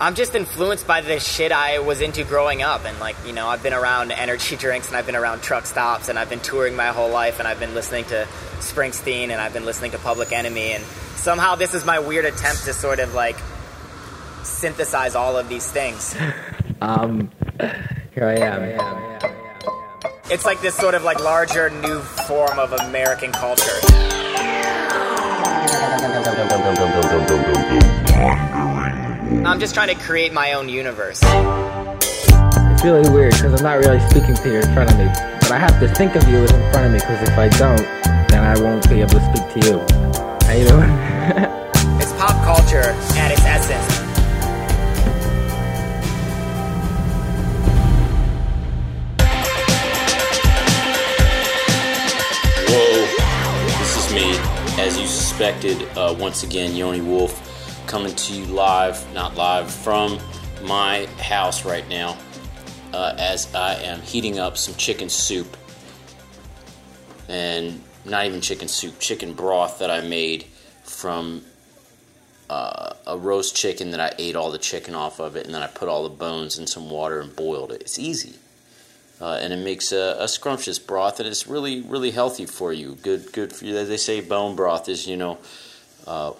[0.00, 2.84] I'm just influenced by the shit I was into growing up.
[2.84, 6.08] And, like, you know, I've been around energy drinks and I've been around truck stops
[6.08, 8.26] and I've been touring my whole life and I've been listening to
[8.58, 10.72] Springsteen and I've been listening to Public Enemy.
[10.72, 10.84] And
[11.14, 13.36] somehow this is my weird attempt to sort of, like,
[14.42, 16.16] synthesize all of these things.
[16.80, 17.30] Um,
[18.14, 18.62] here I am.
[20.28, 23.78] It's like this sort of, like, larger new form of American culture.
[29.24, 31.20] I'm just trying to create my own universe.
[31.22, 35.06] It's really weird because I'm not really speaking to you in front of me,
[35.40, 37.48] but I have to think of you as in front of me because if I
[37.48, 37.80] don't,
[38.28, 39.78] then I won't be able to speak to you.
[40.46, 41.60] How you doing?
[42.02, 44.04] It's pop culture at its essence.
[52.68, 54.36] Whoa, this is me,
[54.82, 57.53] as you suspected, uh, once again, Yoni Wolf,
[57.86, 60.18] coming to you live, not live, from
[60.62, 62.16] my house right now,
[62.92, 65.56] uh, as I am heating up some chicken soup.
[67.28, 70.44] And not even chicken soup, chicken broth that I made
[70.82, 71.42] from
[72.50, 75.62] uh, a roast chicken that I ate all the chicken off of it, and then
[75.62, 77.80] I put all the bones in some water and boiled it.
[77.80, 78.34] It's easy.
[79.20, 82.96] Uh, and it makes a, a scrumptious broth, and it's really, really healthy for you.
[83.02, 83.76] Good, good for you.
[83.76, 85.38] As they say, bone broth is, you know,
[86.06, 86.32] uh,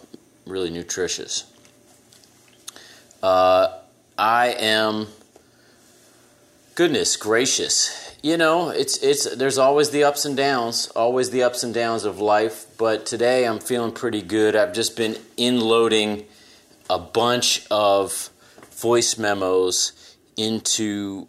[0.46, 1.50] really nutritious.
[3.22, 3.78] Uh,
[4.18, 5.08] I am,
[6.74, 9.36] goodness gracious, you know, it's it's.
[9.36, 12.64] There's always the ups and downs, always the ups and downs of life.
[12.78, 14.56] But today I'm feeling pretty good.
[14.56, 16.24] I've just been inloading
[16.88, 18.30] a bunch of
[18.70, 21.28] voice memos into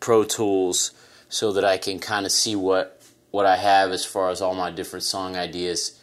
[0.00, 0.90] Pro Tools
[1.28, 4.56] so that I can kind of see what what I have as far as all
[4.56, 5.96] my different song ideas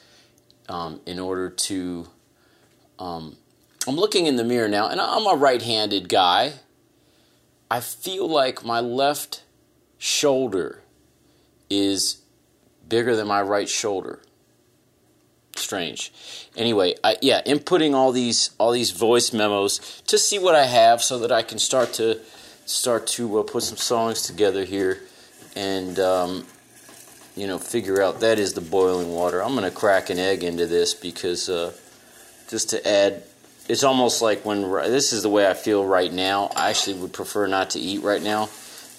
[0.70, 2.08] um, in order to.
[3.00, 3.38] Um,
[3.88, 6.54] I'm looking in the mirror now, and I'm a right-handed guy.
[7.70, 9.44] I feel like my left
[9.98, 10.82] shoulder
[11.70, 12.22] is
[12.88, 14.20] bigger than my right shoulder.
[15.56, 16.12] Strange.
[16.56, 21.02] Anyway, I, yeah, inputting all these all these voice memos to see what I have,
[21.02, 22.20] so that I can start to
[22.66, 25.02] start to uh, put some songs together here,
[25.56, 26.48] and um,
[27.36, 29.44] you know figure out that is the boiling water.
[29.44, 31.74] I'm gonna crack an egg into this because uh,
[32.50, 33.24] just to add,
[33.68, 36.52] it's almost like when this is the way I feel right now.
[36.56, 38.50] I actually would prefer not to eat right now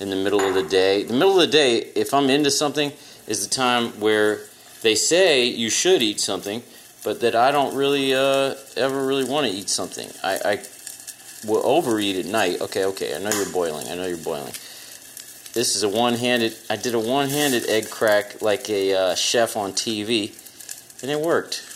[0.00, 1.04] in the middle of the day.
[1.04, 2.92] The middle of the day, if I'm into something,
[3.26, 4.40] is the time where
[4.82, 6.62] they say you should eat something,
[7.04, 10.08] but that I don't really uh, ever really want to eat something.
[10.22, 10.62] I, I
[11.46, 12.60] will overeat at night.
[12.60, 13.88] Okay, okay, I know you're boiling.
[13.88, 14.52] I know you're boiling.
[15.54, 16.56] This is a one-handed.
[16.68, 20.32] I did a one-handed egg crack like a uh, chef on TV,
[21.02, 21.73] and it worked.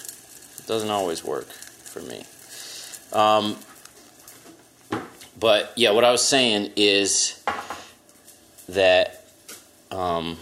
[0.68, 2.24] Doesn't always work for me.
[3.14, 3.56] Um,
[5.40, 7.42] but yeah, what I was saying is
[8.68, 9.24] that
[9.90, 10.36] um,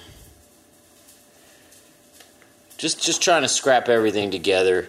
[2.76, 4.88] just just trying to scrap everything together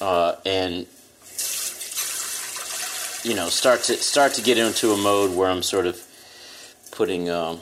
[0.00, 0.86] uh, and
[3.22, 6.02] you know start to start to get into a mode where I'm sort of
[6.90, 7.60] putting um,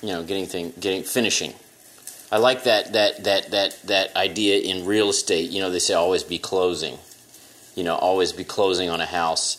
[0.00, 1.52] you know getting thing getting finishing.
[2.32, 5.50] I like that that that that that idea in real estate.
[5.50, 6.98] You know they say always be closing.
[7.74, 9.56] You know always be closing on a house.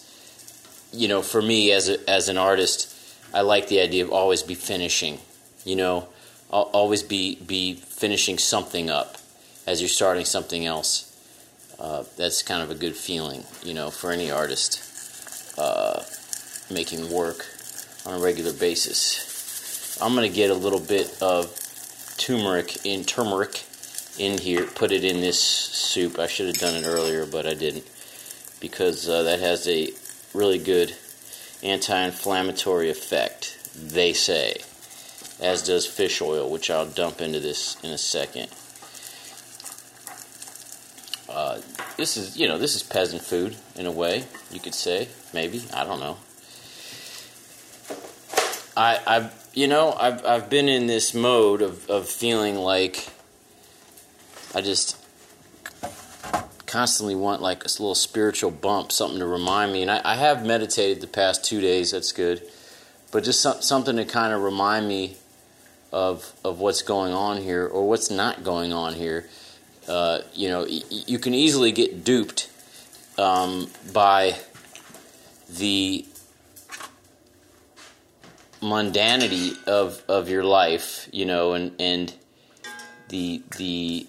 [0.93, 2.95] You know for me as a, as an artist,
[3.33, 5.19] I like the idea of always be finishing.
[5.65, 6.07] You know
[6.51, 9.17] I'll always be be finishing something up
[9.67, 11.07] as you're starting something else.
[11.79, 16.03] Uh, that's kind of a good feeling, you know, for any artist uh,
[16.71, 17.45] making work
[18.05, 19.99] on a regular basis.
[20.01, 21.49] I'm going to get a little bit of
[22.21, 23.63] turmeric in turmeric
[24.19, 26.19] in here, put it in this soup.
[26.19, 27.85] I should have done it earlier, but I didn't
[28.59, 29.89] because uh, that has a
[30.33, 30.95] really good
[31.63, 33.57] anti-inflammatory effect.
[33.75, 34.57] They say,
[35.41, 38.49] as does fish oil, which I'll dump into this in a second.
[41.27, 41.61] Uh,
[41.97, 44.25] this is, you know, this is peasant food in a way.
[44.51, 45.63] You could say, maybe.
[45.73, 46.17] I don't know.
[48.77, 53.09] I, I've, you know, I've, I've been in this mode of, of feeling like
[54.55, 54.97] I just
[56.65, 59.81] constantly want like a little spiritual bump, something to remind me.
[59.81, 61.91] And I, I have meditated the past two days.
[61.91, 62.41] That's good,
[63.11, 65.17] but just some, something to kind of remind me
[65.91, 69.27] of of what's going on here or what's not going on here.
[69.87, 72.49] Uh, you know, y- you can easily get duped
[73.17, 74.37] um, by
[75.49, 76.05] the
[78.61, 82.13] mundanity of of your life, you know, and and
[83.09, 84.07] the the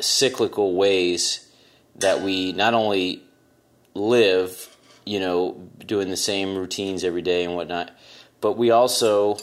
[0.00, 1.46] cyclical ways
[1.96, 3.22] that we not only
[3.94, 7.90] live, you know, doing the same routines every day and whatnot.
[8.40, 9.38] But we also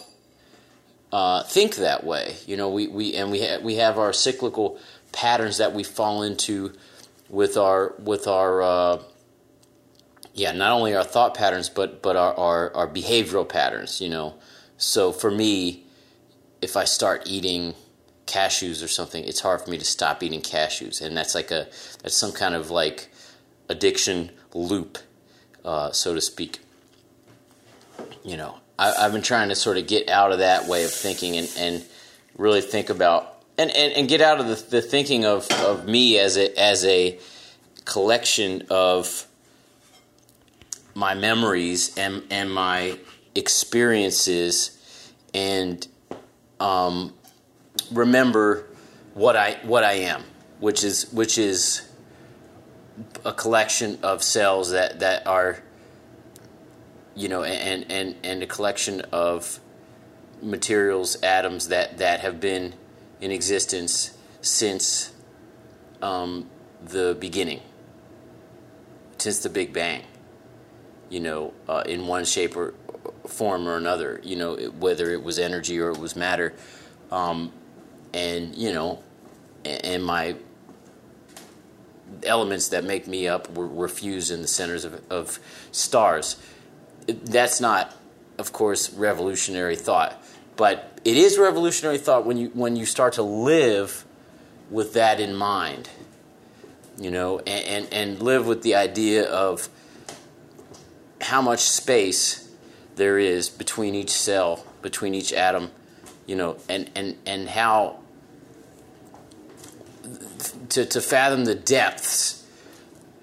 [1.11, 2.35] uh, think that way.
[2.45, 4.79] You know, we, we and we ha- we have our cyclical
[5.11, 6.73] patterns that we fall into
[7.29, 8.99] with our with our uh,
[10.37, 13.99] yeah, not only our thought patterns but but our, our our behavioral patterns.
[13.99, 14.35] You know,
[14.77, 15.83] so for me,
[16.61, 17.73] if I start eating
[18.27, 21.67] cashews or something, it's hard for me to stop eating cashews, and that's like a
[22.03, 23.09] that's some kind of like
[23.67, 24.99] addiction loop,
[25.65, 26.59] uh, so to speak.
[28.23, 30.91] You know, I, have been trying to sort of get out of that way of
[30.91, 31.85] thinking and, and
[32.37, 36.19] really think about and, and, and get out of the, the thinking of, of me
[36.19, 37.17] as a as a
[37.85, 39.26] collection of
[40.97, 42.97] my memories and and my
[43.35, 45.87] experiences and
[46.59, 47.13] um,
[47.91, 48.65] remember
[49.13, 50.23] what I what I am,
[50.59, 51.87] which is which is
[53.23, 55.61] a collection of cells that that are
[57.15, 59.59] you know and and and a collection of
[60.41, 62.73] materials atoms that that have been
[63.21, 65.13] in existence since
[66.01, 66.49] um,
[66.83, 67.61] the beginning
[69.19, 70.03] since the big bang
[71.09, 72.73] you know uh, in one shape or
[73.25, 76.53] form or another you know whether it was energy or it was matter.
[77.11, 77.51] Um,
[78.13, 79.03] and you know
[79.65, 80.35] and my
[82.23, 85.39] elements that make me up were, were fused in the centers of, of
[85.71, 86.37] stars.
[87.05, 87.95] That's not,
[88.37, 90.21] of course, revolutionary thought,
[90.55, 94.05] but it is revolutionary thought when you when you start to live
[94.69, 95.89] with that in mind,
[96.99, 99.69] you know, and, and, and live with the idea of
[101.27, 102.49] how much space
[102.95, 105.71] there is between each cell, between each atom,
[106.25, 107.99] you know, and, and, and how
[110.69, 112.45] to, to fathom the depths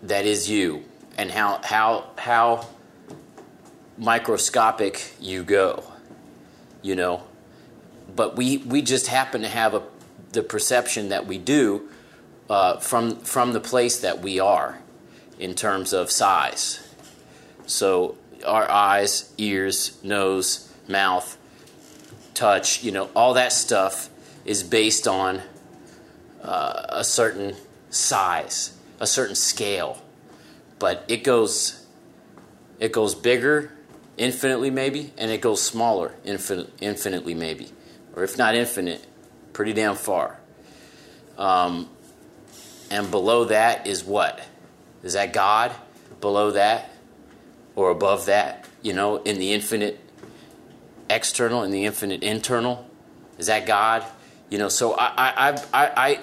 [0.03, 0.85] that is you
[1.17, 2.67] and how how how
[3.97, 5.85] microscopic you go,
[6.83, 7.23] you know.
[8.15, 9.83] But we, we just happen to have a,
[10.33, 11.89] the perception that we do
[12.51, 14.79] uh, from, from the place that we are
[15.39, 16.84] in terms of size.
[17.67, 18.17] So
[18.47, 21.39] our eyes, ears, nose, mouth,
[22.35, 24.11] touch, you know, all that stuff
[24.45, 25.41] is based on
[26.43, 27.57] uh, a certain
[27.91, 30.03] size, a certain scale.
[30.79, 31.87] But it goes
[32.79, 33.73] it goes bigger
[34.17, 37.73] infinitely maybe, and it goes smaller infinite, infinitely maybe,
[38.15, 39.07] or if not infinite,
[39.53, 40.39] pretty damn far.
[41.39, 41.89] Um,
[42.91, 44.41] and below that is what?
[45.03, 45.73] Is that God?
[46.21, 46.91] Below that
[47.77, 48.67] or above that?
[48.83, 50.01] You know, in the infinite
[51.09, 52.89] external and the infinite internal?
[53.39, 54.05] Is that God?
[54.51, 56.21] You know, so I, I, I, I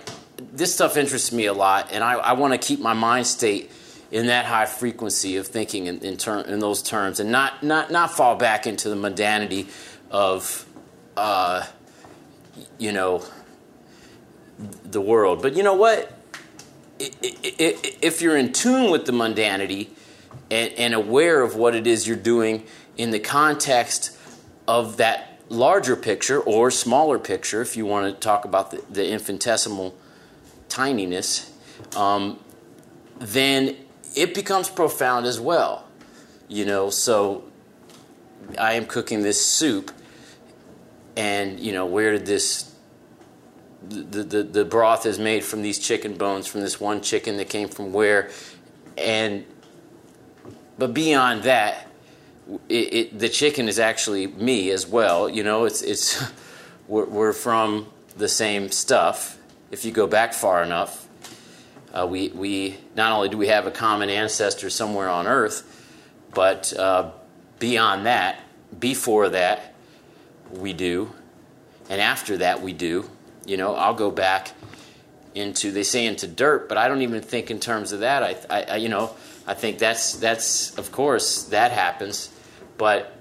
[0.53, 3.71] this stuff interests me a lot, and I, I want to keep my mind state
[4.11, 7.91] in that high frequency of thinking in, in, ter- in those terms and not, not,
[7.91, 9.69] not fall back into the mundanity
[10.11, 10.65] of,
[11.15, 11.65] uh,
[12.77, 13.23] you know,
[14.83, 15.41] the world.
[15.41, 16.11] But you know what?
[16.99, 19.89] If you're in tune with the mundanity
[20.51, 22.65] and, and aware of what it is you're doing
[22.97, 24.15] in the context
[24.67, 29.09] of that larger picture or smaller picture, if you want to talk about the, the
[29.09, 29.97] infinitesimal
[30.67, 31.49] tininess,
[31.95, 32.37] um,
[33.19, 33.75] then
[34.15, 35.87] it becomes profound as well.
[36.47, 37.45] You know, so
[38.59, 39.91] I am cooking this soup,
[41.15, 42.75] and you know, where did this
[43.87, 47.49] the, the, the broth is made from these chicken bones from this one chicken that
[47.49, 48.29] came from where
[48.95, 49.43] and
[50.81, 51.87] but beyond that
[52.67, 56.23] it, it, the chicken is actually me as well you know it's it's
[56.87, 57.85] we're, we're, from
[58.17, 59.37] the same stuff
[59.69, 61.07] if you go back far enough
[61.93, 65.67] uh, we, we not only do we have a common ancestor somewhere on earth,
[66.33, 67.11] but uh,
[67.59, 68.39] beyond that,
[68.79, 69.73] before that,
[70.51, 71.11] we do,
[71.89, 73.09] and after that, we do.
[73.45, 74.51] You know, I'll go back
[75.35, 78.23] into they say into dirt, but I don't even think in terms of that.
[78.49, 79.13] I, I, you know,
[79.47, 82.29] I think that's that's of course that happens,
[82.77, 83.17] but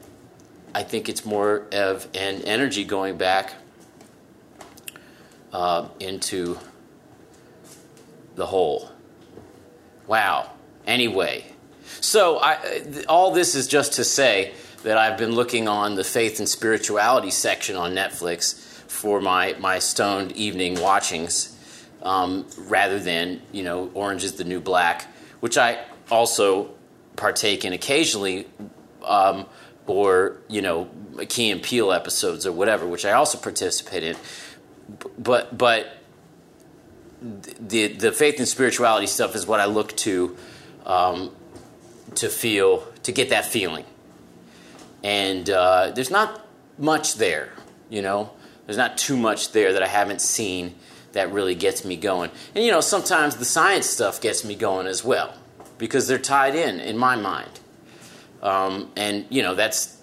[0.75, 3.55] I think it's more of an energy going back
[5.53, 6.59] uh, into
[8.37, 8.91] the whole.
[10.07, 10.50] Wow.
[10.87, 11.45] Anyway,
[12.00, 12.59] so I,
[13.09, 17.31] all this is just to say that I've been looking on the faith and spirituality
[17.31, 18.55] section on Netflix
[18.89, 21.57] for my, my stoned evening watchings
[22.03, 25.07] um, rather than, you know, Orange is the New Black,
[25.41, 26.71] which I also
[27.17, 28.47] partake in occasionally,
[29.05, 29.47] um,
[29.87, 30.88] or, you know,
[31.29, 34.17] Key and Peele episodes or whatever, which I also participate in.
[35.19, 36.00] But, but
[37.21, 40.37] the the faith and spirituality stuff is what I look to
[40.87, 41.31] um,
[42.14, 43.85] to feel to get that feeling.
[45.02, 46.47] And uh, there's not
[46.79, 47.52] much there,
[47.88, 48.31] you know.
[48.67, 50.75] There's not too much there that I haven't seen
[51.12, 52.31] that really gets me going.
[52.55, 55.35] And you know, sometimes the science stuff gets me going as well
[55.81, 57.59] because they're tied in in my mind.
[58.43, 59.97] Um, and you know, that's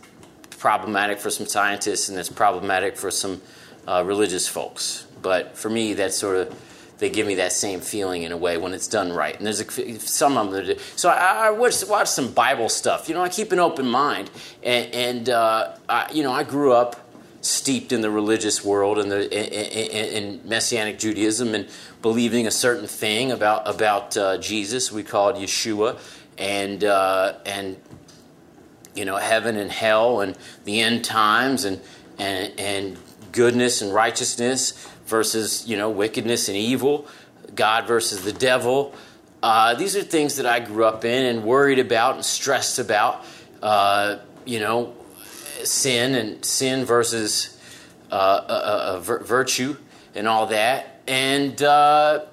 [0.60, 3.42] problematic for some scientists and that's problematic for some
[3.88, 5.06] uh, religious folks.
[5.22, 6.64] But for me, that's sort of
[6.98, 9.38] they give me that same feeling in a way when it's done right.
[9.38, 10.82] And there's a, some of them that do.
[10.96, 13.08] So I, I watch, watch, some Bible stuff.
[13.08, 14.32] You know, I keep an open mind,
[14.64, 17.07] and, and uh, I, you know, I grew up
[17.48, 21.68] steeped in the religious world and the in, messianic Judaism and
[22.02, 24.92] believing a certain thing about about uh, Jesus.
[24.92, 26.00] We call it Yeshua,
[26.38, 27.78] and uh, and
[28.96, 31.82] you know heaven and hell and the end times and
[32.18, 32.98] and and
[33.32, 37.08] goodness and righteousness versus you know wickedness and evil,
[37.56, 38.94] God versus the devil.
[39.42, 43.24] Uh, these are things that I grew up in and worried about and stressed about.
[43.62, 44.94] Uh, you know,
[45.64, 47.58] sin and sin versus
[48.12, 49.76] uh, uh, uh virtue
[50.16, 51.02] and all that.
[51.08, 52.26] And uh,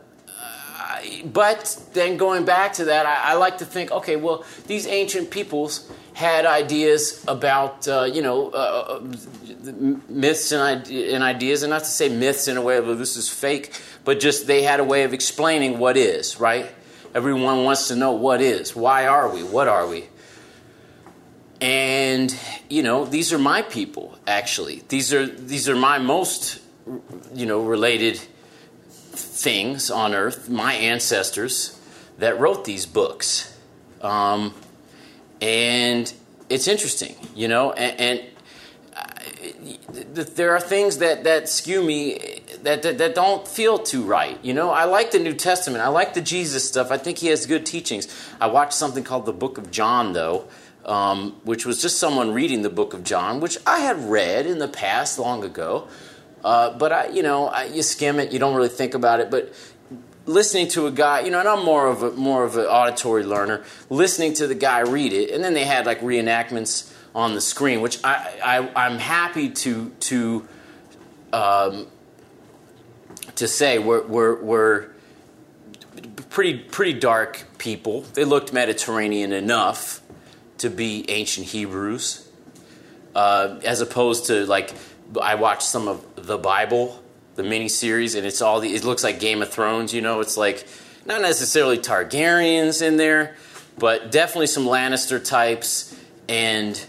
[1.25, 5.31] but then going back to that, I, I, like to think, okay, well, these ancient
[5.31, 9.01] peoples had ideas about, uh, you know, uh,
[10.09, 13.17] myths and, and, ideas, and not to say myths in a way of well, this
[13.17, 16.71] is fake, but just they had a way of explaining what is, right?
[17.15, 18.75] Everyone wants to know what is.
[18.75, 19.43] Why are we?
[19.43, 20.05] What are we?
[21.61, 22.37] And
[22.69, 24.19] you know, these are my people.
[24.27, 26.61] Actually, these are these are my most,
[27.35, 28.21] you know, related
[29.15, 31.79] things on earth, my ancestors
[32.19, 33.57] that wrote these books.
[34.01, 34.55] Um,
[35.41, 36.13] and
[36.49, 38.23] it's interesting, you know, and, and
[38.97, 44.39] uh, there are things that, that skew me that, that, that, don't feel too right.
[44.45, 45.83] You know, I like the New Testament.
[45.83, 46.91] I like the Jesus stuff.
[46.91, 48.09] I think he has good teachings.
[48.41, 50.49] I watched something called the Book of John, though,
[50.85, 54.59] um, which was just someone reading the Book of John, which I had read in
[54.59, 55.89] the past long ago.
[56.43, 59.31] Uh, but I, you know, I, you skim it, you don't really think about it.
[59.31, 59.55] But
[60.27, 63.25] listening to a guy, you know, and I'm more of a more of an auditory
[63.25, 63.65] learner.
[63.89, 67.81] Listening to the guy read it, and then they had like reenactments on the screen,
[67.81, 70.49] which I, I am happy to to
[71.33, 71.87] um,
[73.37, 74.91] to say we're, we're, we're
[76.31, 78.03] pretty pretty dark people.
[78.03, 80.01] They looked Mediterranean enough
[80.59, 82.29] to be ancient Hebrews,
[83.15, 84.73] uh, as opposed to like
[85.21, 87.03] I watched some of the Bible,
[87.35, 88.75] the miniseries, and it's all the.
[88.75, 89.93] It looks like Game of Thrones.
[89.93, 90.67] You know, it's like
[91.05, 93.37] not necessarily Targaryens in there,
[93.79, 96.85] but definitely some Lannister types and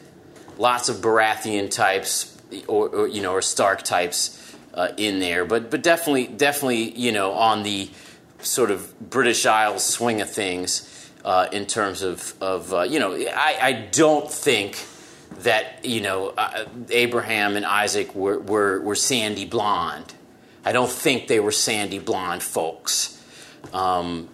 [0.58, 5.46] lots of Baratheon types, or, or you know, or Stark types uh, in there.
[5.46, 7.90] But but definitely definitely you know on the
[8.40, 10.92] sort of British Isles swing of things.
[11.26, 14.86] Uh, in terms of, of uh, you know, I, I don't think
[15.40, 20.14] that you know uh, Abraham and Isaac were, were, were sandy blonde.
[20.64, 23.20] I don't think they were sandy blonde folks.
[23.74, 24.30] Um,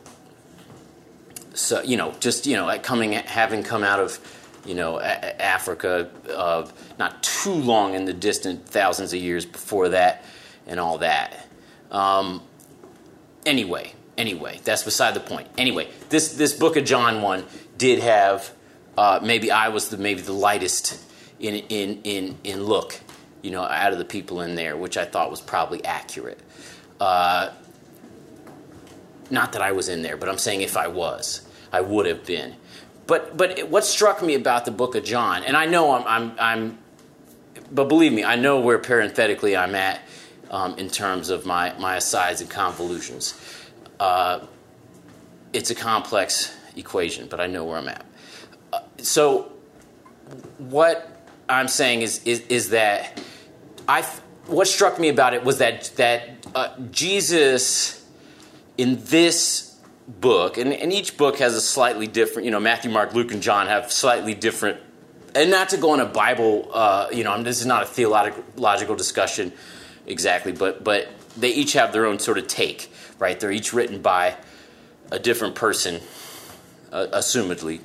[1.53, 4.19] so you know, just you know, coming having come out of
[4.65, 6.67] you know a- Africa, uh,
[6.99, 10.25] not too long in the distant thousands of years before that,
[10.67, 11.47] and all that.
[11.89, 12.41] Um,
[13.45, 15.47] anyway, anyway, that's beside the point.
[15.57, 17.43] Anyway, this this book of John one
[17.77, 18.51] did have
[18.97, 21.03] uh, maybe I was the maybe the lightest
[21.39, 22.99] in in in in look,
[23.41, 26.39] you know, out of the people in there, which I thought was probably accurate.
[26.99, 27.51] Uh,
[29.31, 32.25] not that I was in there, but I'm saying if I was, I would have
[32.25, 32.55] been.
[33.07, 36.37] But but what struck me about the Book of John, and I know I'm I'm,
[36.39, 36.77] I'm
[37.71, 40.01] but believe me, I know where parenthetically I'm at
[40.51, 43.33] um, in terms of my my asides and convolutions.
[44.01, 44.39] Uh,
[45.53, 48.03] it's a complex equation, but I know where I'm at.
[48.97, 49.51] So
[50.57, 53.21] what I'm saying is is, is that
[53.87, 54.01] I
[54.47, 58.03] what struck me about it was that that uh, Jesus
[58.75, 59.77] in this
[60.07, 63.43] book and, and each book has a slightly different you know Matthew Mark Luke and
[63.43, 64.79] John have slightly different
[65.35, 68.95] and not to go on a Bible uh, you know this is not a theological
[68.95, 69.53] discussion
[70.07, 72.90] exactly but but they each have their own sort of take
[73.21, 74.35] right they're each written by
[75.11, 76.01] a different person
[76.91, 77.79] uh, assumedly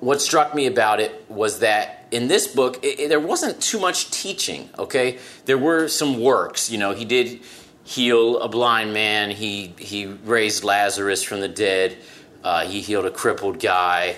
[0.00, 3.80] what struck me about it was that in this book, it, it, there wasn't too
[3.80, 5.18] much teaching, okay?
[5.46, 6.70] There were some works.
[6.70, 7.40] You know, he did
[7.84, 11.96] heal a blind man, he, he raised Lazarus from the dead,
[12.44, 14.16] uh, he healed a crippled guy,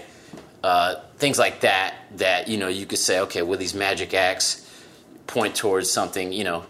[0.62, 4.68] uh, things like that, that, you know, you could say, okay, well, these magic acts
[5.26, 6.66] point towards something, you know.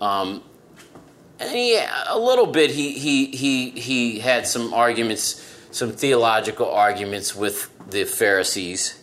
[0.00, 0.42] Um,
[1.40, 7.34] and he, a little bit, he, he, he, he had some arguments, some theological arguments
[7.34, 9.02] with the Pharisees,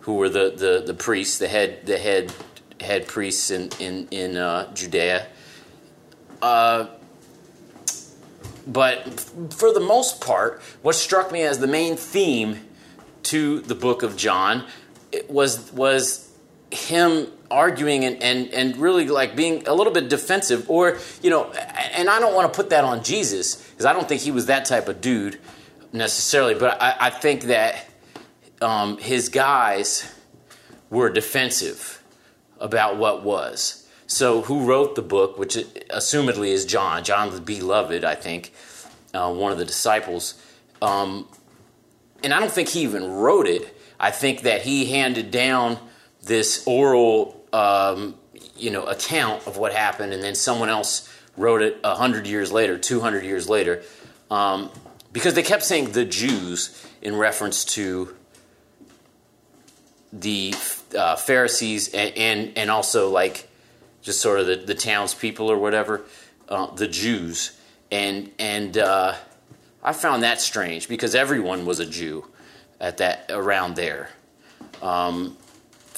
[0.00, 2.32] who were the, the, the priests, the head the head
[2.80, 5.26] head priests in in in uh, Judea.
[6.42, 6.86] Uh,
[8.66, 12.66] but for the most part, what struck me as the main theme
[13.24, 14.66] to the book of John
[15.28, 16.30] was was
[16.70, 21.50] him arguing and, and, and really like being a little bit defensive or you know
[21.92, 24.46] and i don't want to put that on jesus because i don't think he was
[24.46, 25.38] that type of dude
[25.92, 27.88] necessarily but i, I think that
[28.62, 30.14] um, his guys
[30.88, 32.02] were defensive
[32.58, 33.86] about what was.
[34.06, 38.52] So who wrote the book which assumedly is john john the beloved i think
[39.14, 40.42] uh, one of the disciples
[40.80, 41.28] um,
[42.22, 43.76] and i don't think he even wrote it.
[43.98, 45.78] I think that he handed down
[46.22, 48.14] this oral, um,
[48.56, 52.78] you know, account of what happened, and then someone else wrote it hundred years later,
[52.78, 53.82] two hundred years later,
[54.30, 54.70] um,
[55.12, 58.14] because they kept saying the Jews in reference to
[60.12, 60.54] the
[60.96, 63.48] uh, Pharisees and, and, and also like
[64.02, 66.02] just sort of the, the townspeople or whatever,
[66.48, 67.58] uh, the Jews,
[67.90, 69.14] and and uh,
[69.82, 72.26] I found that strange because everyone was a Jew
[72.80, 74.10] at that around there.
[74.82, 75.36] Um,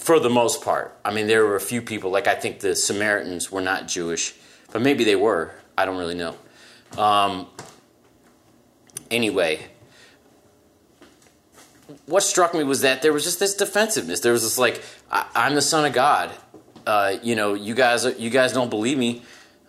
[0.09, 0.99] for the most part.
[1.05, 4.33] I mean, there were a few people, like I think the Samaritans were not Jewish,
[4.73, 5.53] but maybe they were.
[5.77, 6.35] I don't really know.
[6.97, 7.47] Um,
[9.11, 9.67] anyway,
[12.07, 14.21] what struck me was that there was just this defensiveness.
[14.21, 16.31] There was this like, I, am the son of God.
[16.87, 19.21] Uh, you know, you guys, you guys don't believe me.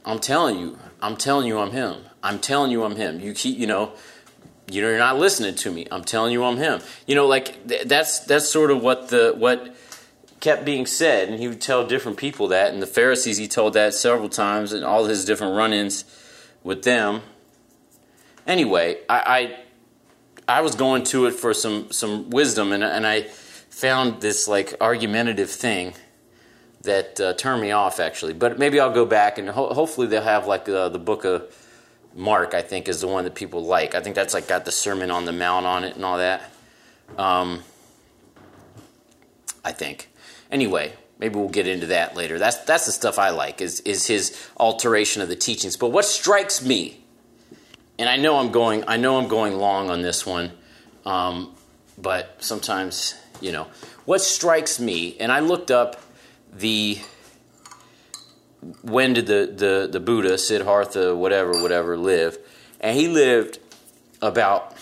[0.06, 1.98] I'm telling you, I'm telling you, I'm him.
[2.24, 3.20] I'm telling you, I'm him.
[3.20, 3.92] You keep, you know,
[4.72, 5.86] you're not listening to me.
[5.92, 6.80] I'm telling you, I'm him.
[7.08, 9.76] You know, like th- that's that's sort of what the what
[10.40, 12.74] kept being said, and he would tell different people that.
[12.74, 16.06] And the Pharisees, he told that several times, and all his different run-ins
[16.64, 17.22] with them.
[18.48, 19.56] Anyway, I,
[20.48, 23.24] I, I was going to it for some some wisdom, and and I
[23.70, 25.94] found this like argumentative thing
[26.82, 28.34] that uh, turned me off actually.
[28.34, 31.56] But maybe I'll go back and ho- hopefully they'll have like uh, the book of
[32.16, 32.54] Mark.
[32.54, 33.96] I think is the one that people like.
[33.96, 36.52] I think that's like got the Sermon on the Mount on it and all that.
[37.18, 37.64] Um,
[39.64, 40.10] I think.
[40.52, 42.40] Anyway, maybe we'll get into that later.
[42.40, 45.78] That's that's the stuff I like is is his alteration of the teachings.
[45.78, 47.04] But what strikes me,
[48.00, 50.52] and I know I'm going I know I'm going long on this one,
[51.06, 51.56] um,
[51.98, 53.68] but sometimes you know
[54.06, 56.02] what strikes me, and I looked up
[56.52, 57.00] the
[58.82, 62.40] when did the the, the Buddha Siddhartha whatever whatever live,
[62.80, 63.60] and he lived
[64.22, 64.76] about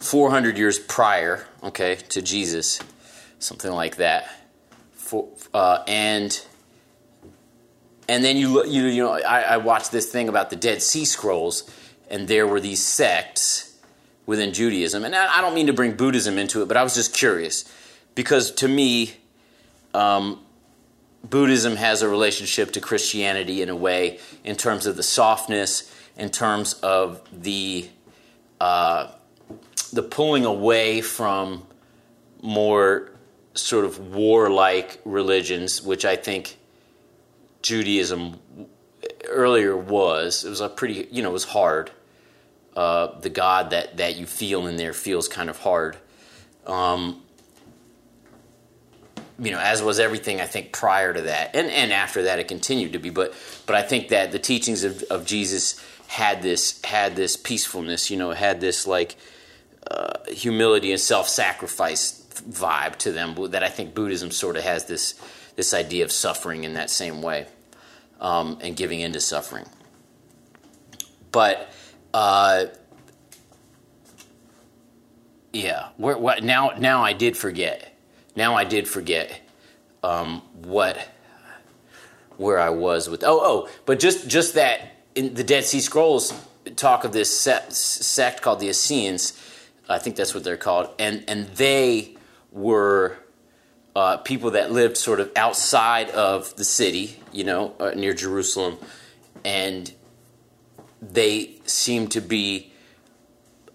[0.00, 2.80] 400 years prior, okay, to Jesus
[3.44, 4.28] something like that.
[4.92, 6.44] For, uh, and
[8.08, 11.04] and then you you you know I, I watched this thing about the Dead Sea
[11.04, 11.70] Scrolls,
[12.10, 13.78] and there were these sects
[14.26, 16.94] within Judaism, and I, I don't mean to bring Buddhism into it, but I was
[16.94, 17.70] just curious
[18.14, 19.14] because to me.
[19.92, 20.40] Um,
[21.30, 26.28] Buddhism has a relationship to Christianity in a way, in terms of the softness, in
[26.28, 27.88] terms of the
[28.60, 29.10] uh,
[29.92, 31.66] the pulling away from
[32.42, 33.13] more
[33.54, 36.56] sort of warlike religions, which I think
[37.62, 38.38] Judaism
[39.28, 40.44] earlier was.
[40.44, 41.90] It was a pretty, you know, it was hard.
[42.76, 45.96] Uh, the God that, that you feel in there feels kind of hard.
[46.66, 47.22] Um,
[49.38, 52.46] you know, as was everything I think prior to that, and and after that it
[52.46, 53.10] continued to be.
[53.10, 53.34] But
[53.66, 58.10] but I think that the teachings of, of Jesus had this had this peacefulness.
[58.10, 59.16] You know, had this like
[59.90, 64.86] uh, humility and self sacrifice vibe to them that I think Buddhism sort of has
[64.86, 65.14] this
[65.56, 67.46] this idea of suffering in that same way
[68.20, 69.66] um, and giving into suffering.
[71.30, 71.70] But
[72.12, 72.66] uh,
[75.52, 76.72] yeah, where, what now?
[76.78, 77.96] Now I did forget.
[78.36, 79.40] Now I did forget
[80.02, 81.08] um, what
[82.36, 83.22] where I was with.
[83.24, 86.32] Oh, oh, but just just that in the Dead Sea Scrolls
[86.76, 89.40] talk of this sect called the Essenes.
[89.88, 92.13] I think that's what they're called, and and they
[92.54, 93.18] were
[93.94, 98.78] uh, people that lived sort of outside of the city, you know, uh, near Jerusalem,
[99.44, 99.92] and
[101.02, 102.72] they seemed to be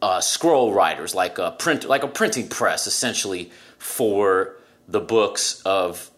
[0.01, 4.55] uh, scroll writers, like a print, like a printing press, essentially for
[4.87, 6.09] the books of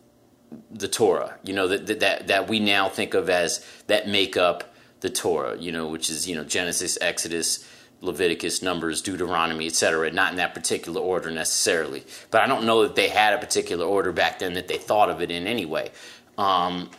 [0.69, 1.37] the Torah.
[1.43, 5.57] You know that that that we now think of as that make up the Torah.
[5.57, 7.67] You know, which is you know Genesis, Exodus,
[8.01, 12.03] Leviticus, Numbers, Deuteronomy, etc., not in that particular order necessarily.
[12.31, 15.09] But I don't know that they had a particular order back then that they thought
[15.09, 15.91] of it in anyway.
[16.37, 16.89] Um,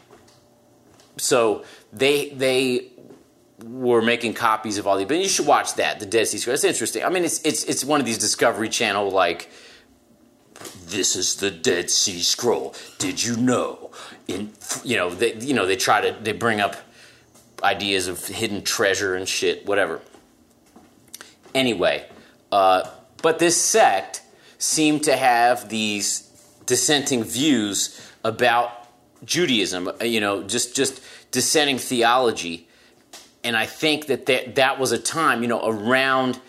[1.16, 2.88] so they they
[3.64, 5.08] were making copies of all these.
[5.08, 6.64] But you should watch that, the Dead Sea Scrolls.
[6.64, 7.04] It's interesting.
[7.04, 9.50] I mean, it's it's it's one of these Discovery Channel like.
[10.84, 12.74] This is the Dead Sea Scroll.
[12.98, 13.90] Did you know?
[14.28, 14.52] In
[14.84, 16.76] you know they you know they try to they bring up
[17.64, 20.00] ideas of hidden treasure and shit, whatever.
[21.54, 22.06] Anyway,
[22.50, 22.88] uh,
[23.22, 24.22] but this sect
[24.58, 26.28] seemed to have these
[26.66, 28.70] dissenting views about
[29.24, 29.88] Judaism.
[29.88, 32.68] uh, You know, just just dissenting theology,
[33.44, 36.40] and I think that that, that was a time, you know, around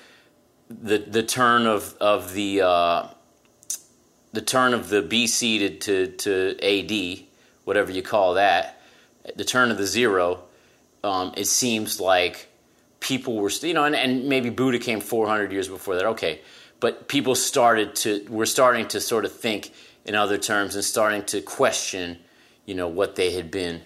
[0.69, 3.07] the the turn of of the uh,
[4.31, 7.25] the turn of the BC to, to to AD,
[7.65, 8.81] whatever you call that,
[9.35, 10.43] the turn of the zero.
[11.03, 12.47] Um, it seems like
[13.03, 16.05] people were, you know, and, and maybe Buddha came 400 years before that.
[16.05, 16.41] Okay,
[16.79, 19.71] but people started to were starting to sort of think
[20.05, 22.17] in other terms and starting to question,
[22.65, 23.81] you know, what they had been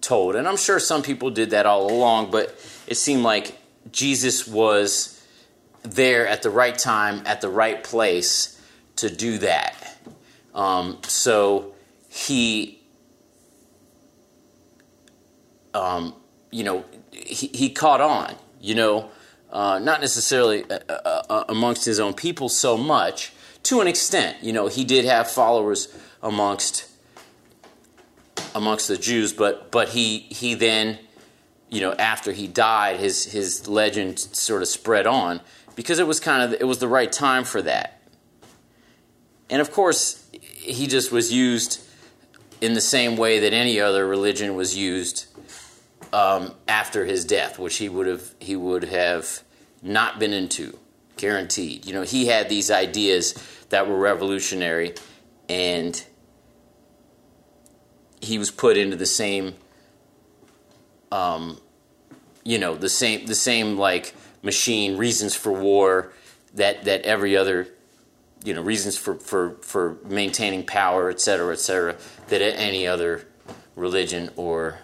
[0.00, 0.34] told.
[0.34, 2.48] And I'm sure some people did that all along, but
[2.86, 3.56] it seemed like
[3.92, 5.22] Jesus was
[5.82, 8.60] there at the right time, at the right place
[8.96, 9.96] to do that.
[10.54, 11.74] Um, so
[12.08, 12.80] he,
[15.74, 16.14] um,
[16.50, 19.10] you know, he, he caught on, you know,
[19.50, 23.32] uh, not necessarily uh, uh, uh, amongst his own people so much,
[23.64, 24.38] to an extent.
[24.42, 26.88] You know, he did have followers amongst
[28.54, 30.98] amongst the Jews, but but he he then,
[31.68, 35.40] you know, after he died, his his legend sort of spread on
[35.74, 38.00] because it was kind of it was the right time for that.
[39.50, 41.80] And of course, he just was used
[42.60, 45.26] in the same way that any other religion was used
[46.12, 49.42] um, after his death, which he would have he would have
[49.82, 50.78] not been into,
[51.16, 51.86] guaranteed.
[51.86, 53.34] You know, he had these ideas
[53.70, 54.94] that were revolutionary,
[55.48, 56.02] and
[58.20, 59.54] he was put into the same,
[61.10, 61.58] um,
[62.44, 66.12] you know, the same the same like machine reasons for war
[66.54, 67.68] that that every other
[68.44, 71.96] you know reasons for for for maintaining power et cetera et cetera
[72.26, 73.24] that any other
[73.76, 74.78] religion or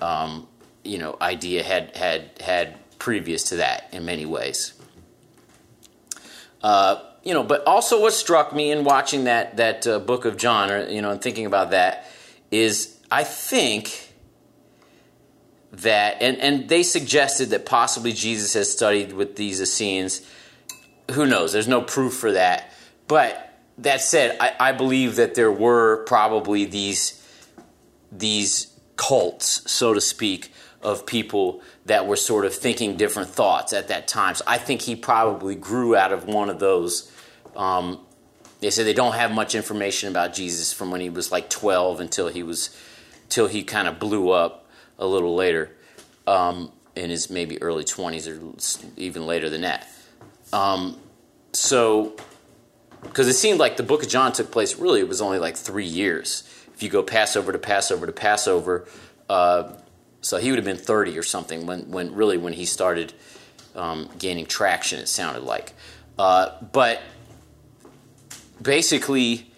[0.00, 0.46] um,
[0.84, 4.74] you know idea had had had previous to that in many ways.
[6.62, 10.36] Uh, you know but also what struck me in watching that that uh, book of
[10.36, 12.06] john or you know and thinking about that
[12.50, 14.12] is i think
[15.72, 20.26] that and and they suggested that possibly jesus has studied with these essenes.
[21.12, 21.52] Who knows?
[21.52, 22.72] There's no proof for that.
[23.08, 27.18] But that said i, I believe that there were probably these
[28.10, 33.88] these cults so to speak of people that were sort of thinking different thoughts at
[33.88, 37.10] that time so i think he probably grew out of one of those
[37.56, 38.00] um,
[38.60, 42.00] they say they don't have much information about jesus from when he was like 12
[42.00, 42.76] until he was
[43.28, 44.66] till he kind of blew up
[44.98, 45.70] a little later
[46.26, 49.88] um, in his maybe early 20s or even later than that
[50.52, 50.98] um,
[51.52, 52.14] so
[53.02, 55.56] because it seemed like the book of John took place really it was only like
[55.56, 56.44] three years.
[56.74, 58.86] If you go Passover to Passover to Passover,
[59.28, 59.72] uh,
[60.22, 63.12] so he would have been thirty or something when when really when he started
[63.74, 65.00] um, gaining traction.
[65.00, 65.74] It sounded like,
[66.18, 67.02] uh, but
[68.62, 69.50] basically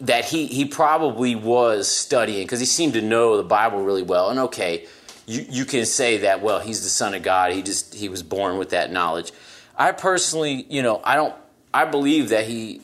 [0.00, 4.30] that he he probably was studying because he seemed to know the Bible really well.
[4.30, 4.86] And okay,
[5.26, 7.52] you you can say that well he's the son of God.
[7.52, 9.32] He just he was born with that knowledge.
[9.76, 11.34] I personally, you know, I don't.
[11.72, 12.82] I believe that he,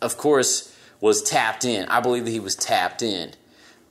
[0.00, 1.88] of course, was tapped in.
[1.88, 3.32] I believe that he was tapped in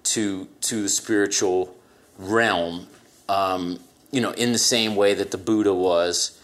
[0.03, 1.75] to to the spiritual
[2.17, 2.87] realm.
[3.27, 3.79] Um,
[4.11, 6.39] you know, in the same way that the Buddha was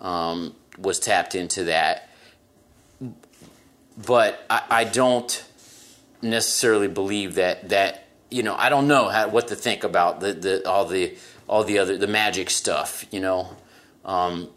[0.00, 2.10] um, was tapped into that.
[4.06, 5.44] But I, I don't
[6.20, 10.32] necessarily believe that that you know I don't know how, what to think about the,
[10.32, 11.16] the all the
[11.48, 13.06] all the other the magic stuff.
[13.10, 13.56] You know.
[14.04, 14.50] Um,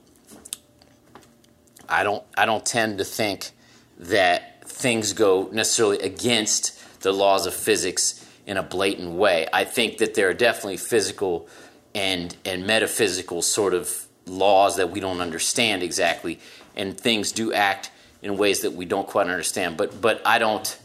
[1.89, 3.51] I don't I don't tend to think
[3.97, 8.18] that things go necessarily against the laws of physics
[8.49, 9.47] in a blatant way.
[9.53, 11.47] I think that there are definitely physical
[11.93, 16.39] and and metaphysical sort of laws that we don't understand exactly,
[16.75, 17.91] and things do act
[18.23, 19.77] in ways that we don't quite understand.
[19.77, 20.79] But but I don't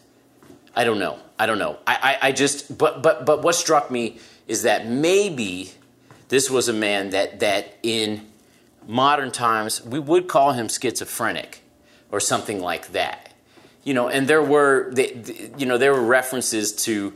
[0.77, 1.19] I don't know.
[1.39, 1.79] I don't know.
[1.87, 5.73] I, I, I just but but but what struck me is that maybe
[6.29, 8.27] this was a man that that in
[8.87, 11.63] modern times, we would call him schizophrenic
[12.11, 13.33] or something like that.
[13.85, 14.93] You know, and there were,
[15.59, 17.13] you know, there were references to,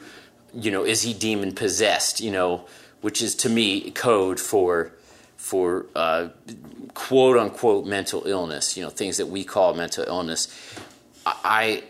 [0.54, 2.20] you know, is he demon possessed?
[2.20, 2.66] You know,
[3.00, 4.92] which is to me code for,
[5.36, 6.28] for uh,
[6.94, 8.76] quote unquote mental illness.
[8.76, 10.48] You know, things that we call mental illness.
[11.26, 11.84] I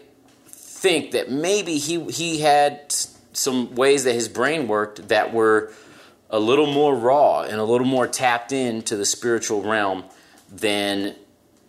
[0.46, 2.94] think that maybe he he had
[3.32, 5.72] some ways that his brain worked that were
[6.30, 10.04] a little more raw and a little more tapped into the spiritual realm
[10.50, 11.14] than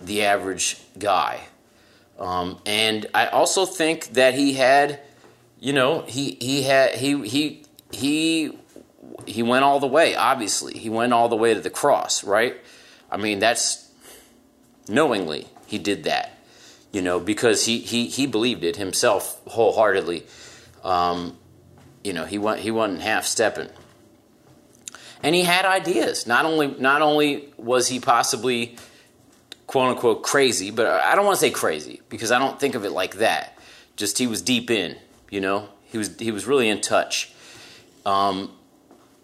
[0.01, 1.39] the average guy.
[2.19, 4.99] Um, and I also think that he had,
[5.59, 8.57] you know, he he had he he he
[9.25, 10.15] he went all the way.
[10.15, 12.57] Obviously, he went all the way to the cross, right?
[13.11, 13.89] I mean, that's
[14.87, 16.37] knowingly he did that,
[16.91, 20.25] you know, because he he he believed it himself wholeheartedly.
[20.83, 21.37] Um,
[22.03, 23.69] you know, he went he wasn't half stepping,
[25.21, 26.25] and he had ideas.
[26.25, 28.77] Not only not only was he possibly
[29.67, 32.85] quote unquote crazy, but I don't want to say crazy because I don't think of
[32.85, 33.57] it like that.
[33.97, 34.95] Just he was deep in,
[35.29, 37.31] you know, he was he was really in touch.
[38.05, 38.51] Um,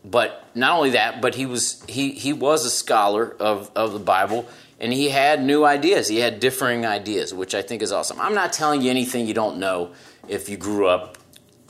[0.04, 4.00] but not only that, but he was he he was a scholar of of the
[4.00, 4.48] Bible,
[4.80, 6.08] and he had new ideas.
[6.08, 8.20] He had differing ideas, which I think is awesome.
[8.20, 9.92] I'm not telling you anything you don't know
[10.28, 11.18] if you grew up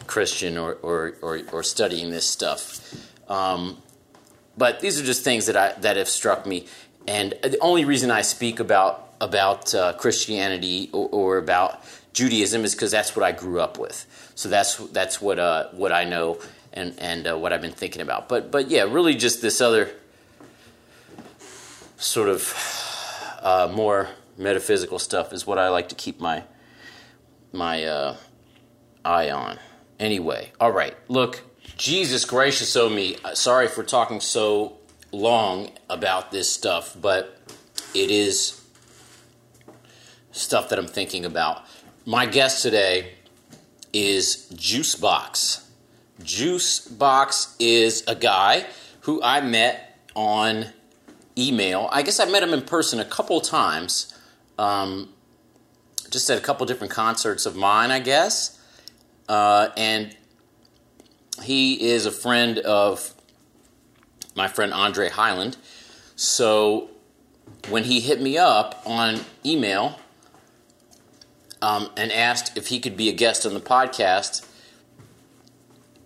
[0.08, 2.94] Christian or or or, or studying this stuff.
[3.30, 3.78] Um,
[4.58, 6.68] but these are just things that I that have struck me,
[7.08, 12.76] and the only reason I speak about about uh, Christianity or, or, about Judaism is
[12.76, 14.06] because that's what I grew up with.
[14.36, 16.40] So that's that's what uh, what I know
[16.74, 18.30] and and uh, what I've been thinking about.
[18.30, 19.90] But but yeah, really just this other
[21.98, 22.54] sort of
[23.42, 26.44] uh, more metaphysical stuff is what I like to keep my
[27.54, 28.18] my uh,
[29.04, 29.58] eye on.
[30.00, 30.96] Anyway, all right.
[31.08, 31.42] Look,
[31.78, 33.18] Jesus gracious, oh me.
[33.24, 34.78] Uh, sorry for talking so
[35.14, 37.40] long about this stuff, but
[37.94, 38.62] it is
[40.34, 41.64] stuff that I'm thinking about.
[42.06, 43.14] My guest today
[43.96, 45.64] is Juiceboxxx.
[46.22, 48.66] Juiceboxxx is a guy
[49.02, 50.66] who I met on
[51.38, 51.88] email.
[51.94, 54.14] I guess I met him in person a couple times,
[54.60, 55.14] um,
[56.10, 58.60] just at a couple different concerts of mine, I guess.
[59.30, 60.16] Uh, and
[61.42, 63.14] he is a friend of
[64.36, 65.56] my friend Andre Highland.
[66.18, 66.90] So
[67.70, 70.00] when he hit me up on email
[71.62, 74.46] um, and asked if he could be a guest on the podcast,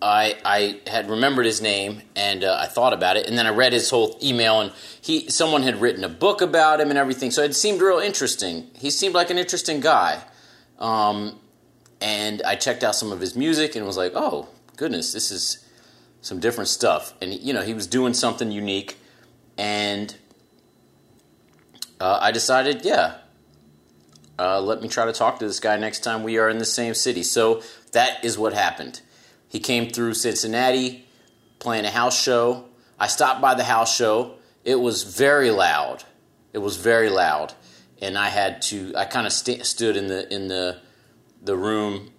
[0.02, 3.50] I I had remembered his name and uh, I thought about it, and then I
[3.50, 7.30] read his whole email, and he someone had written a book about him and everything,
[7.30, 8.68] so it seemed real interesting.
[8.74, 10.22] He seemed like an interesting guy,
[10.78, 11.38] um,
[12.00, 15.66] and I checked out some of his music and was like, oh goodness, this is
[16.22, 18.96] some different stuff, and you know he was doing something unique,
[19.58, 20.14] and
[22.00, 23.18] uh, I decided, yeah.
[24.40, 26.64] Uh, let me try to talk to this guy next time we are in the
[26.64, 27.22] same city.
[27.22, 29.02] So that is what happened.
[29.46, 31.04] He came through Cincinnati
[31.58, 32.64] playing a house show.
[32.98, 34.36] I stopped by the house show.
[34.64, 36.04] It was very loud.
[36.54, 37.52] It was very loud,
[38.00, 38.94] and I had to.
[38.96, 40.78] I kind of st- stood in the in the
[41.42, 42.10] the room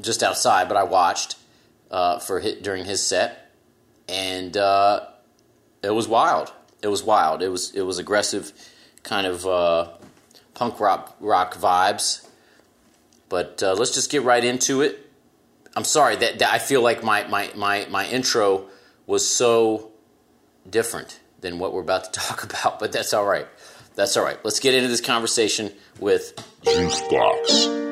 [0.00, 1.36] just outside, but I watched
[1.90, 3.50] uh, for hit during his set,
[4.08, 5.06] and uh,
[5.82, 6.52] it was wild.
[6.80, 7.42] It was wild.
[7.42, 8.52] It was it was aggressive,
[9.02, 9.88] kind of uh,
[10.54, 12.26] punk rock rock vibes.
[13.28, 15.10] But uh, let's just get right into it.
[15.74, 18.66] I'm sorry that, that I feel like my, my, my, my intro
[19.06, 19.90] was so
[20.68, 23.46] different than what we're about to talk about, but that's all right.
[23.94, 24.38] That's all right.
[24.44, 26.34] Let's get into this conversation with
[26.64, 27.82] Juiceboxxx.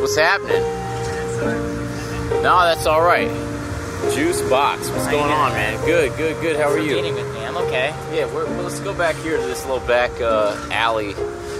[0.00, 0.62] What's happening?
[2.42, 3.28] No, that's all right.
[4.08, 4.90] Juiceboxxx.
[4.92, 5.84] What's How going on, man?
[5.84, 6.56] Good, good, good.
[6.56, 6.94] How are you?
[6.96, 7.44] Meeting with me.
[7.44, 7.88] I'm okay.
[8.14, 11.08] Yeah, we're, well, let's go back here to this little back uh, alley.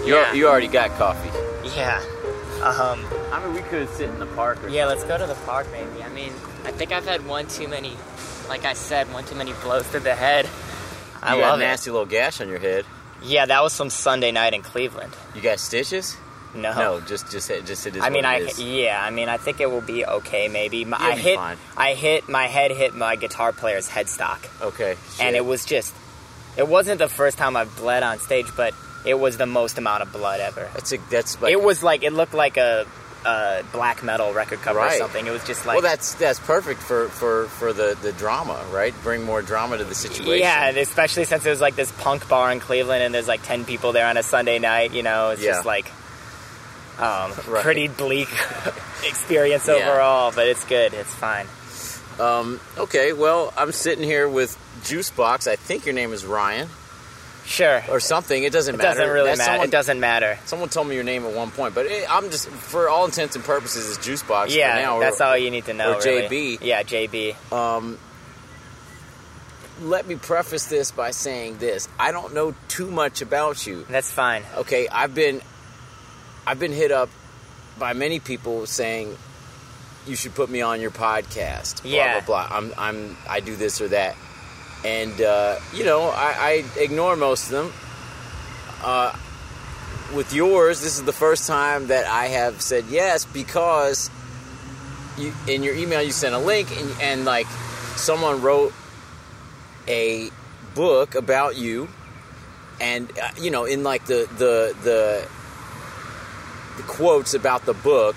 [0.07, 0.33] You, Yeah.
[0.33, 1.31] you already got coffee.
[1.77, 2.01] Yeah.
[2.62, 3.05] Um.
[3.33, 4.62] I mean, we could sit in the park.
[4.64, 4.87] Or Yeah.
[4.87, 6.03] Let's go to the park, maybe.
[6.03, 6.33] I mean,
[6.64, 7.96] I think I've had one too many.
[8.48, 10.48] Like I said, one too many blows to the head.
[11.22, 12.85] I you got love a nasty little gash on your head.
[13.22, 15.12] Yeah, that was from Sunday night in Cleveland.
[15.35, 16.16] You got stitches?
[16.54, 16.74] No.
[16.74, 18.02] No, just just just it is.
[18.02, 18.58] I mean, I is.
[18.61, 19.00] yeah.
[19.02, 20.48] I mean, I think it will be okay.
[20.48, 21.37] Maybe My- I hit.
[21.37, 21.56] fine.
[21.76, 22.28] I hit.
[22.28, 24.96] My head hit my guitar player's headstock, okay.
[25.20, 25.94] and it was just.
[26.56, 28.74] It wasn't the first time I've bled on stage, but
[29.06, 30.68] it was the most amount of blood ever.
[30.74, 32.84] That's a, that's like it was like it looked like a,
[33.24, 35.24] a black metal record cover or something.
[35.24, 38.92] It was just like well, that's that's perfect for for for the the drama, right?
[39.04, 40.38] Bring more drama to the situation.
[40.40, 43.64] yeah, especially since it was like this punk bar in Cleveland, and there's like ten
[43.64, 44.92] people there on a Sunday night.
[44.92, 45.52] You know, it's Yeah.
[45.52, 45.87] just like
[46.98, 47.62] um, Right.
[47.62, 48.28] pretty bleak
[49.04, 49.74] experience Yeah.
[49.74, 50.92] overall, but it's good.
[50.94, 51.46] It's fine.
[52.20, 52.61] Um.
[52.76, 53.12] Okay.
[53.12, 55.46] Well, I'm sitting here with Juiceboxxx.
[55.50, 56.68] I think your name is Ryan
[57.46, 57.82] Sure.
[57.88, 58.42] or something.
[58.42, 58.98] It doesn't It matter.
[58.98, 59.42] doesn't really matter.
[59.44, 60.38] Someone, it doesn't matter.
[60.44, 63.37] Someone told me your name at one point, but it, I'm just for all intents
[63.37, 64.54] and purposes, it's Juiceboxxx.
[64.54, 65.94] Yeah, for now, that's or, all you need to know.
[65.94, 66.58] or really.
[66.58, 66.58] JB.
[66.62, 67.52] Yeah, JB.
[67.52, 67.98] Um,
[69.80, 73.87] let me preface this by saying this: I don't know too much about you.
[73.88, 74.42] That's fine.
[74.56, 75.40] Okay, I've been,
[76.48, 77.11] I've been hit up
[77.78, 79.14] by many people saying
[80.06, 81.82] you should put me on your podcast.
[81.82, 82.20] Blah, Yeah.
[82.20, 82.56] blah blah.
[82.56, 84.16] I'm I'm I do this or that,
[84.82, 87.72] and uh, you know I, I ignore most of them.
[88.82, 89.12] Uh,
[90.14, 94.08] with yours, this is the first time that I have said yes because
[95.18, 97.46] you, in your email you sent a link and, and like
[97.96, 98.72] someone wrote
[99.87, 100.30] a
[100.74, 101.88] book about you
[102.80, 105.28] and uh, you know in like the the the, the
[106.86, 108.16] quotes about the book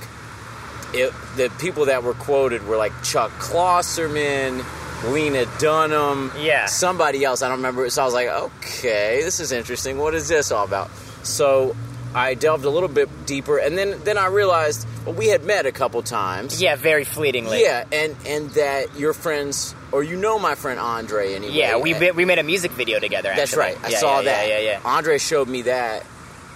[0.94, 4.64] it, the people that were quoted were like Chuck Klosterman,
[5.12, 6.66] Lena Dunham, Yeah.
[6.66, 7.42] somebody else.
[7.42, 7.90] I don't remember.
[7.90, 9.98] So I was like, okay, this is interesting.
[10.00, 10.92] What is this all about?
[11.24, 11.76] So
[12.14, 15.66] I delved a little bit deeper, and then then I realized well, we had met
[15.66, 16.62] a couple times.
[16.62, 17.62] Yeah, very fleetingly.
[17.62, 21.54] Yeah, and and that your friends or you know my friend Andre anyway.
[21.54, 23.32] Yeah, we and- we made a music video together.
[23.34, 23.78] that's right.
[23.82, 24.48] I Yeah, saw yeah, that.
[24.50, 24.80] Yeah, yeah, yeah.
[24.84, 26.04] Andre showed me that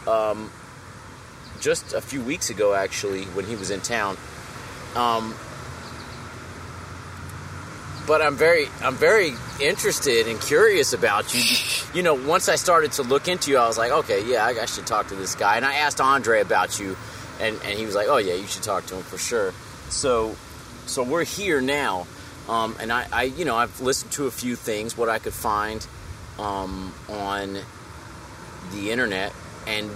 [0.08, 0.52] um,
[1.66, 4.16] just a few weeks ago, actually, when he was in town.
[4.96, 5.34] Um,
[8.06, 11.42] but I'm very, I'm very interested and curious about you.
[11.96, 14.50] You know, once I started to look into you, I was like, okay, yeah, I,
[14.62, 15.56] I should talk to this guy.
[15.58, 16.96] And I asked Andre about you,
[17.42, 19.52] and, and he was like, oh yeah, you should talk to him for sure.
[19.90, 20.36] So,
[20.86, 22.06] so we're here now,
[22.48, 25.34] um, and I, I, you know, I've listened to a few things, what I could
[25.34, 25.86] find
[26.38, 27.58] um, on
[28.72, 29.34] the internet,
[29.66, 29.90] and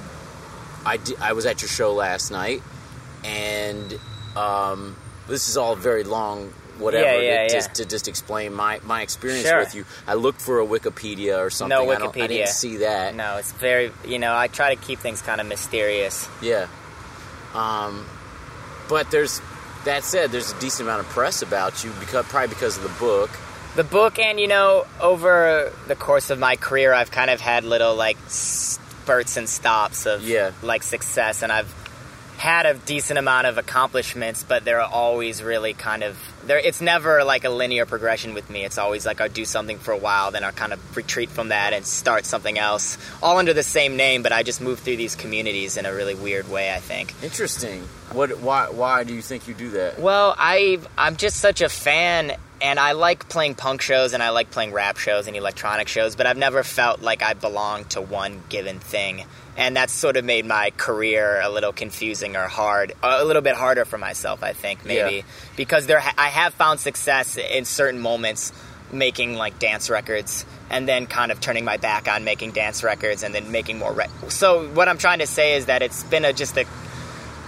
[0.86, 2.62] I, di- I was at your show last night,
[3.24, 4.00] and
[4.36, 4.96] um,
[5.28, 7.48] this is all very long, whatever, Yeah, yeah, to, yeah.
[7.50, 9.60] Just, to just explain my, my experience Sure.
[9.60, 9.86] with you.
[10.08, 11.70] I looked for a Wikipedia or something.
[11.78, 12.28] No I, don't, I Wikipedia.
[12.30, 13.16] didn't see that.
[13.16, 13.92] No, it's very.
[14.08, 16.28] You know, I try to keep things kind of mysterious.
[16.42, 16.68] Yeah.
[17.54, 18.06] Um,
[18.88, 19.42] but there's
[19.86, 22.90] that said, there's a decent amount of press about you because probably because of the
[23.00, 23.30] book.
[23.76, 27.64] The book, and you know, over the course of my career, I've kind of had
[27.64, 28.18] little like
[29.10, 30.52] spurts and stops of Yeah.
[30.62, 31.74] like success, and I've
[32.38, 36.60] had a decent amount of accomplishments, but they're always really kind of there.
[36.60, 38.64] It's never like a linear progression with me.
[38.64, 41.50] It's always like I'll do something for a while, then I'll kind of retreat from
[41.50, 44.22] that and start something else, all under the same name.
[44.22, 46.72] But I just move through these communities in a really weird way.
[46.72, 47.14] I think.
[47.24, 47.90] Interesting.
[48.12, 48.40] What?
[48.40, 48.70] Why?
[48.70, 50.00] Why do you think you do that?
[50.00, 54.30] Well, I I'm just such a fan and I like playing punk shows and I
[54.30, 58.02] like playing rap shows and electronic shows, but I've never felt like I belong to
[58.02, 59.26] one given thing.
[59.58, 63.56] And that's sort of made my career a little confusing or hard, a little bit
[63.56, 65.18] harder for myself, I think, maybe.
[65.18, 65.22] Yeah.
[65.58, 68.54] Because there I have found success in certain moments
[68.92, 73.24] making like dance records and then kind of turning my back on making dance records
[73.24, 76.26] and then making more re- So what I'm trying to say is that it's been
[76.26, 76.66] a just a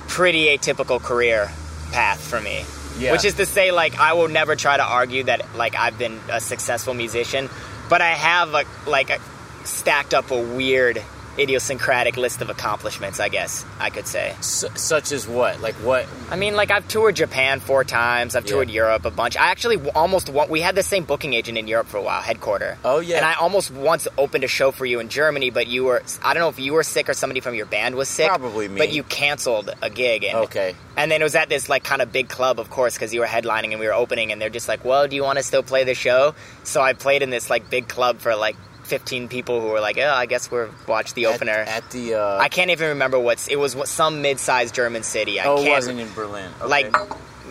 [0.07, 1.49] pretty atypical career
[1.91, 2.63] path for me.
[2.97, 3.11] Yeah.
[3.13, 6.19] Which is to say, like, I will never try to argue that, like, I've been
[6.29, 7.49] a successful musician,
[7.89, 9.19] but I have, a, like, a,
[9.63, 11.01] stacked up a weird,
[11.39, 14.29] idiosyncratic list of accomplishments, I guess I could say.
[14.39, 15.61] S- such as what?
[15.61, 16.07] Like what?
[16.29, 18.51] I mean, like, I've toured Japan four times, I've Yeah.
[18.51, 19.35] toured Europe a bunch.
[19.37, 22.21] I actually almost want, we had the same booking agent in Europe for a while,
[22.21, 22.77] headquarter.
[22.85, 23.17] Oh, yeah.
[23.17, 26.33] And I almost once opened a show for you in Germany, but you were, I
[26.33, 28.27] don't know if you were sick or somebody from your band was sick.
[28.27, 28.77] Probably me.
[28.77, 30.23] But you canceled a gig.
[30.23, 30.75] And, Okay.
[30.97, 33.21] And then it was at this like kind of big club, of course, because you
[33.21, 35.43] were headlining and we were opening, and they're just like, "Well, do you want to
[35.43, 38.57] still play the show?" So I played in this like big club for like
[38.91, 42.15] 15 people who were like, "Oh, I guess we're watch the opener." at, the.
[42.15, 43.47] Uh, I can't even remember what's.
[43.47, 45.39] It was what- some mid-sized German city.
[45.39, 46.51] I oh, it wasn't in Berlin.
[46.59, 46.67] Okay.
[46.67, 46.95] like,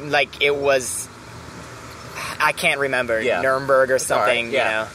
[0.04, 1.08] like it was.
[2.38, 3.40] I can't remember Yeah.
[3.40, 4.50] Nuremberg or all right, something.
[4.50, 4.64] yeah.
[4.64, 4.88] You know,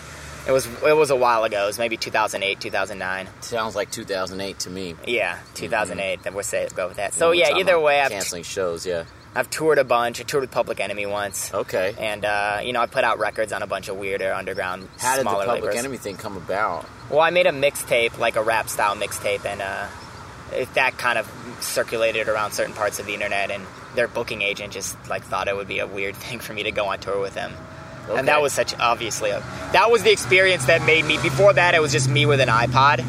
[0.47, 1.63] it was it was a while ago.
[1.63, 3.27] It was maybe 2008, 2009.
[3.41, 4.95] sounds like 2008 to me.
[5.07, 6.21] Yeah, 2008.
[6.21, 7.15] Then we'll say go with that.
[7.15, 8.85] So yeah, either way, I've canceling shows.
[8.85, 9.05] Yeah.
[9.35, 10.21] I've toured a bunch.
[10.21, 11.53] I toured with Public Enemy once.
[11.53, 11.93] Okay.
[11.97, 15.17] And uh, you know, I put out records on a bunch of weirder underground, How
[15.17, 15.75] did the Public labels.
[15.75, 16.85] Enemy thing come about?
[17.09, 19.87] Well, I made a mixtape, like a rap style mixtape, and uh,
[20.53, 23.51] it, that kind of circulated around certain parts of the internet.
[23.51, 26.63] And their booking agent just like thought it would be a weird thing for me
[26.63, 27.51] to go on tour with him.
[28.07, 28.19] Okay.
[28.19, 29.39] And that was such obviously a,
[29.73, 31.17] that was the experience that made me.
[31.17, 33.03] Before that, it was just me with an iPod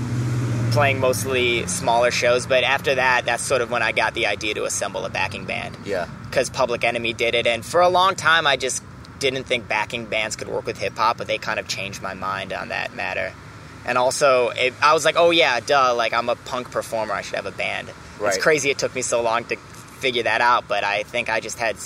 [0.77, 2.47] playing mostly smaller shows.
[2.47, 5.47] But after that, that's sort of when I got the idea to assemble a backing
[5.47, 6.07] band Yeah.
[6.29, 8.83] because Public Enemy did it, and for a long time I just
[9.19, 12.13] didn't think backing bands could work with hip hop, but they kind of changed my
[12.13, 13.33] mind on that matter.
[13.87, 17.23] And also, it, I was like, oh yeah, duh, like I'm a punk performer, I
[17.23, 17.89] should have a band.
[18.21, 18.35] Right.
[18.35, 21.41] It's crazy it took me so long to figure that out, but I think I
[21.41, 21.77] just had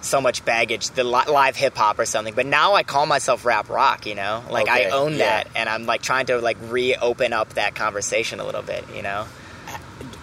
[0.00, 2.34] so much baggage, the li- live hip hop or something.
[2.34, 5.18] But now I call myself rap rock, you know, like Okay, I own yeah.
[5.18, 9.02] that, and I'm like trying to like reopen up that conversation a little bit, you
[9.02, 9.26] know.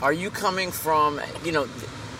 [0.01, 1.19] Are you coming from?
[1.43, 1.67] You know,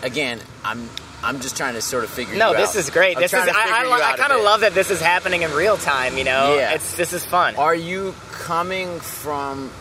[0.02, 0.90] again, I'm.
[1.26, 2.34] I'm just trying to sort of figure.
[2.36, 2.38] Out.
[2.38, 2.76] No, this out.
[2.76, 3.16] is great.
[3.16, 5.54] I'm this is I, I, lo- I kind of love that this is happening in
[5.54, 6.18] real time.
[6.18, 6.74] You know, Yeah.
[6.74, 7.56] it's this is fun.
[7.56, 9.72] Are you coming from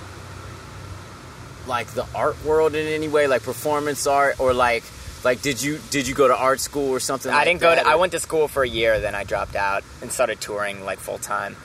[1.67, 4.85] like the art world in any way, like performance art, or like
[5.25, 7.31] Like, did you did you go to art school or something?
[7.31, 7.87] I like didn't go to.
[7.87, 10.99] I went to school for a year, then I dropped out and started touring like
[10.99, 11.57] full time.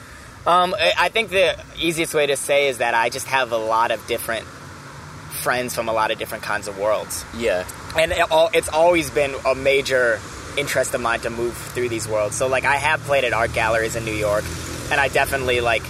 [0.45, 3.57] Um, I I think the easiest way to say is that I just have a
[3.57, 4.45] lot of different
[5.43, 7.65] friends from a lot of different kinds of worlds, Yeah.
[7.97, 10.19] and it all, it's always been a major
[10.57, 12.35] interest of mine to move through these worlds.
[12.35, 14.43] So like I have played at art galleries in New York,
[14.91, 15.83] and I definitely like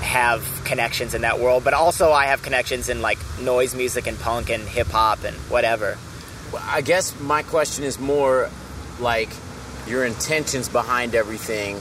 [0.00, 1.64] have connections in that world.
[1.64, 5.36] But also I have connections in like noise music and punk and hip hop and
[5.50, 5.98] whatever.
[6.54, 8.50] I guess my question is more
[9.00, 9.28] like
[9.86, 11.80] your intentions behind everything.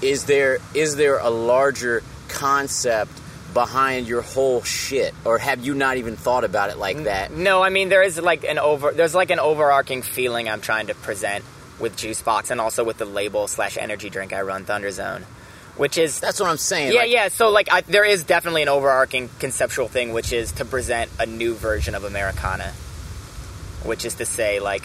[0.00, 3.12] Is there is there a larger concept
[3.54, 7.32] behind your whole shit, or have you not even thought about it like that?
[7.32, 10.88] No, I mean there is like an over there's like an overarching feeling I'm trying
[10.88, 11.44] to present
[11.78, 15.24] with Juiceboxxx and also with the label slash energy drink I run Thunder Zone,
[15.76, 16.92] which is That's what I'm saying.
[16.92, 17.28] yeah like, yeah.
[17.28, 21.26] So like I, there is definitely an overarching conceptual thing which is to present a
[21.26, 22.72] new version of Americana,
[23.84, 24.82] which is to say like.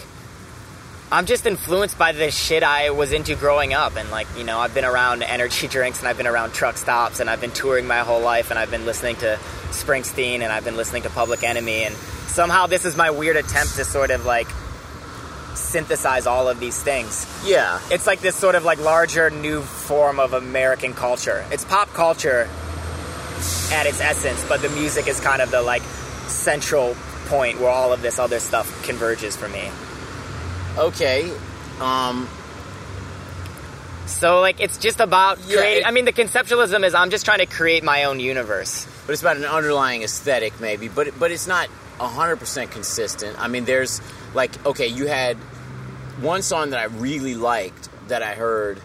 [1.10, 4.60] I'm just influenced by the shit I was into growing up, and like you know,
[4.60, 7.88] I've been around energy drinks, and I've been around truck stops, and I've been touring
[7.88, 9.39] my whole life, and I've been listening to
[9.70, 13.76] Springsteen, and I've been listening to Public Enemy, and somehow this is my weird attempt
[13.76, 14.48] to sort of like
[15.56, 17.26] synthesize all of these things.
[17.45, 17.80] Yeah.
[17.89, 21.45] It's like this sort of like larger new form of American culture.
[21.52, 22.48] It's pop culture
[23.72, 25.82] at its essence, but the music is kind of the like
[26.28, 26.95] central
[27.28, 29.70] point where all of this other stuff converges for me.
[30.78, 31.32] Okay.
[31.80, 32.28] Um.
[34.08, 35.84] So like it's just about Yeah, creating.
[35.84, 38.88] it- I mean, the conceptualism is I'm just trying to create my own universe.
[39.06, 43.64] but it's about an underlying aesthetic maybe but but it's not 100% consistent i mean
[43.64, 44.02] there's
[44.34, 45.38] like okay you had
[46.22, 48.82] one song that i really liked that i heard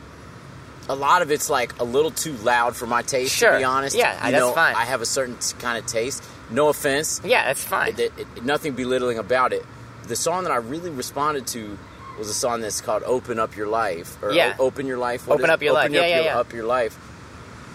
[0.88, 3.50] a lot of it's like a little too loud for my taste Sure.
[3.52, 4.76] to be honest Yeah, you that's know, fine.
[4.76, 7.94] i have a certain kind of taste no offense Yeah, that's fine.
[7.98, 9.64] it, it- nothing belittling about it
[10.08, 11.78] the song that i really responded to
[12.18, 14.54] was a song that's called open up your life or Yeah.
[14.58, 15.84] Open your life What Open is- Up Your Life.
[15.84, 16.38] open Yeah, up yeah, your, yeah.
[16.40, 16.98] up your life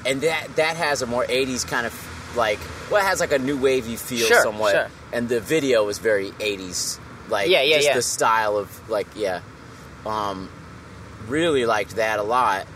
[0.05, 2.59] and that that has a more 80s kind of like
[2.91, 4.87] well it has like a new wavy feel Sure, somewhat sure.
[5.11, 6.99] and the video is very 80s
[7.29, 7.93] like Yeah, yeah, just yeah.
[7.95, 9.41] the style of like yeah
[10.05, 10.49] um
[11.27, 12.67] really liked that a lot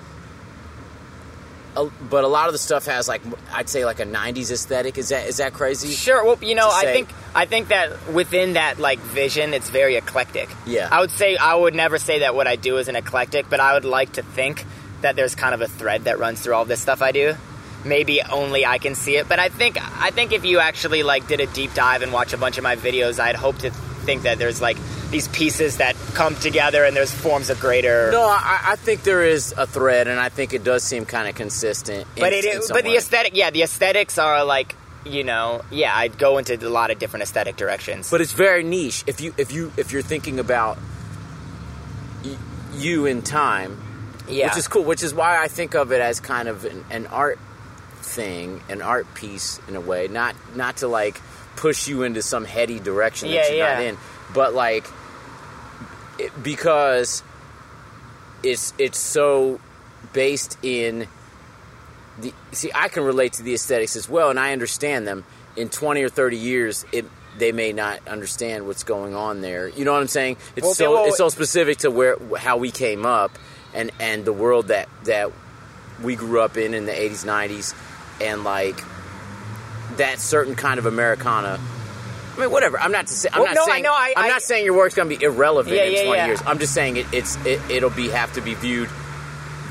[1.74, 3.22] but a lot of the stuff has like
[3.54, 6.24] I'd say like a 90s aesthetic is that is that crazy Sure.
[6.24, 10.50] Well, you know, I think I think that within that like vision, it's very eclectic.
[10.66, 10.90] Yeah.
[10.92, 13.60] I would say I would never say that what I do is an eclectic, but
[13.60, 14.66] I would like to think
[15.02, 17.36] that there's kind of a thread that runs through all this stuff I do.
[17.84, 21.28] Maybe only I can see it, but I think I think if you actually like
[21.28, 24.24] did a deep dive and watch a bunch of my videos, I'd hope to think
[24.24, 24.78] that there's like
[25.12, 28.12] these pieces that come together and there's forms of greater.
[28.12, 31.28] no I, I think there is a thread and I think it does seem kind
[31.28, 35.24] of consistent in- but it is, but the aesthetic, yeah, the aesthetics are like you
[35.24, 38.12] know, yeah, I'd go into a lot of different aesthetic directions.
[38.12, 39.04] but it's very niche.
[39.08, 40.78] If you if you if you're thinking about
[42.24, 42.38] y-
[42.76, 43.82] you in time,
[44.30, 44.84] yeah, which is cool.
[44.84, 47.40] Which is why I think of it as kind of an, an art
[48.02, 50.08] thing, an art piece in a way.
[50.08, 51.20] Not not to like
[51.56, 53.98] push you into some heady direction Yeah, that you're not in,
[54.34, 54.86] but like
[56.22, 57.24] it, because
[58.44, 59.60] it's it's so
[60.14, 61.08] based in
[62.20, 65.24] the see I can relate to the aesthetics as well and I understand them.
[65.58, 67.06] In 20 or 30 years it
[67.38, 69.68] they may not understand what's going on there.
[69.70, 70.38] You know what I'm saying?
[70.56, 73.38] It's Well, so well, it's so specific to where how we came up
[73.74, 75.32] and and the world that that
[76.02, 77.76] we grew up in in the 80s 90s
[78.22, 78.82] and like
[79.98, 81.60] that certain kind of Americana
[82.36, 82.80] I mean, whatever.
[82.80, 83.08] I'm not.
[83.08, 83.84] To say, I'm Well, not no, I saying.
[83.84, 86.04] know, I- am I- not saying your work's going to be irrelevant Yeah, in yeah,
[86.06, 86.26] 20 yeah.
[86.28, 86.42] years.
[86.46, 88.90] I'm just saying it, it's it, it'll be have to be viewed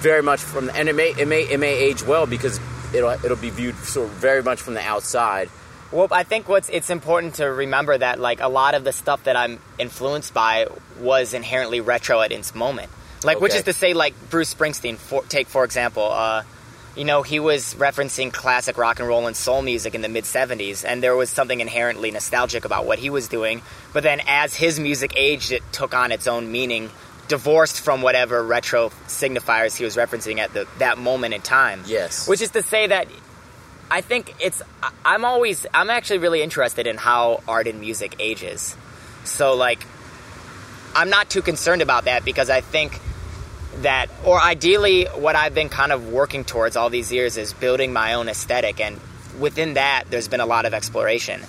[0.00, 2.58] very much from the, and it may it may it may age well because
[2.94, 5.48] it'll it'll be viewed sort of very much from the outside.
[5.92, 9.24] Well, I think what's it's important to remember that like a lot of the stuff
[9.24, 10.66] that I'm influenced by
[11.00, 12.90] was inherently retro at its moment.
[13.22, 14.96] Like, which is to say, like Bruce Springsteen.
[14.96, 16.42] For, take for example, uh,
[16.96, 20.24] you know, he was referencing classic rock and roll and soul music in the mid
[20.24, 23.62] '70s, and there was something inherently nostalgic about what he was doing.
[23.92, 26.90] But then, as his music aged, it took on its own meaning,
[27.28, 31.84] divorced from whatever retro signifiers he was referencing at the, that moment in time.
[31.86, 32.26] Yes.
[32.28, 33.06] Which is to say that
[33.90, 34.62] I think it's.
[35.04, 35.66] I'm always.
[35.74, 38.76] I'm actually really interested in how art and music ages.
[39.24, 39.84] So like,
[40.94, 43.00] I'm not too concerned about that because I think
[43.82, 47.92] that, or ideally, what I've been kind of working towards all these years is building
[47.92, 49.00] my own aesthetic, and
[49.38, 51.40] within that, there's been a lot of exploration.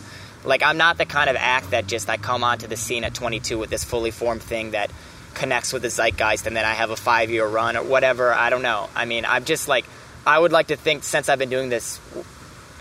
[0.43, 3.13] Like, I'm not the kind of act that just I come onto the scene at
[3.13, 4.91] 22 with this fully formed thing that
[5.33, 8.33] connects with the zeitgeist, and then I have a five year run or whatever.
[8.33, 8.89] I don't know.
[8.95, 9.85] I mean, I'm just like,
[10.25, 11.99] I would like to think since I've been doing this,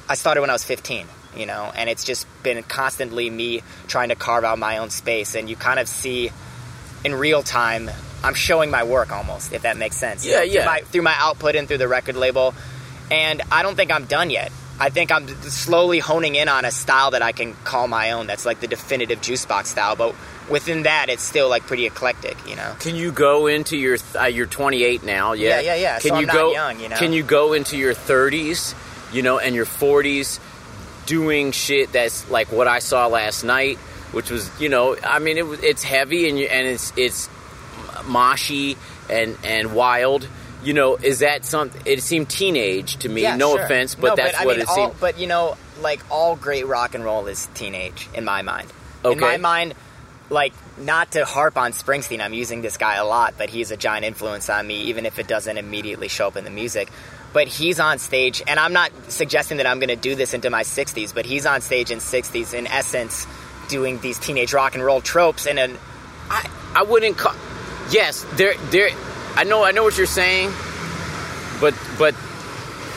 [0.09, 1.07] I started when I was 15.
[1.37, 5.35] you know, and it's just been constantly me trying to carve out my own space.
[5.35, 6.31] And you kind of see
[7.05, 7.91] in real time,
[8.23, 10.27] I'm showing my work almost, if that makes sense.
[10.27, 10.67] Yeah, Through yeah.
[10.67, 12.55] my, through my output and through the record label.
[13.11, 14.53] And I don't think I'm done yet.
[14.79, 18.27] I think I'm slowly honing in on a style that I can call my own.
[18.27, 19.95] That's like the definitive Juiceboxxx style.
[19.97, 20.15] But
[20.49, 22.75] within that, it's still like pretty eclectic, you know.
[22.81, 25.33] Can you go into your uh, you're 28 now?
[25.33, 25.99] Yeah, Yeah, yeah, yeah.
[25.99, 26.53] Can So you go?
[26.53, 26.97] young, you know?
[26.97, 28.75] Can you go into your 30s,
[29.13, 30.41] you know, and your 40s,
[31.05, 33.79] doing shit that's like what I saw last night,
[34.13, 37.29] which was, you know, I mean, it was it's heavy and you, and it's it's
[38.05, 38.77] moshy
[39.09, 40.27] and and wild.
[40.63, 41.81] You know, is that something?
[41.87, 43.23] It seemed teenage to me.
[43.23, 43.65] Yeah, no sure.
[43.65, 45.01] offense, but No, that's I what mean, it all- seemed.
[45.01, 48.71] But you know, like all great rock and roll is teenage in my mind.
[49.05, 49.13] Okay.
[49.15, 49.75] In my mind,
[50.29, 53.77] like not to harp on Springsteen, I'm using this guy a lot, but he's a
[53.77, 56.89] giant influence on me, even if it doesn't immediately show up in the music.
[57.33, 60.51] But he's on stage, and I'm not suggesting that I'm going to do this into
[60.51, 63.25] my 60s, but he's on stage in 60s, in essence,
[63.71, 65.79] doing these teenage rock and roll tropes and an
[66.29, 67.35] I, I wouldn't call.
[67.91, 68.91] Yes, there, there.
[69.37, 70.53] I know, I know what you're saying,
[71.61, 72.15] but, but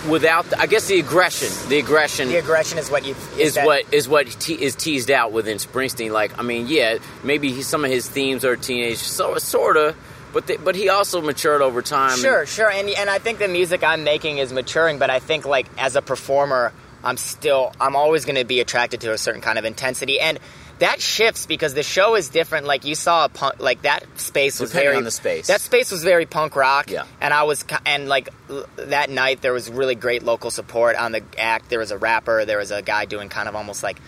[0.09, 3.65] without, the, I guess the aggression, the aggression the aggression is what you is that-
[3.65, 6.11] what is what te- is teased out within Springsteen.
[6.11, 9.95] Like, I mean, yeah, maybe he, some of his themes are teenage, so sorta,
[10.33, 12.17] but they, but he also matured over time.
[12.17, 15.45] Sure, sure, and and I think the music I'm making is maturing, but I think
[15.45, 19.41] like as a performer, I'm still I'm always going to be attracted to a certain
[19.41, 20.39] kind of intensity, and
[20.83, 22.65] that shifts because the show is different.
[22.65, 25.47] Like you saw a punk, like that space was Depending very on the space.
[25.47, 27.05] That space was very punk rock, Yeah.
[27.21, 28.29] And I was and like
[28.75, 31.69] that night there was really great local support on the act.
[31.69, 33.99] There was a rapper, there was a guy doing kind of almost like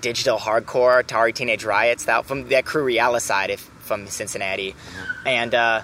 [0.00, 5.28] digital hardcore, Atari Teenage Riots, that from that crew Reala side, if from Cincinnati, Mm-hmm.
[5.28, 5.82] and uh,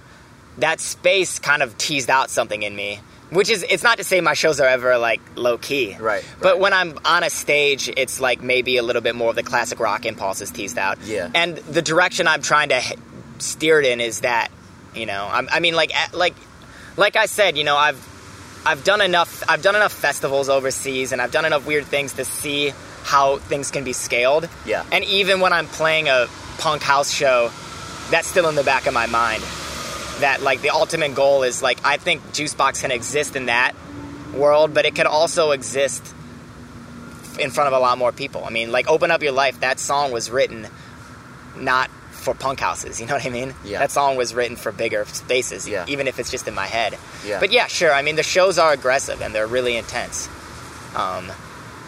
[0.59, 3.01] that space kind of teased out something in me.
[3.31, 6.53] Which is, it's not to say my shows are ever like low key, Right, But
[6.55, 6.59] right.
[6.61, 9.79] when I'm on a stage, it's like maybe a little bit more of the classic
[9.79, 10.99] rock impulse is teased out.
[11.05, 11.31] Yeah.
[11.35, 12.95] And the direction I'm trying to h-
[13.39, 14.49] steer it in is that,
[14.97, 16.35] you know, I'm, I mean, like, like,
[16.97, 18.05] like I said, you know, I've,
[18.67, 22.25] I've done enough, I've done enough festivals overseas, and I've done enough weird things to
[22.25, 22.73] see
[23.05, 24.49] how things can be scaled.
[24.67, 24.85] Yeah.
[24.91, 26.27] And even when I'm playing a
[26.59, 27.51] punk house show,
[28.11, 29.43] that's still in the back of my mind.
[30.21, 33.75] That like the ultimate goal is like I think Juiceboxxx can exist in that
[34.35, 36.15] world, but it could also exist
[37.39, 38.45] in front of a lot more people.
[38.45, 40.67] I mean, like Open Up Your Life, that song was written
[41.57, 43.55] not for punk houses, you know what I mean?
[43.65, 43.79] Yeah.
[43.79, 45.87] That song was written for bigger spaces, Yeah.
[45.89, 46.99] even if it's just in my head.
[47.27, 47.41] Yeah.
[47.41, 47.93] But yeah, sure.
[47.95, 50.29] I mean, the shows are aggressive and they're really intense.
[50.95, 51.33] Um,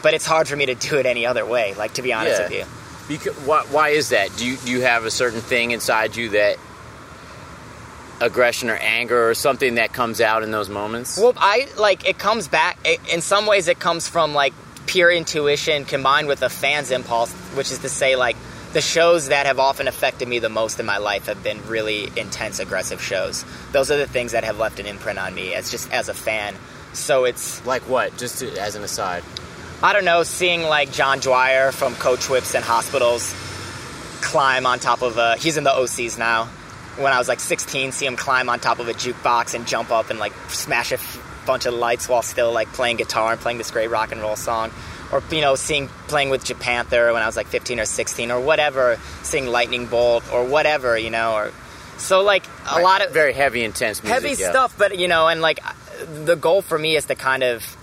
[0.03, 2.41] but it's hard for me to do it any other way, like to be honest
[2.41, 2.49] Yeah.
[2.49, 2.65] with you.
[3.09, 4.35] Because, why, why is that?
[4.39, 6.57] Do you do you have a certain thing inside you that
[8.23, 11.19] aggression or anger or something that comes out in those moments?
[11.19, 12.79] Well, I like it comes back.
[12.85, 14.55] It, in some ways, it comes from like
[14.87, 18.37] pure intuition combined with a fan's impulse, which is to say, like
[18.73, 22.09] the shows that have often affected me the most in my life have been really
[22.17, 23.45] intense, aggressive shows.
[23.73, 26.15] Those are the things that have left an imprint on me as just as a
[26.15, 26.55] fan.
[26.95, 28.17] So it's like what?
[28.17, 29.25] Just to, as an aside.
[29.83, 33.35] I don't know, seeing like John Dwyer from Coachwhips and Hospitals
[34.23, 35.37] climb on top of a.
[35.37, 36.49] He's in the OCs now.
[36.97, 39.91] When I was like 16, see him climb on top of a jukebox and jump
[39.91, 43.41] up and like smash a f- bunch of lights while still like playing guitar and
[43.41, 44.71] playing this great rock and roll song.
[45.11, 48.41] Or, you know, seeing playing with Japanther when I was like 15 or 16 or
[48.41, 51.53] whatever, seeing Lightning Bolt or whatever, you know, or.
[51.99, 52.83] So, like, a Right.
[52.83, 54.23] lot of very heavy, intense music.
[54.23, 54.51] heavy yeah.
[54.51, 55.61] stuff but you know and like
[56.25, 57.77] the goal for me is to kind of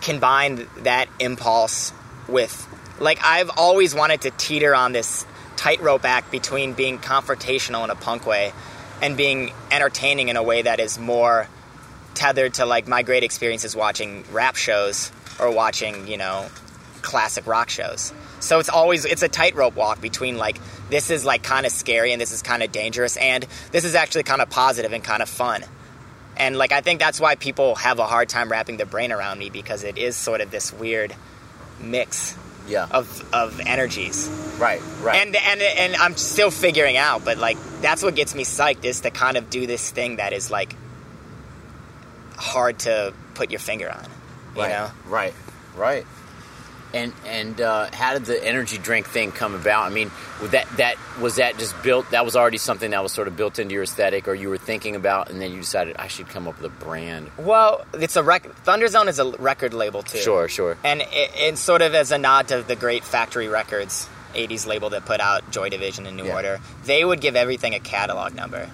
[0.00, 1.92] combine that impulse
[2.28, 2.66] with
[2.98, 5.24] like i've always wanted to teeter on this
[5.62, 8.52] tightrope act between being confrontational in a punk way
[9.00, 11.46] and being entertaining in a way that is more
[12.14, 16.48] tethered to like my great experiences watching rap shows or watching you know
[17.00, 18.12] classic rock shows.
[18.40, 20.58] So it's always it's a tightrope walk between like
[20.90, 23.94] this is like kind of scary and this is kind of dangerous and this is
[23.94, 25.62] actually kind of positive and kind of fun.
[26.36, 29.38] And like I think that's why people have a hard time wrapping their brain around
[29.38, 31.14] me because it is sort of this weird
[31.80, 32.36] mix
[32.68, 32.86] Yeah.
[32.90, 34.28] of of energies.
[34.58, 34.80] right.
[35.00, 35.26] Right.
[35.26, 39.00] And and and I'm still figuring out, but like that's what gets me psyched is
[39.00, 40.74] to kind of do this thing that is like
[42.36, 44.04] hard to put your finger on.
[44.54, 44.68] You right.
[44.70, 44.90] know?
[45.06, 45.34] Right.
[45.76, 46.06] Right.
[46.94, 49.84] And and uh, how did the energy drink thing come about?
[49.84, 50.10] I mean,
[50.42, 52.10] was that that was that just built?
[52.10, 54.58] That was already something that was sort of built into your aesthetic, or you were
[54.58, 57.30] thinking about, and then you decided I should come up with a brand.
[57.38, 60.18] Well, it's a rec- Thunder Zone is a record label too.
[60.18, 60.76] Sure, sure.
[60.84, 64.90] And it, it's sort of as a nod to the great Factory Records 80s label
[64.90, 66.34] that put out Joy Division and New Yeah.
[66.34, 66.60] Order.
[66.84, 68.68] They would give everything a catalog number,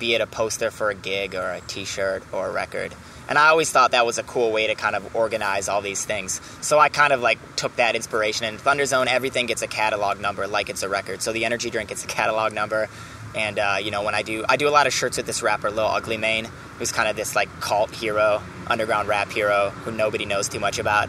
[0.00, 2.92] be it a poster for a gig or a t shirt or a record.
[3.28, 6.04] And I always thought that was a cool way to kind of organize all these
[6.04, 6.40] things.
[6.60, 8.46] So I kind of like took that inspiration.
[8.46, 11.22] And Thunder Zone, everything gets a catalog number like it's a record.
[11.22, 12.88] So the energy drink gets a catalog number.
[13.34, 15.42] And uh, you know, when I do, I do a lot of shirts with this
[15.42, 16.48] rapper Lil Ugly Mane,
[16.78, 20.78] who's kind of this like cult hero, underground rap hero who nobody knows too much
[20.78, 21.08] about.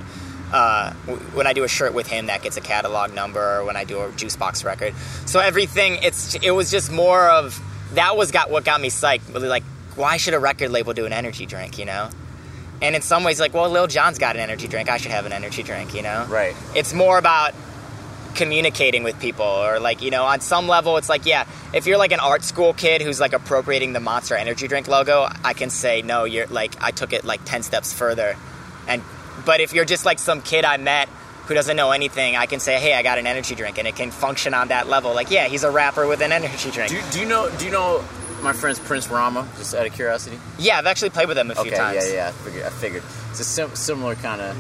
[0.52, 0.94] Uh,
[1.34, 3.60] when I do a shirt with him, that gets a catalog number.
[3.60, 4.94] Or when I do a Juiceboxxx record,
[5.26, 7.62] so everything it's it was just more of
[7.94, 9.34] that was got what got me psyched.
[9.34, 9.64] Really, like
[9.96, 11.78] why should a record label do an energy drink?
[11.78, 12.10] You know.
[12.82, 14.90] And in some ways, like, well, Lil Jon's got an energy drink.
[14.90, 16.26] I should have an energy drink, you know?
[16.30, 16.54] Right.
[16.76, 17.54] It's more about
[18.36, 21.98] communicating with people or like you know on some level it's like yeah if you're
[21.98, 25.70] like an art school kid who's like appropriating the monster energy drink logo i can
[25.70, 28.36] say no you're like i took it like 10 steps further
[28.88, 29.02] and
[29.46, 31.08] but if you're just like some kid i met
[31.46, 33.96] who doesn't know anything i can say hey i got an energy drink and it
[33.96, 37.02] can function on that level like yeah he's a rapper with an energy drink Do,
[37.12, 37.50] do you know?
[37.58, 38.04] Do you know
[38.42, 39.48] my friend's Prince Rama?
[39.58, 40.38] Just out of curiosity.
[40.60, 42.28] yeah i've actually played with them a few Okay, times yeah, yeah.
[42.30, 42.64] I figured.
[42.66, 43.04] I figured.
[43.32, 44.56] It's a sim- similar kind of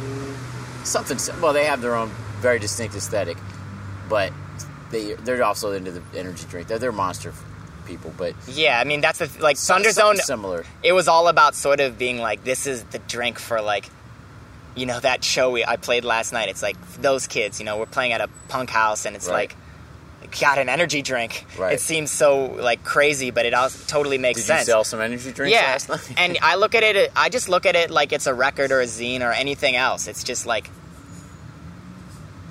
[0.84, 1.18] something.
[1.18, 2.10] sim- Well, they have their own
[2.42, 3.38] very distinct aesthetic,
[4.10, 4.32] but
[4.92, 6.68] they they're also into the energy drink.
[6.68, 7.34] They're they're monster
[7.86, 10.66] people, but yeah i mean that's the like Thunder Zone similar.
[10.82, 13.88] it was all about sort of being like this is the drink for like
[14.76, 17.78] you know that show we, i played last night it's like those kids you know
[17.78, 19.52] we're playing at a punk house and it's Right.
[19.54, 19.56] like
[20.40, 21.74] got an energy drink Right.
[21.74, 25.02] it seems so like crazy but it also totally makes Did sense you sell some
[25.02, 26.14] energy drinks yeah last night?
[26.18, 28.82] and i look at it i just look at it like it's a record or
[28.82, 30.70] a zine or anything else it's just like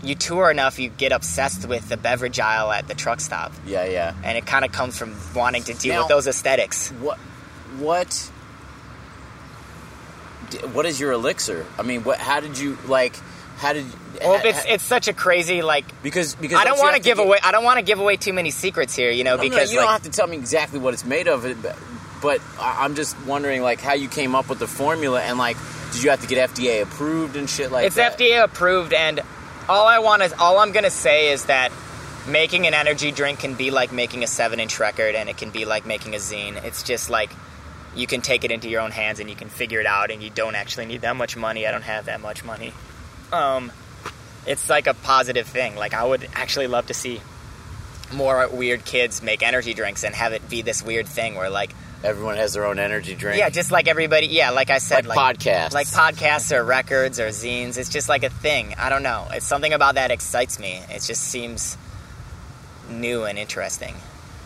[0.03, 3.85] you tour enough you get obsessed with the beverage aisle at the truck stop yeah,
[3.85, 4.15] yeah.
[4.23, 7.19] and it kind of comes from wanting to deal Now- with those aesthetics What
[7.79, 8.31] what
[10.73, 11.67] what is your elixir?
[11.79, 12.19] I mean, what?
[12.19, 13.17] How did you like?
[13.57, 13.87] How did?
[14.21, 17.03] well ha- it's ha- it's such a crazy like because because I don't want to
[17.03, 17.39] give away.
[17.43, 19.73] I don't want to give away too many secrets here, you know, No, no, because
[19.73, 21.77] you like, don't have to tell me exactly what it's made of, but,
[22.23, 25.57] but I'm just wondering like how you came up with the formula and like
[25.93, 28.21] did you have to get FDA approved and shit like it's that?
[28.21, 29.21] It's FDA approved, and
[29.69, 31.71] all I want is all I'm gonna say is that
[32.27, 35.65] making an energy drink can be like making a seven-inch record, and it can be
[35.65, 36.63] like making a zine.
[36.65, 37.31] It's just like
[37.95, 40.21] you can take it into your own hands and you can figure it out, and
[40.23, 41.67] you don't actually need that much money.
[41.67, 42.73] I don't have that much money.
[43.35, 43.73] Um,
[44.47, 45.75] it's like a positive thing.
[45.77, 47.21] Like I would actually love to see
[48.13, 51.75] more weird kids make energy drinks and have it be this weird thing where like
[52.05, 53.39] Everyone has their own energy drink.
[53.39, 54.27] Yeah, just like everybody.
[54.27, 55.73] Yeah, like I said, Like podcasts.
[55.73, 57.79] like podcasts or records or zines.
[57.79, 58.75] It's just like a thing.
[58.77, 59.27] I don't know.
[59.33, 60.83] It's something about that excites me.
[60.91, 61.79] It just seems
[62.91, 63.95] new and interesting.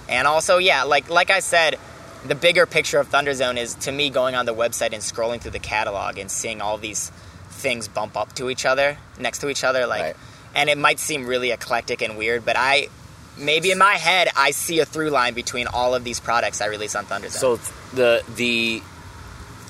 [0.09, 1.81] And also, yeah, like like I said,
[2.25, 5.41] the bigger picture of Thunder Zone is to me going on the website and scrolling
[5.41, 7.11] through the catalog and seeing all these
[7.59, 10.03] things bump up to each other, next to each other, like.
[10.03, 10.17] Right.
[10.55, 12.89] And it might seem really eclectic and weird, but I.
[13.37, 16.67] Maybe in my head, I see a through line between all of these products I
[16.67, 17.59] release on Thunder Zone.
[17.59, 18.83] So the the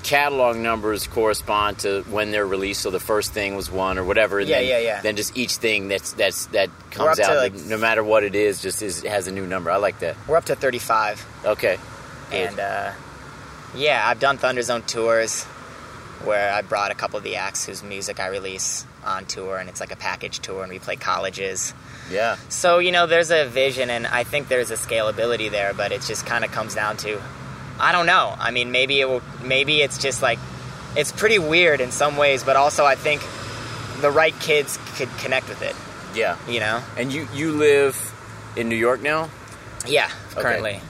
[0.01, 2.81] catalog numbers correspond to when they're released.
[2.81, 4.39] So the first thing was one or whatever.
[4.39, 5.01] Yeah, then, yeah, yeah.
[5.01, 8.61] Then just each thing that's that's that comes out, like- no matter what it is,
[8.61, 9.69] just is has a new number.
[9.69, 10.15] I like that.
[10.27, 11.25] We're up to 35.
[11.45, 11.77] Okay.
[12.31, 12.35] Good.
[12.37, 12.91] And uh,
[13.75, 15.45] yeah, I've done Thunder Zone tours
[16.25, 19.69] where I brought a couple of the acts whose music I release on tour, and
[19.69, 21.73] it's like a package tour, and we play colleges.
[22.11, 22.35] yeah.
[22.49, 26.01] So, you know, there's a vision, and I think there's a scalability there, but it
[26.01, 27.21] just kind of comes down to
[27.81, 28.35] I don't know.
[28.37, 30.37] I mean, maybe it will, maybe it's just like,
[30.97, 33.21] it's pretty weird in some ways, but also I think
[34.01, 35.75] the right kids could connect with it,
[36.13, 36.35] Yeah.
[36.45, 36.83] you know?
[36.97, 37.95] And you you live
[38.57, 39.29] in New York now,
[39.87, 40.41] Yeah, Okay.
[40.41, 40.81] currently.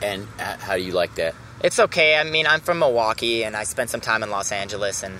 [0.00, 1.34] and how do you like that?
[1.62, 2.16] It's okay.
[2.16, 5.18] I mean, I'm from Milwaukee and I spent some time in Los Angeles, and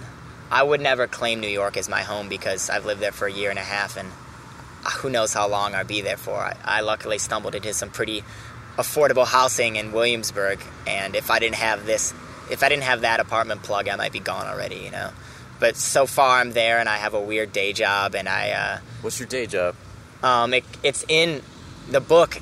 [0.51, 3.33] I would never claim New York as my home because I've lived there for a
[3.33, 4.09] year and a half, and
[4.99, 6.37] who knows how long I'll be there for.
[6.37, 8.25] I, I luckily stumbled into some pretty
[8.79, 12.15] affordable housing in Williamsburg, and if I didn't have this,
[12.51, 15.11] if I didn't have that apartment plug, I might be gone already, you know.
[15.59, 18.51] But so far, I'm there, and I have a weird day job, and I.
[18.53, 19.75] Uh, What's your day job?
[20.23, 21.43] um, it, it's in
[21.91, 22.41] the book.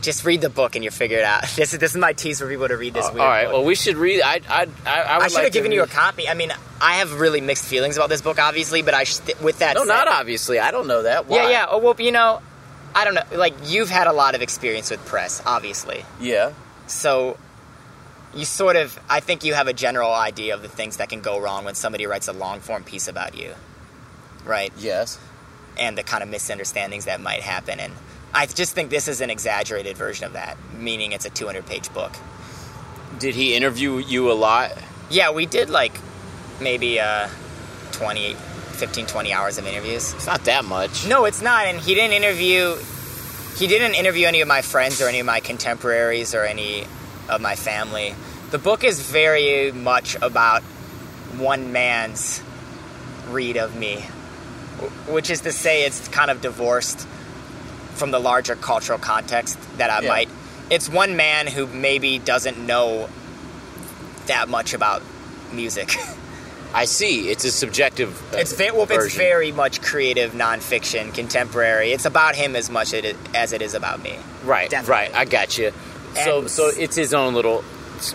[0.00, 1.42] Just read the book and you'll figure it out.
[1.56, 3.44] This is this is my tease for people to read this Uh, all right.
[3.44, 3.52] book.
[3.54, 4.20] Well, we should read.
[4.22, 6.28] I I I, I, would I should like have given you a copy.
[6.28, 9.58] I mean, I have really mixed feelings about this book, obviously, but I sh- with
[9.58, 10.60] that No, said, not obviously.
[10.60, 11.26] I don't know that.
[11.26, 11.36] Why?
[11.44, 11.66] yeah, yeah.
[11.68, 12.40] Oh, well, you know,
[12.94, 13.24] I don't know.
[13.32, 16.52] Like you've had a lot of experience with press, obviously, Yeah.
[16.86, 17.36] so
[18.34, 18.98] you sort of.
[19.10, 21.74] I think you have a general idea of the things that can go wrong when
[21.74, 23.54] somebody writes a long form piece about you,
[24.44, 24.72] right?
[24.78, 25.18] Yes.
[25.76, 27.78] and the kind of misunderstandings that might happen.
[27.80, 27.92] And
[28.34, 31.92] I just think this is an exaggerated version of that, meaning it's a 200 page
[31.92, 32.12] book.
[33.18, 34.72] Did he interview you a lot?
[35.10, 35.98] Yeah, we did like
[36.60, 37.28] maybe uh,
[37.92, 40.12] 20, 15, 20 hours of interviews.
[40.14, 41.06] It's not that much.
[41.06, 41.66] No, it's not.
[41.66, 42.76] And he didn't interview.
[43.56, 46.84] He didn't interview any of my friends or any of my contemporaries or any
[47.28, 48.14] of my family.
[48.50, 50.62] The book is very much about
[51.36, 52.42] one man's
[53.30, 53.96] read of me,
[55.08, 57.06] which is to say, it's kind of divorced
[57.98, 60.08] from the larger cultural context that I Yeah.
[60.08, 60.28] might.
[60.70, 63.08] It's one man who maybe doesn't know
[64.26, 65.02] that much about
[65.52, 65.94] music.
[66.74, 67.30] I see.
[67.30, 68.20] It's a subjective.
[68.34, 71.92] uh, It's ve- well, it's very much creative nonfiction, contemporary.
[71.92, 74.18] It's about him as much it- as it is about me.
[74.44, 74.68] right.
[74.68, 74.92] definitely.
[74.92, 75.14] Right.
[75.14, 75.72] I got you.
[76.24, 77.64] So, And- so it's his own little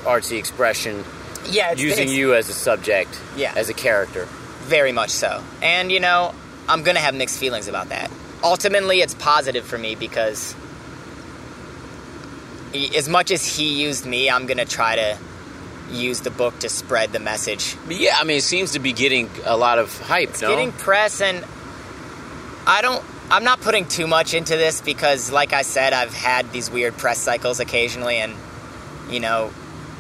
[0.06, 1.04] artsy expression,
[1.50, 3.54] Yeah, it's, using it's you as a subject, Yeah.
[3.56, 4.28] as a character.
[4.64, 5.44] very much so.
[5.62, 6.34] And you know,
[6.70, 8.10] I'm gonna have mixed feelings about that.
[8.44, 10.54] Ultimately, it's positive for me because
[12.74, 15.18] he- as much as he used me, I'm gonna try to
[15.92, 17.76] use the book to spread the message.
[17.88, 20.30] Yeah, I mean, it seems to be getting a lot of hype.
[20.30, 20.50] It's no?
[20.50, 21.44] getting press, and
[22.68, 23.04] I don't.
[23.32, 26.98] I'm not putting too much into this because, like I said, I've had these weird
[26.98, 28.34] press cycles occasionally, and
[29.10, 29.52] you know,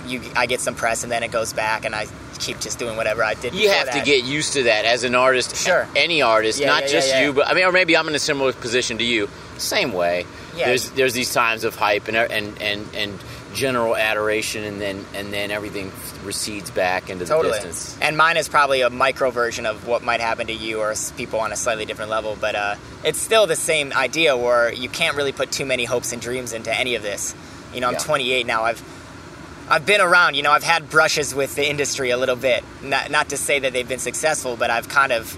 [0.06, 2.08] you I get some press and then it goes back, and I
[2.40, 3.54] keep just doing whatever I did.
[3.54, 5.56] You have to get used to that as an artist.
[5.56, 5.88] Sure.
[5.96, 8.16] Any artist, Yeah, not yeah, just yeah, you, but I mean, or maybe I'm in
[8.16, 9.30] a similar position to you.
[9.58, 10.26] Same way.
[10.56, 10.68] Yeah.
[10.68, 13.20] There's there's these times of hype and and and and
[13.54, 15.92] general adoration, and then and then everything
[16.24, 17.98] recedes back into the distance.
[18.02, 21.40] And mine is probably a micro version of what might happen to you or people
[21.40, 25.16] on a slightly different level, but uh, it's still the same idea where you can't
[25.18, 27.36] really put too many hopes and dreams into any of this.
[27.74, 28.00] You know, I'm Yeah.
[28.00, 28.64] 28 now.
[28.64, 28.82] I've
[29.74, 30.36] I've been around.
[30.36, 32.64] You know, I've had brushes with the industry a little bit.
[32.84, 35.36] Not not to say that they've been successful, but I've kind of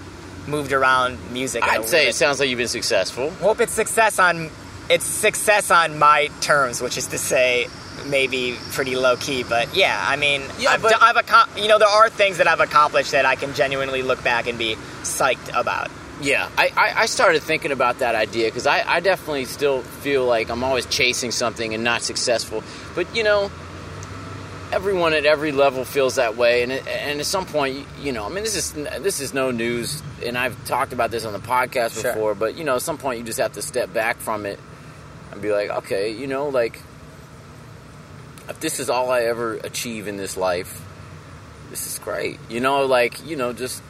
[0.48, 1.62] moved around music.
[1.64, 3.30] I'd say it sounds like you've been successful.
[3.30, 4.50] Hope it's success on
[4.88, 7.66] it's success on my terms, which is to say
[8.06, 11.66] maybe pretty low key, but yeah, I mean, Yeah, I've, but- do- I've accom- you
[11.66, 14.76] know there are things that I've accomplished that I can genuinely look back and be
[15.02, 15.90] psyched about.
[16.20, 20.24] Yeah, I, I, I started thinking about that idea because I, I definitely still feel
[20.24, 22.62] like I'm always chasing something and not successful.
[22.94, 23.50] But you know,
[24.72, 28.12] everyone at every level feels that way, and it, and at some point, you, you
[28.12, 31.32] know, I mean, this is this is no news, and I've talked about this on
[31.32, 32.12] the podcast Sure.
[32.12, 32.34] before.
[32.34, 34.58] But you know, at some point, you just have to step back from it
[35.32, 36.80] and be like, okay, you know, like
[38.48, 40.80] if this is all I ever achieve in this life,
[41.70, 42.38] this is great.
[42.48, 43.82] You know, like you know, just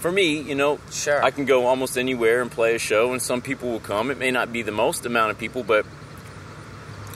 [0.00, 1.22] for me, you know, Sure.
[1.22, 4.10] I can go almost anywhere and play a show, and some people will come.
[4.10, 5.84] It may not be the most amount of people, but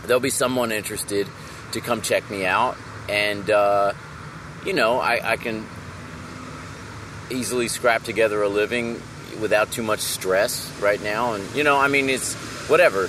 [0.07, 1.29] there'll be someone interested
[1.73, 2.77] to come check me out,
[3.09, 3.93] and uh,
[4.65, 5.67] you know, I, I can
[7.31, 9.01] easily scrap together a living
[9.41, 12.35] without too much stress right now, and you know, I mean, it's
[12.69, 13.09] whatever.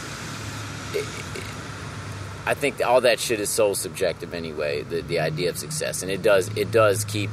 [2.45, 4.83] I think all that shit is so subjective anyway.
[4.83, 7.29] The the idea of success, and it does it does keep,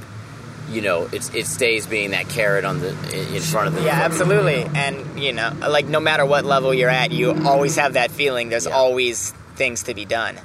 [0.71, 2.91] you know, it's it stays being that carrot on the
[3.35, 4.63] in front of the Yeah, absolutely.
[4.75, 8.51] And you know, like no matter what level you're at, you always have that feeling.
[8.51, 8.73] There's Yeah.
[8.77, 10.39] always things to be done.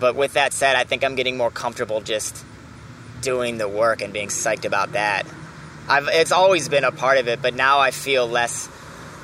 [0.00, 2.44] But with that said, I think I'm getting more comfortable just
[3.20, 5.26] doing the work and being psyched about that.
[5.88, 8.68] I've it's always been a part of it, but now I feel less.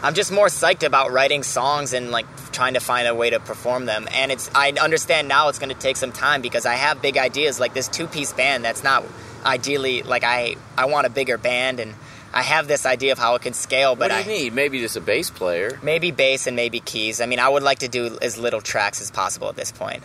[0.02, 3.40] I'm just more psyched about writing songs and like trying to find a way to
[3.40, 4.06] perform them.
[4.12, 7.16] And it's I understand now it's going to take some time because I have big
[7.16, 9.04] ideas like this two piece band that's not
[9.44, 11.94] ideally like I I want a bigger band and
[12.34, 14.52] I have this idea of how it can scale, What but do I need?
[14.52, 15.78] Maybe just a bass player.
[15.82, 17.22] maybe bass and maybe keys.
[17.22, 20.02] I mean, I would like to do as little tracks as possible at this point.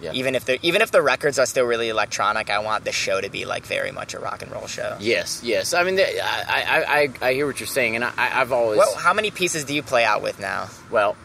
[0.00, 0.12] Yeah.
[0.12, 3.20] Even if the even if the records are still really electronic, I want the show
[3.20, 4.96] to be like very much a rock and roll show.
[5.00, 5.72] Yes, yes.
[5.72, 8.76] I mean, th- I, I, I, I hear what you're saying, and I, I've always
[8.78, 10.68] Well, how many pieces do you play out with now?
[10.90, 11.16] Well,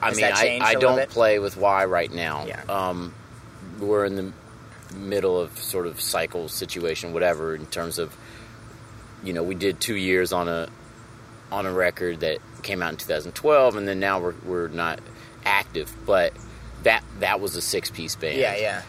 [0.00, 1.10] I mean, I, I don't bit?
[1.10, 1.84] play with WHY?
[1.86, 2.46] right now.
[2.46, 2.62] Yeah.
[2.68, 3.14] Um,
[3.80, 4.32] we're in the
[4.94, 8.16] middle of sort of cycle situation, whatever, in terms of,
[9.24, 10.68] you know, we did two years on a
[11.50, 15.00] on a record that came out in 2012, and then now we're we're not
[15.44, 16.32] active, but
[16.84, 18.38] that that was a six piece band.
[18.38, 18.82] Yeah, yeah.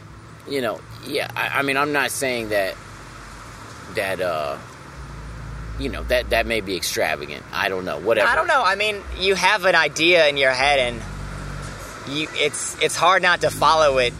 [0.49, 1.29] You know, yeah.
[1.35, 2.75] I, I mean, I'm not saying that
[3.95, 4.57] that uh,
[5.79, 7.43] you know that that may be extravagant.
[7.51, 7.99] I don't know.
[7.99, 8.27] Whatever.
[8.27, 8.63] I don't know.
[8.63, 13.41] I mean, you have an idea in your head, and you it's it's hard not
[13.41, 14.13] to follow it,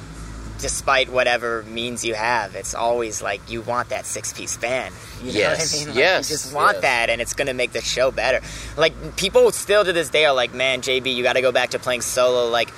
[0.60, 2.56] despite whatever means you have.
[2.56, 4.94] It's always like you want that six piece band.
[5.22, 5.96] You know Yes, what I mean?
[5.96, 6.82] Like, yes, You just want yes.
[6.84, 8.42] that, and it's going to make the show better.
[8.78, 11.72] Like people still to this day are like, man, JB, you got to go back
[11.72, 12.50] to playing solo.
[12.50, 12.70] Like,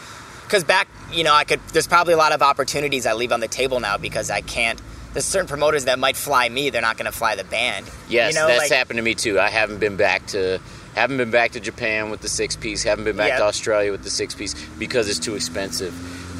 [0.53, 1.59] because back, you know, I could.
[1.69, 4.79] There's probably a lot of opportunities I leave on the table now because I can't.
[5.11, 6.69] There's certain promoters that might fly me.
[6.69, 7.89] They're not going to fly the band.
[8.07, 9.39] Yes, you know, that's like, happened to me too.
[9.39, 10.59] I haven't been back to
[10.93, 12.83] haven't been back to Japan with the six piece.
[12.83, 13.39] Haven't been back Yeah.
[13.39, 15.91] to Australia with the six piece because it's too expensive.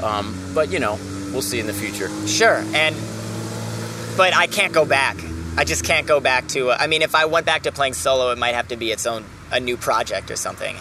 [0.04, 1.00] Um, but you know,
[1.32, 2.12] we'll see in the future.
[2.28, 2.96] Sure, and
[4.16, 5.18] but I can't go back.
[5.58, 6.70] I just can't go back to.
[6.72, 9.08] I mean, if I went back to playing solo, it might have to be its
[9.08, 10.76] own a new project or something,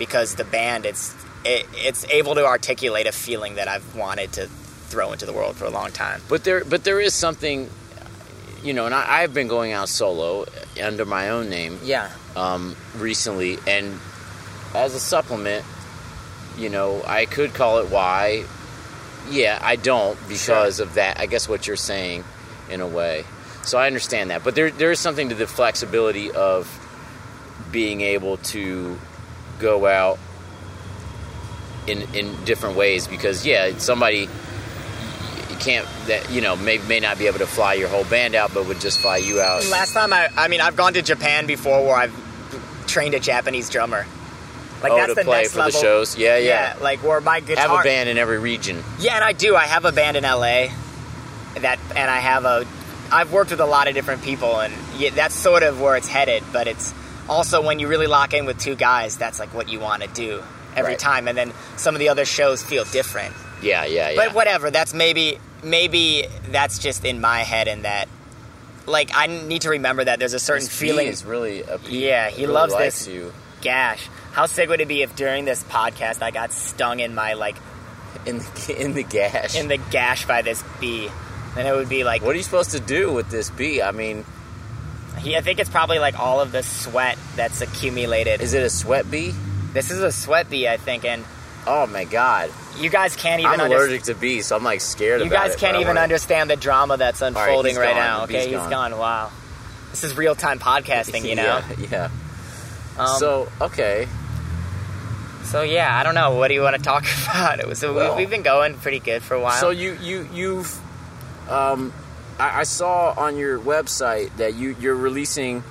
[0.00, 1.14] because the band it's
[1.44, 5.56] it, it's able to articulate a feeling that I've wanted to throw into the world
[5.56, 6.20] for a long time.
[6.28, 7.68] But there, but there is something,
[8.62, 10.46] you know, and I, I've been going out solo
[10.82, 12.10] under my own name Yeah.
[12.36, 13.98] um, recently, and
[14.74, 15.64] as a supplement,
[16.58, 18.44] you know, I could call it why.
[19.30, 21.20] Yeah, I don't because of that.
[21.20, 22.24] I guess what you're saying,
[22.70, 23.24] in a way.
[23.64, 26.66] So I understand that, but there there is something to the flexibility of
[27.70, 28.98] being able to
[29.60, 30.18] go out
[31.86, 34.28] in in different ways because yeah, somebody
[35.50, 38.34] you can't that you know may may not be able to fly your whole band
[38.34, 39.66] out, but would just fly you out.
[39.68, 43.68] Last time I, I mean, I've gone to Japan before where I've trained a Japanese
[43.68, 44.06] drummer.
[44.82, 45.72] Like oh, that's to the play next for level.
[45.72, 46.18] the shows.
[46.18, 46.76] Yeah, yeah.
[46.80, 47.64] like where my guitar.
[47.64, 48.82] I have a band in every region.
[48.98, 49.54] Yeah, and I do.
[49.54, 50.68] I have a band in LA.
[51.60, 52.66] That and I have a.
[53.12, 56.08] I've worked with a lot of different people, and yeah, that's sort of where it's
[56.08, 56.42] headed.
[56.52, 56.92] But it's
[57.28, 60.08] also when you really lock in with two guys, that's like what you want to
[60.08, 60.42] do
[60.76, 60.98] every Right.
[60.98, 61.28] time.
[61.28, 63.34] And then some of the other shows feel different.
[63.62, 64.16] Yeah, yeah, yeah.
[64.16, 64.70] But whatever.
[64.70, 68.08] That's maybe maybe that's just in my head, and that
[68.86, 71.06] like I need to remember that there's a certain This feeling.
[71.06, 73.06] is really a Yeah, he really loves this.
[73.06, 74.08] you Gash.
[74.32, 77.54] How sick would it be if during this podcast I got stung in my like
[78.26, 79.54] in the in the gash.
[79.56, 81.08] in the gash by this bee?
[81.54, 83.80] Then it would be like what are you supposed to do with this bee?
[83.80, 84.24] I mean,
[85.18, 88.40] he, I think it's probably like all of the sweat that's accumulated.
[88.40, 89.32] is it a sweat bee?
[89.72, 91.24] This is a sweat bee, I think, and
[91.66, 94.80] Oh my god, you guys can't even I'm under- allergic to bees, so I'm like
[94.80, 98.24] scared You guys it, can't even wanna- understand the drama that's unfolding he's right, now.
[98.24, 98.70] Okay, he's gone.
[98.70, 98.98] gone.
[98.98, 99.30] Wow,
[99.90, 101.62] this is real time podcasting, you know.
[101.78, 102.08] Yeah, yeah.
[102.98, 104.08] Um, so okay,
[105.44, 106.32] So yeah, I don't know.
[106.34, 107.60] What do you want to talk about?
[107.60, 109.60] It was so Well- we, we've been going pretty good for a while.
[109.60, 110.78] so you you you've
[111.48, 111.92] um,
[112.38, 115.62] I, I saw on your website that you you're releasing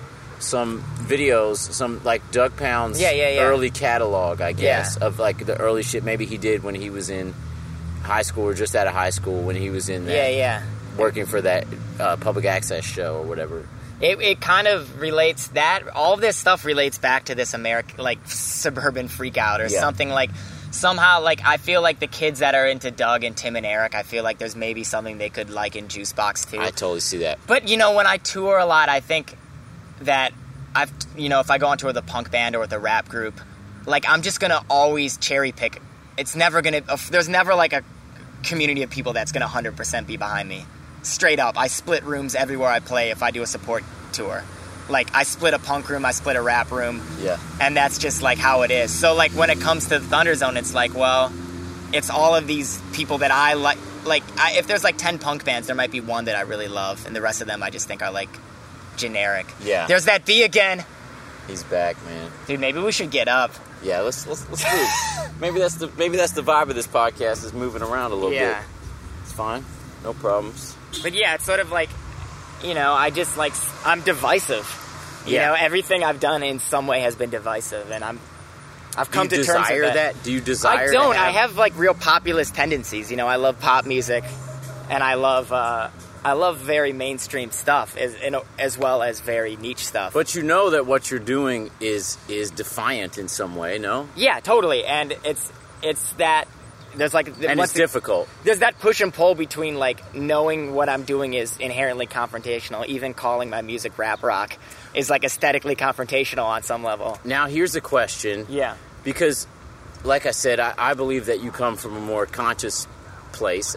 [0.41, 3.41] some videos, some like Doug Pound's Yeah, yeah, yeah.
[3.41, 5.07] early catalog, I guess, Yeah.
[5.07, 7.33] of like the early shit maybe he did when he was in
[8.03, 10.63] high school or just out of high school when he was in that, yeah, yeah.
[10.97, 11.67] working for that
[11.99, 13.67] uh, public access show or whatever.
[14.01, 18.17] It, it kind of relates that all this stuff relates back to this American like
[18.25, 19.79] suburban freak out or Yeah.
[19.79, 20.31] something like
[20.71, 23.93] somehow like I feel like the kids that are into Doug and Tim and Eric
[23.93, 26.59] I feel like there's maybe something they could like in Juiceboxxx too.
[26.59, 27.37] I totally see that.
[27.45, 29.35] But you know, when I tour a lot, I think
[30.05, 30.33] that
[30.75, 32.79] I've you know if I go on tour with a punk band or with a
[32.79, 33.39] rap group,
[33.85, 35.81] like I'm just gonna always cherry pick.
[36.17, 36.81] It's never gonna.
[36.87, 37.83] Uh, there's never like a
[38.43, 40.65] community of people that's gonna 100% be behind me.
[41.03, 43.83] Straight up, I split rooms everywhere I play if I do a support
[44.13, 44.43] tour.
[44.89, 47.37] Like I split a punk room, I split a rap room, Yeah.
[47.59, 48.91] and that's just like how it is.
[48.93, 51.31] So like when it comes to the Thunder Zone, it's like well,
[51.93, 53.77] it's all of these people that I like.
[54.05, 56.67] Like I, if there's like ten punk bands, there might be one that I really
[56.67, 58.29] love, and the rest of them I just think are like
[59.01, 59.47] generic.
[59.61, 59.87] Yeah.
[59.87, 60.85] There's that B again,
[61.47, 62.31] He's back, man.
[62.47, 62.59] dude.
[62.59, 63.51] Maybe we should get up.
[63.83, 65.39] Yeah, let's let's let's move.
[65.41, 68.31] maybe that's the maybe that's the vibe of this podcast is moving around a little
[68.31, 68.59] yeah.
[68.59, 68.67] bit.
[69.23, 69.65] It's fine.
[70.03, 70.75] No problems.
[71.01, 71.89] But yeah, it's sort of like,
[72.63, 73.53] you know, I just like
[73.85, 74.67] I'm divisive.
[75.25, 75.47] You Yeah.
[75.49, 78.19] know, everything I've done in some way has been divisive, and I'm
[78.95, 80.21] I've come to terms desire with that?
[80.23, 80.89] Do you desire?
[80.89, 81.15] I don't.
[81.17, 83.09] I have like real populist tendencies.
[83.09, 84.23] You know, I love pop music,
[84.89, 85.89] and I love uh,
[86.23, 90.13] I love very mainstream stuff as in, as well as very niche stuff.
[90.13, 94.07] But you know that what you're doing is is defiant in some way, no?
[94.15, 94.85] yeah, totally.
[94.85, 95.51] And it's
[95.81, 96.45] it's that
[96.95, 98.27] there's like And it's it- difficult.
[98.43, 102.85] there's that push and pull between like knowing what I'm doing is inherently confrontational.
[102.85, 104.57] Even calling my music rap rock
[104.93, 107.17] is like aesthetically confrontational on some level.
[107.23, 108.45] Now here's a question.
[108.49, 108.75] Yeah.
[109.03, 109.47] Because,
[110.03, 112.87] like I said, I, I believe that you come from a more conscious
[113.41, 113.73] place,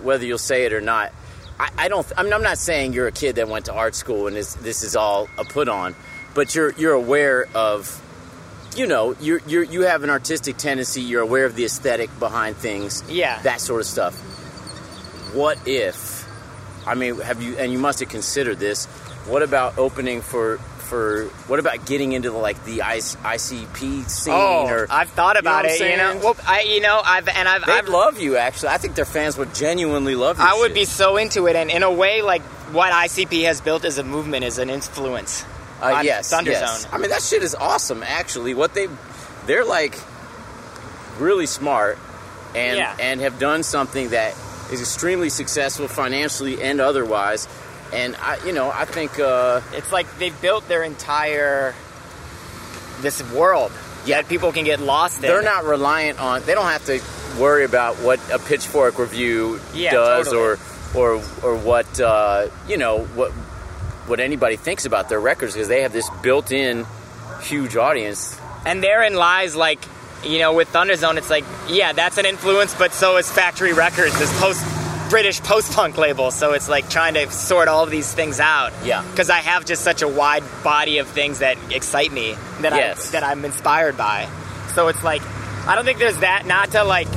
[0.00, 1.12] whether you'll say it or not.
[1.58, 2.06] I, I don't.
[2.16, 4.54] I mean, I'm not saying you're a kid that went to art school and this
[4.54, 5.96] this is all a put on,
[6.32, 8.00] but you're you're aware of,
[8.76, 11.02] you know, you you you have an artistic tendency.
[11.02, 13.02] You're aware of the aesthetic behind things.
[13.08, 13.42] Yeah.
[13.42, 14.14] That sort of stuff.
[15.34, 16.24] What if?
[16.86, 17.58] I mean, have you?
[17.58, 18.86] And you must have considered this.
[19.26, 20.60] What about opening for?
[20.90, 24.34] For what about getting into the, like the ICP scene?
[24.34, 25.80] Oh, or I've thought you know about it.
[25.80, 28.36] You know, well, I you know I've and I've They'd I've love you.
[28.36, 30.44] Actually, I think their fans would genuinely love you.
[30.44, 33.84] I would be so into it, and in a way, like what ICP has built
[33.84, 35.44] as a movement is an influence.
[35.80, 36.88] Uh, on yes, Thunder yes.
[36.92, 38.02] I mean, that shit is awesome.
[38.02, 38.88] Actually, what they
[39.46, 39.96] they're like
[41.20, 41.98] really smart
[42.56, 42.96] and Yeah.
[42.98, 44.34] and have done something that
[44.72, 47.46] is extremely successful financially and otherwise.
[47.92, 51.74] And I, you know, I think uh, It's like they've built their entire
[53.00, 53.72] this world
[54.06, 55.22] that people can get lost in.
[55.22, 56.42] they're not reliant on.
[56.42, 57.00] They don't have to
[57.40, 60.58] worry about what a Pitchfork review Yeah, does totally.
[60.94, 63.30] or or or what uh, you know what
[64.06, 66.86] what anybody thinks about their records because they have this built-in
[67.42, 68.38] huge audience.
[68.66, 69.78] And therein lies like
[70.24, 73.72] you know, with Thunder Zone, it's like, yeah, that's an influence, but so is Factory
[73.72, 74.62] Records, this post
[75.10, 76.30] British post punk label.
[76.30, 78.72] So it's like trying to sort all of these things out.
[78.84, 79.02] Yeah.
[79.10, 83.08] Because I have just such a wide body of things that excite me that Yes.
[83.08, 84.28] I that I'm inspired by.
[84.74, 85.20] So it's like,
[85.66, 86.46] I don't think there's that.
[86.46, 87.08] Not to like,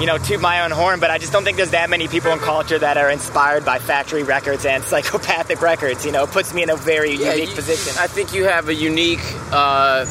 [0.00, 2.32] you know, toot my own horn, but I just don't think there's that many people
[2.32, 6.04] in culture that are inspired by Factory Records and Psychopathic Records.
[6.04, 7.94] You know, it puts me in a very unique you- position.
[8.00, 9.22] I think you have a unique.
[9.52, 10.04] Uh,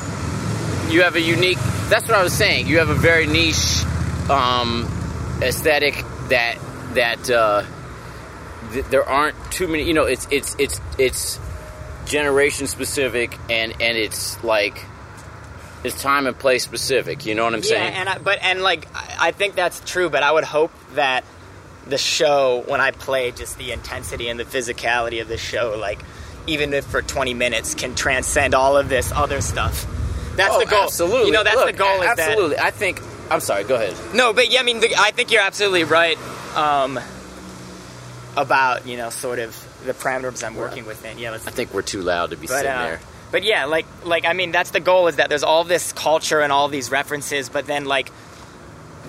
[0.90, 1.58] you have a unique.
[1.90, 2.68] That's what I was saying.
[2.68, 3.84] You have a very niche
[4.30, 4.88] um,
[5.42, 6.58] aesthetic that
[6.96, 7.64] that uh,
[8.74, 9.84] th- there aren't too many.
[9.84, 11.40] You know, it's it's it's it's
[12.06, 14.84] generation specific and and it's like
[15.84, 17.26] it's time and place specific.
[17.26, 17.94] You know what I'm Yeah, saying?
[17.94, 18.88] and I, but and like
[19.20, 21.24] I think that's true, but I would hope that
[21.88, 26.00] the show when I play just the intensity and the physicality of the show, like
[26.48, 29.86] even if for 20 minutes, can transcend all of this other stuff.
[30.36, 30.84] That's Oh, the goal.
[30.84, 31.28] Absolutely.
[31.28, 32.02] You know, that's Look, the goal.
[32.02, 32.58] Is absolutely.
[32.58, 33.00] I think.
[33.32, 33.64] I'm sorry.
[33.64, 33.96] Go ahead.
[34.14, 36.18] No, but yeah, I mean, the, I think you're absolutely right
[36.56, 37.00] um,
[38.36, 39.56] about you know sort of
[39.86, 41.18] the parameters I'm working within.
[41.18, 43.00] Yeah, let's I think we're too loud to be but, sitting uh, there.
[43.32, 46.42] but yeah, like like I mean, that's the goal is that there's all this culture
[46.42, 48.12] and all these references, but then like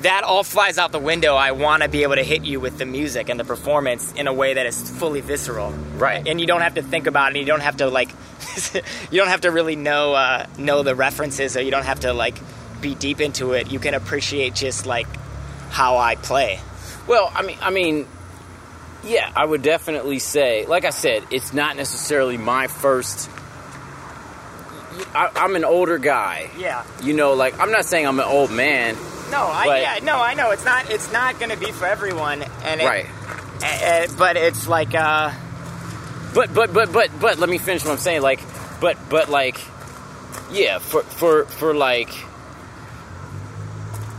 [0.02, 1.34] that all flies out the window.
[1.34, 4.26] I want to be able to hit you with the music and the performance in
[4.26, 6.26] a way that is fully visceral, Right.
[6.26, 7.38] And you don't have to think about it.
[7.38, 8.10] You don't have to like,
[9.10, 12.12] you don't have to really know uh, know the references, or you don't have to
[12.12, 12.36] like
[12.82, 13.70] be deep into it.
[13.72, 15.06] You can appreciate just like
[15.70, 16.60] how I play.
[17.06, 18.06] Well, I mean, I mean,
[19.04, 23.30] yeah, I would definitely say, like I said, it's not necessarily my first.
[25.14, 26.84] I, I'm an older guy, Yeah.
[27.02, 27.32] you know.
[27.34, 28.96] Like I'm not saying I'm an old man,
[29.30, 31.86] No, I But- yeah, no, I know it's not it's not going to be for
[31.86, 33.06] everyone, and it, right?
[33.62, 35.30] eh, eh, but it's like uh.
[36.34, 38.22] But but but but but let me finish what I'm saying.
[38.22, 38.40] Like,
[38.80, 39.58] but but like,
[40.50, 42.10] yeah, for for for like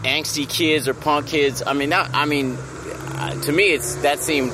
[0.04, 1.64] angsty kids or punk kids.
[1.66, 2.10] I mean, not.
[2.14, 4.52] I mean, uh, to me, it's that seemed.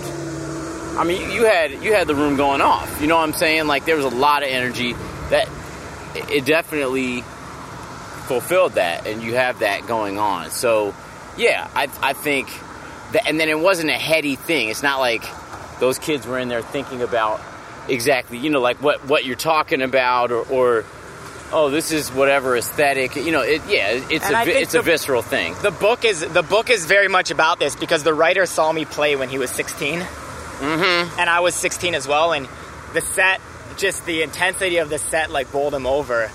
[0.97, 2.99] I mean, you, had you had the room going off.
[3.01, 3.67] You know what I'm saying?
[3.67, 4.93] Like there was a lot of energy
[5.29, 5.47] that
[6.15, 7.21] it- it definitely
[8.27, 10.51] fulfilled that, and you have that going on.
[10.51, 10.93] So,
[11.37, 12.47] yeah, I I think
[13.13, 14.69] that, and then it wasn't a heady thing.
[14.69, 15.23] It's not like
[15.79, 17.39] those kids were in there thinking about
[17.87, 20.85] exactly, you know, like what what you're talking about, or, or
[21.51, 23.15] oh, this is whatever aesthetic.
[23.15, 25.55] You know, it yeah, it's And a vi- it's a visceral thing.
[25.61, 28.85] The book is the book is very much about this because the writer saw me
[28.85, 31.19] play when he was 16, mm-hmm.
[31.19, 32.47] and I was 16 as well, and
[32.93, 33.41] the set,
[33.77, 36.31] just the intensity of the set, like bowled him over.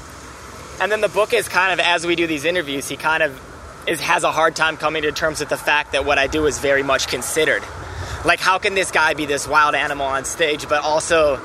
[0.80, 3.40] And then the book is kind of as we do these interviews, he kind of
[3.86, 6.46] is has a hard time coming to terms with the fact that what I do
[6.46, 7.62] is very much considered.
[8.24, 11.40] Like, how can this guy be this wild animal on stage, but also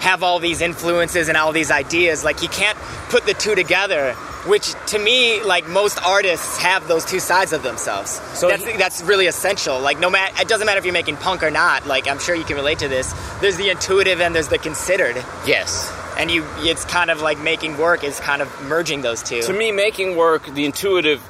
[0.00, 2.24] have all these influences and all these ideas?
[2.24, 2.78] Like, he can't
[3.10, 4.14] put the two together.
[4.46, 8.12] Which, to me, like most artists, have those two sides of themselves.
[8.34, 9.78] So that's he- that's really essential.
[9.80, 11.86] Like, no matter it doesn't matter if you're making punk or not.
[11.86, 13.12] Like, I'm sure you can relate to this.
[13.40, 15.92] There's the intuitive and there's the considered, Yes.
[16.16, 19.42] and you it's kind of like making work is kind of merging those two.
[19.42, 21.20] to me, making work, the intuitive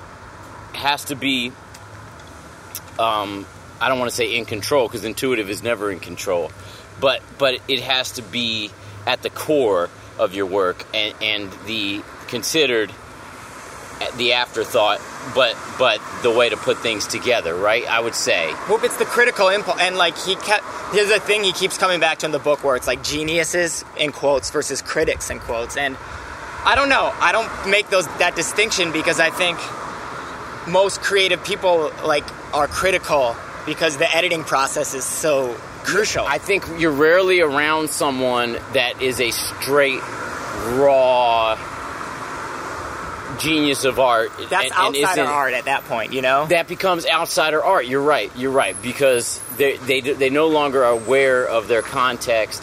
[0.75, 1.51] has to be.
[2.99, 3.47] Um,
[3.81, 6.51] I don't want to say in control because intuitive is never in control,
[7.01, 8.71] but but it has to be
[9.07, 9.89] at the core
[10.19, 12.93] of your work and and the considered
[14.17, 15.01] the afterthought,
[15.35, 17.87] but but the way to put things together, right?
[17.89, 18.53] I would say.
[18.69, 20.65] Well, it's the critical impulse, and like he kept.
[20.93, 23.85] Here's the thing: he keeps coming back to in the book where it's like geniuses
[23.97, 25.97] in quotes versus critics in quotes, and
[26.65, 27.13] I don't know.
[27.19, 29.59] I don't make those that distinction because I think
[30.69, 32.25] most creative people like
[32.55, 33.35] are critical
[33.69, 35.55] because the editing process is so
[35.85, 36.25] crucial.
[36.27, 40.01] I think you're rarely around someone that is a straight,
[40.75, 41.57] raw
[43.39, 44.33] genius of art.
[44.51, 46.47] That's and- and outsider isn't- art at that point, you know.
[46.47, 47.87] That becomes outsider art.
[47.87, 48.31] You're right.
[48.37, 52.63] You're right because they they they no longer are aware of their context.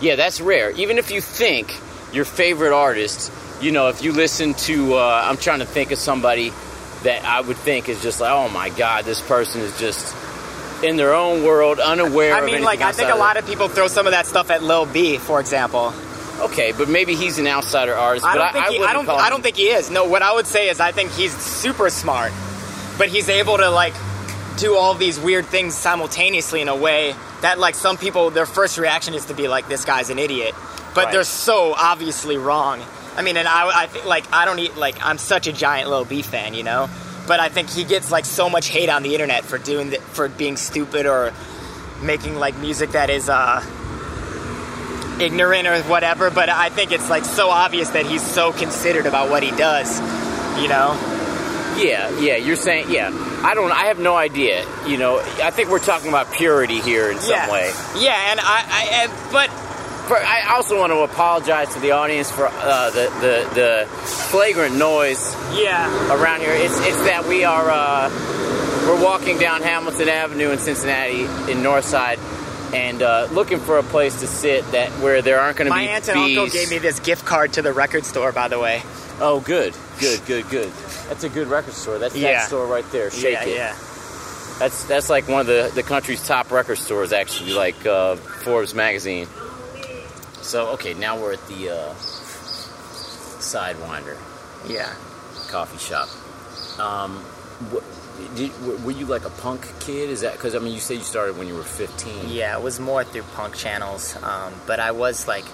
[0.00, 0.70] Yeah, that's rare.
[0.72, 1.72] Even if you think
[2.12, 3.30] your favorite artist,
[3.60, 6.52] you know, if you listen to, uh, I'm trying to think of somebody
[7.04, 10.14] that I would think is just like, oh my god, this person is just
[10.82, 12.34] in their own world, unaware.
[12.34, 14.62] I mean, like I think a lot of people throw some of that stuff at
[14.62, 15.92] Lil B, for example.
[16.40, 18.24] Okay, but maybe he's an outsider artist.
[18.24, 19.90] I but don't think he, I don't I don't think he is.
[19.90, 22.32] No, what I would say is I think he's super smart,
[22.96, 23.94] but he's able to like
[24.56, 28.78] do all these weird things simultaneously in a way that like some people their first
[28.78, 30.54] reaction is to be like this guy's an idiot,
[30.94, 31.12] but Right.
[31.12, 32.80] they're so obviously wrong.
[33.16, 35.90] I mean, and I I think like I don't eat like I'm such a giant
[35.90, 36.88] Lil B fan, you know,
[37.28, 39.98] but I think he gets like so much hate on the internet for doing the,
[39.98, 41.32] for being stupid or
[42.02, 43.62] making like music that is uh
[45.20, 49.30] ignorant or whatever, but I think it's like so obvious that he's so considered about
[49.30, 50.00] what he does.
[50.60, 50.96] You know?
[51.76, 52.36] Yeah, yeah.
[52.36, 53.10] You're saying, yeah.
[53.44, 53.70] I don't.
[53.70, 54.66] I have no idea.
[54.86, 57.52] You know, I think we're talking about purity here in some yeah.
[57.52, 57.70] way.
[57.96, 59.50] Yeah, and I, I and, but
[60.16, 63.86] I also want to apologize to the audience for uh, the, the the
[64.30, 66.52] flagrant noise yeah, around here.
[66.52, 68.10] It's it's that we are uh,
[68.86, 72.18] we're walking down Hamilton Avenue in Cincinnati in Northside.
[72.74, 75.86] And uh, looking for a place to sit that where there aren't going to be.
[75.86, 76.08] my aunt bees.
[76.14, 78.82] and uncle gave me this gift card to the record store, by the way.
[79.20, 80.70] Oh, good, good, good, good.
[81.08, 81.98] That's a good record store.
[81.98, 82.32] That's Yeah.
[82.32, 83.10] that store right there.
[83.10, 83.56] Shake yeah, it.
[83.56, 83.76] yeah.
[84.58, 88.74] That's that's like one of the, the country's top record stores, actually, like uh, Forbes
[88.74, 89.28] magazine.
[90.42, 91.94] So okay, now we're at the uh,
[93.38, 94.16] Sidewinder
[94.68, 94.92] Yeah.
[95.50, 96.08] coffee shop.
[96.78, 97.24] Um,
[97.72, 98.50] wh- did,
[98.84, 100.10] were you like a punk kid?
[100.10, 102.28] Is that because I mean you said you started when you were 15?
[102.28, 105.44] Yeah, it was more through punk channels, um, but I was like,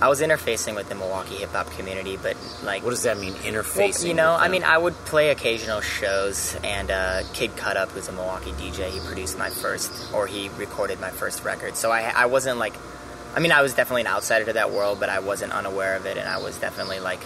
[0.00, 3.32] I was interfacing with the Milwaukee hip hop community, but like, What does that mean?
[3.34, 3.98] interfacing?
[4.00, 7.88] Well, you know, I mean, I would play occasional shows, and uh, Kid Cut Up,
[7.90, 11.76] who's a Milwaukee DJ, he produced my first, or he recorded my first record.
[11.76, 12.74] So I, I wasn't like,
[13.34, 16.06] I mean, I was definitely an outsider to that world, but I wasn't unaware of
[16.06, 17.20] it, and I was definitely like,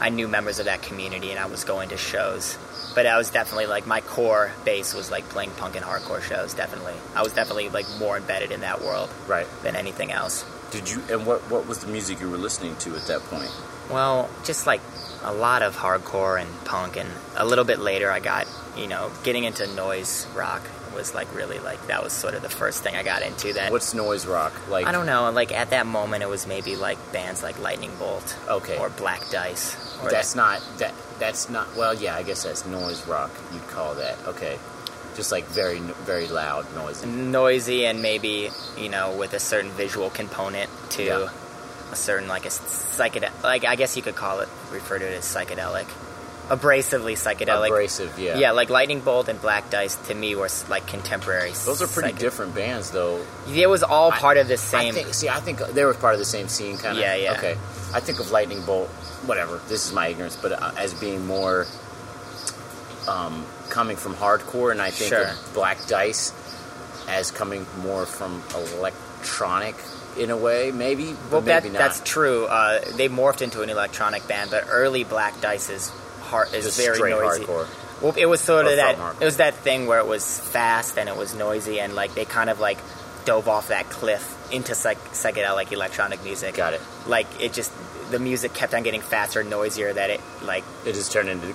[0.00, 2.58] I knew members of that community, and I was going to shows.
[2.94, 6.52] But I was definitely like my core base was like playing punk and hardcore shows.
[6.52, 9.46] Definitely, I was definitely like more embedded in that world right.
[9.62, 10.44] than anything else.
[10.70, 11.02] Did you?
[11.10, 13.50] And what what was the music you were listening to at that point?
[13.90, 14.80] Well, just like
[15.22, 18.46] a lot of hardcore and punk, and a little bit later, I got
[18.76, 20.62] you know getting into noise rock
[20.94, 23.52] was like really like that was sort of the first thing I got into.
[23.52, 24.52] That What's noise rock?
[24.68, 27.92] Like I don't know, like at that moment, it was maybe like bands like Lightning
[27.98, 28.78] Bolt, Okay.
[28.78, 30.94] or Black Dice, or That's not that.
[31.18, 31.74] That's not.
[31.76, 33.30] Well, yeah, I guess that's noise rock.
[33.52, 34.16] You'd call that.
[34.26, 34.58] Okay,
[35.16, 37.06] just like very very loud noisy.
[37.06, 41.28] noisy and maybe you know with a certain visual component to Yeah.
[41.92, 45.16] a certain like a psychedelic like I guess you could call it refer to it
[45.18, 45.86] as psychedelic
[46.56, 48.36] abrasively psychedelic Abrasive, yeah.
[48.36, 52.12] yeah like lightning bolt and black dice to me were like contemporary Those are pretty
[52.18, 53.24] different bands, though.
[53.48, 55.14] it was all I- part of the I same think.
[55.14, 57.02] See, I think they were part of the same scene, kind of.
[57.02, 57.32] Yeah, yeah.
[57.38, 57.52] Okay,
[57.94, 58.88] I think of Lightning Bolt.
[59.26, 59.60] Whatever.
[59.68, 61.66] This is my ignorance, but uh, as being more
[63.08, 65.28] um, coming from hardcore, and I think Sure.
[65.28, 66.32] of Black Dice
[67.08, 68.42] as coming more from
[68.76, 69.74] electronic
[70.18, 71.14] in a way, maybe.
[71.30, 71.78] well that, maybe not.
[71.78, 75.90] that's true uh, they morphed into an electronic band but early black dice is
[76.32, 77.68] hard is very straight noisy hardcore.
[78.02, 78.96] Well, it was sort of that.
[78.96, 79.22] hardcore.
[79.22, 82.24] It was that thing where it was fast and it was noisy, and like they
[82.24, 82.78] kind of like
[83.24, 86.56] dove off that cliff into psych- psychedelic electronic music.
[86.56, 86.80] Got it.
[87.06, 87.70] Like it just
[88.10, 89.92] the music kept on getting faster, and noisier.
[89.92, 91.46] That it like It just turned into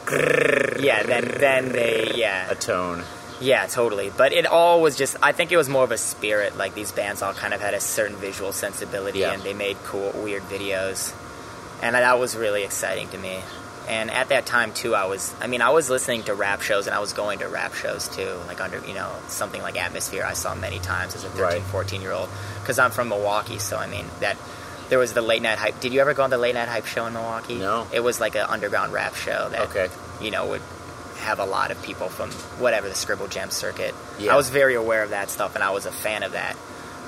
[0.80, 1.03] yeah.
[1.03, 3.03] Then then they yeah a tone.
[3.41, 4.09] yeah totally.
[4.15, 5.17] But it all was just.
[5.21, 6.55] I think it was more of a spirit.
[6.57, 9.34] Like these bands all kind of had a certain visual sensibility, Yeah.
[9.34, 11.13] and they made cool weird videos,
[11.84, 13.41] and that was really exciting to me.
[13.88, 16.88] And at that time too, I was, I mean, I was listening to rap shows
[16.88, 20.25] and I was going to rap shows too, like under, you know, something like Atmosphere
[20.25, 21.61] I saw many times as a 13, Right.
[21.61, 22.29] 14 year old.
[22.59, 24.38] Because I'm from Milwaukee, so I mean, that,
[24.89, 25.79] there was the late night hype.
[25.79, 27.55] Did you ever go on the late night hype show in Milwaukee?
[27.59, 27.88] No.
[27.93, 29.88] It was like an underground rap show that, Okay.
[30.21, 30.61] you know, would
[31.19, 32.29] have a lot of people from
[32.59, 33.95] whatever, the Scribble Jam circuit.
[34.19, 34.33] Yeah.
[34.33, 36.55] I was very aware of that stuff and I was a fan of that.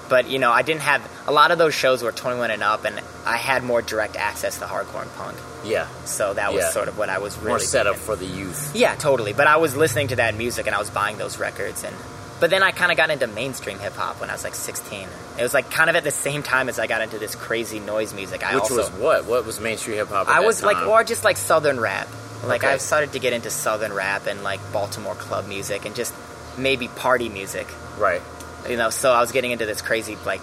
[0.09, 2.83] But, you know, I didn't have, a lot of those shows were 21 and up
[2.85, 5.37] and I had more direct access to hardcore and punk.
[5.63, 6.71] Yeah, So that was Yeah.
[6.71, 8.71] sort of what I was really more set up for the youth.
[8.75, 9.33] Yeah, totally.
[9.33, 11.95] But I was listening to that music and I was buying those records and
[12.39, 15.09] but then I kind of got into mainstream hip hop when I was like 16.
[15.37, 17.81] It was like kind of at the same time as I got into this crazy
[17.81, 18.43] noise music.
[18.49, 19.25] I Which also was what?
[19.25, 20.29] What was mainstream hip hop?
[20.29, 20.87] I was like time?
[20.87, 22.07] or just like southern rap.
[22.45, 22.73] Like Okay.
[22.73, 26.13] I started to get into southern rap and like Baltimore club music and just
[26.57, 27.67] maybe party music.
[27.97, 28.21] right.
[28.67, 30.41] You know, so I was getting into this crazy like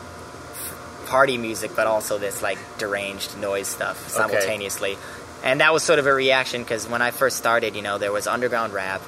[1.07, 4.97] party music, but also this like deranged noise stuff simultaneously.
[5.45, 8.13] And that was sort of a reaction because when I first started, you know, there
[8.13, 9.03] was underground rap,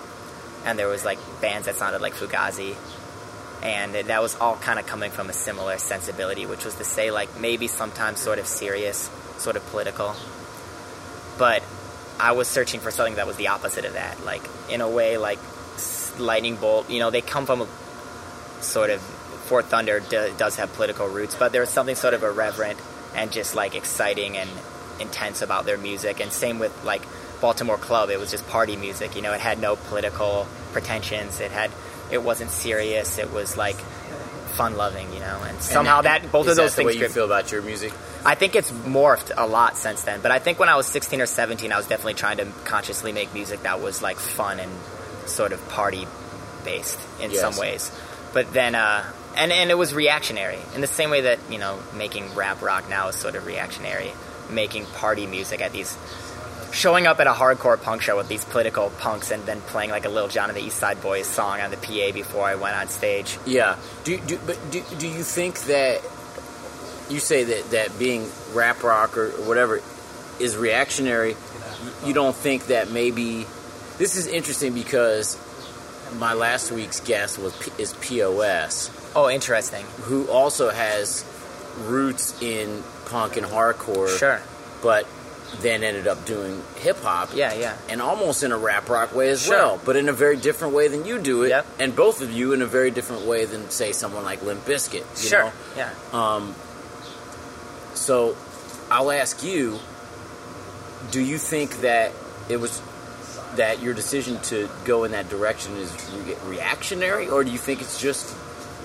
[0.64, 2.76] and there was like bands that sounded like Fugazi,
[3.62, 7.10] and that was all kind of coming from a similar sensibility, which was to say
[7.10, 10.14] like maybe sometimes sort of serious, sort of political,
[11.38, 11.62] but
[12.20, 15.16] I was searching for something that was the opposite of that, like in a way
[15.18, 15.38] like
[16.18, 16.90] Lightning Bolt.
[16.90, 17.68] You know, they come from a
[18.60, 22.22] sort of Fort Thunder do, does have political roots, but there was something sort of
[22.22, 22.78] irreverent
[23.14, 24.48] and just like exciting and
[25.00, 26.20] intense about their music.
[26.20, 27.02] And same with like
[27.40, 29.16] Baltimore Club, it was just party music.
[29.16, 31.40] You know, it had no political pretensions.
[31.40, 31.70] It had,
[32.10, 33.18] it wasn't serious.
[33.18, 35.10] It was like fun loving.
[35.14, 36.96] You know, and somehow And that, both is of those that things.
[36.96, 37.92] Way you feel about your music?
[38.26, 40.20] I think it's morphed a lot since then.
[40.20, 43.12] But I think when I was 16 or 17, I was definitely trying to consciously
[43.12, 44.70] make music that was like fun and
[45.26, 46.06] sort of party
[46.64, 47.40] based in Yes.
[47.40, 47.90] some ways.
[48.32, 49.04] But then, uh,
[49.36, 52.88] and and it was reactionary in the same way that you know making rap rock
[52.88, 54.12] now is sort of reactionary.
[54.50, 55.96] Making party music at these
[56.72, 60.04] showing up at a hardcore punk show with these political punks and then playing like
[60.04, 62.76] a Lil Jon and the East Side Boyz song on the PA before I went
[62.76, 63.38] on stage.
[63.46, 63.76] Yeah.
[64.04, 66.02] Do do but do, do you think that
[67.08, 69.80] you say that that being rap rock or whatever
[70.38, 71.36] is reactionary?
[72.04, 73.46] You don't think that maybe
[73.98, 75.36] this is interesting because
[76.16, 79.84] my last week's guest was P- is POS, Oh, interesting.
[80.02, 81.24] who also has
[81.86, 84.40] roots in punk and hardcore, Sure.
[84.82, 85.06] but
[85.62, 87.30] then ended up doing hip hop.
[87.34, 87.74] Yeah, yeah.
[87.88, 89.56] and almost in a rap rock way as Sure.
[89.56, 91.66] well, but in a very different way than you do it, Yep.
[91.78, 95.04] and both of you in a very different way than say someone like Limp Bizkit.
[95.22, 95.44] You Sure.
[95.44, 95.52] Know?
[95.76, 95.90] Yeah.
[96.12, 96.54] Um,
[97.94, 98.36] so
[98.90, 99.78] I'll ask you:
[101.10, 102.12] Do you think that
[102.50, 102.80] it was
[103.56, 105.92] that your decision to go in that direction is
[106.26, 108.34] re- reactionary, or do you think it's just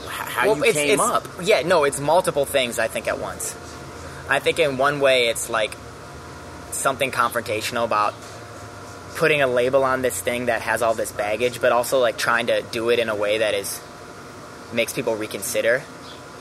[0.07, 1.27] how you it's, came it's- up?
[1.41, 3.55] Yeah, no, it's multiple things I think at once.
[4.29, 5.75] I think in one way it's like
[6.71, 8.13] something confrontational about
[9.15, 12.47] putting a label on this thing that has all this baggage, but also like trying
[12.47, 13.81] to do it in a way that is
[14.73, 15.83] makes people reconsider,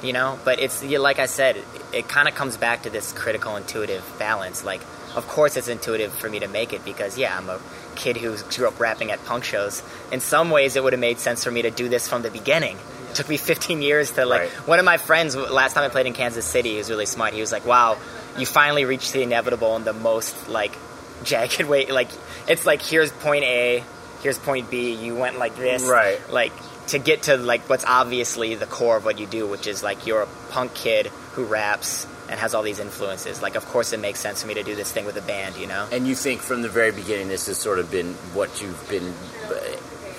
[0.02, 0.38] you know.
[0.44, 4.04] But it's like I said, it, it kind of comes back to this critical intuitive
[4.18, 4.64] balance.
[4.64, 4.80] Like,
[5.14, 7.60] of course, it's intuitive for me to make it because yeah, I'm a
[7.94, 9.82] kid who grew up rapping at punk shows.
[10.10, 12.30] In some ways, it would have made sense for me to do this from the
[12.30, 12.76] beginning.
[13.10, 14.40] It took me 15 years to like.
[14.42, 14.50] Right.
[14.68, 17.34] One of my friends last time I played in Kansas City, he was really smart.
[17.34, 17.98] He was like, "Wow,
[18.38, 20.76] you finally reached the inevitable in the most like
[21.24, 21.86] jagged way.
[21.86, 22.08] Like
[22.48, 23.84] it's like here's point A,
[24.22, 24.94] here's point B.
[24.94, 26.18] You went like this, Right.
[26.30, 26.52] Like
[26.88, 30.06] to get to like what's obviously the core of what you do, which is like
[30.06, 33.42] you're a punk kid who raps and has all these influences.
[33.42, 35.56] Like of course it makes sense for me to do this thing with a band,
[35.56, 35.86] you know?
[35.92, 39.12] And you think from the very beginning this has sort of been what you've been.
[39.48, 39.76] Uh,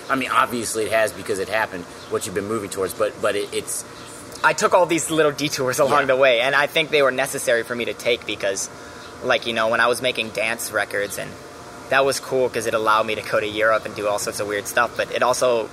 [0.09, 1.83] I mean, obviously it has because it happened.
[2.11, 3.83] What you've been moving towards, but but it, it's
[4.43, 6.05] I took all these little detours along Yeah.
[6.07, 8.69] the way, and I think they were necessary for me to take because,
[9.23, 11.31] like, you know, when I was making dance records, and
[11.89, 14.41] that was cool because it allowed me to go to Europe and do all sorts
[14.41, 15.69] of weird stuff, but it also,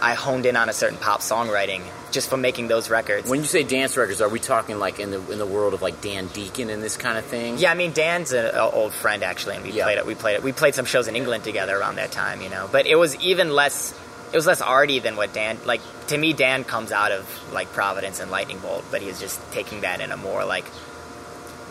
[0.00, 1.82] I honed in on a certain pop songwriting
[2.12, 3.28] just from making those records.
[3.28, 5.82] When you say dance records, are we talking like in the in the world of
[5.82, 7.58] like Dan Deacon and this kind of thing?
[7.58, 9.84] yeah, I mean Dan's an old friend actually, and we Yeah.
[9.84, 10.06] played it.
[10.06, 10.42] We played it.
[10.42, 12.68] We played some shows in England together around that time, you know.
[12.70, 13.92] But it was even less.
[14.32, 15.58] It was less arty than what Dan.
[15.64, 19.38] Like to me, Dan comes out of like Providence and Lightning Bolt, but he's just
[19.52, 20.64] taking that in a more like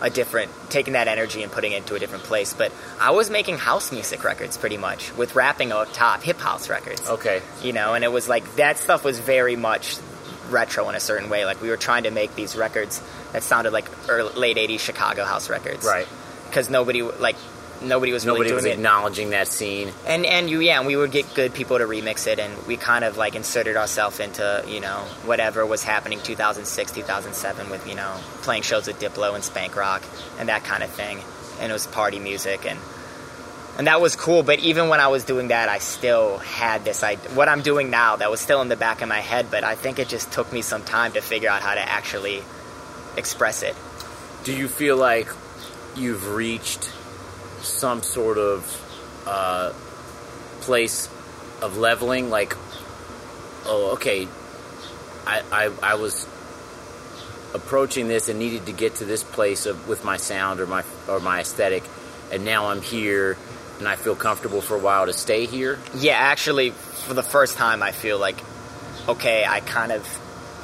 [0.03, 2.53] a different, taking that energy and putting it into a different place.
[2.53, 6.69] But I was making house music records pretty much with rapping up top, hip house
[6.69, 7.39] records Okay.
[7.61, 9.97] you know and it was like that stuff was very much
[10.51, 13.01] retro in a certain way like we were trying to make these records
[13.33, 16.07] that sounded like early, late 80s chicago house records Right.
[16.47, 17.35] because nobody like
[17.81, 19.91] nobody was Nobody really was doing it acknowledging that scene.
[20.05, 22.77] and and you yeah and we would get good people to remix it and we
[22.77, 27.95] kind of like inserted ourselves into you know whatever was happening 2006 2007 with you
[27.95, 28.13] know
[28.43, 30.03] playing shows with diplo and spank rock
[30.37, 31.19] and that kind of thing
[31.59, 32.77] and it was party music and
[33.81, 37.01] and that was cool but even when i was doing that i still had this
[37.01, 39.63] I, what i'm doing now that was still in the back of my head but
[39.63, 42.43] i think it just took me some time to figure out how to actually
[43.17, 43.75] express it
[44.43, 45.27] Do you feel like
[45.95, 46.91] you've reached
[47.61, 49.71] some sort of uh,
[50.61, 51.07] place
[51.61, 52.31] of leveling?
[52.31, 52.55] Like,
[53.65, 54.27] oh, okay,
[55.27, 56.27] I, I, I was
[57.53, 60.83] approaching this and needed to get to this place of with my sound or my
[61.07, 61.83] or my aesthetic,
[62.31, 63.37] and now I'm here
[63.81, 65.79] and I feel comfortable for a while to stay here.
[65.95, 68.37] Yeah, actually, for the first time, I feel like,
[69.09, 70.05] okay, I kind of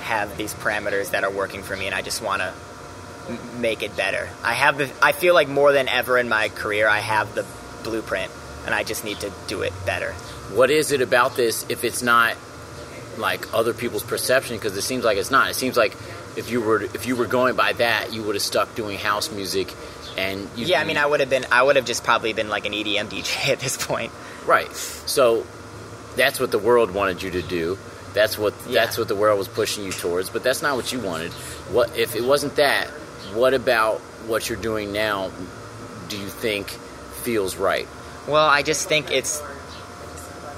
[0.02, 2.54] have these parameters that are working for me, and I just want to
[3.28, 4.30] m- make it better.
[4.44, 4.92] I have the.
[5.02, 7.44] I feel like more than ever in my career, I have the
[7.84, 8.32] blueprint,
[8.68, 10.14] and I just need to do it better.
[10.54, 12.36] What is it about this if it's not
[13.18, 14.58] like other people's perception?
[14.58, 15.50] Because it seems like it's not.
[15.50, 15.94] It seems like
[16.38, 19.32] if you were if you were going by that, you would have stuck doing house
[19.32, 19.74] music,
[20.18, 21.46] and you, Yeah, I mean, I would have been.
[21.52, 24.12] I would have just probably been like an EDM DJ at this point.
[24.46, 24.72] right.
[24.76, 25.46] So
[26.16, 27.78] that's what the world wanted you to do.
[28.14, 28.84] That's what Yeah.
[28.86, 30.30] that's what the world was pushing you towards.
[30.30, 31.32] But that's not what you wanted.
[31.72, 32.88] What if it wasn't that?
[33.34, 35.30] What about what you're doing now?
[36.10, 36.68] Do you think
[37.24, 37.88] feels right?
[38.28, 39.42] Well, I just think it's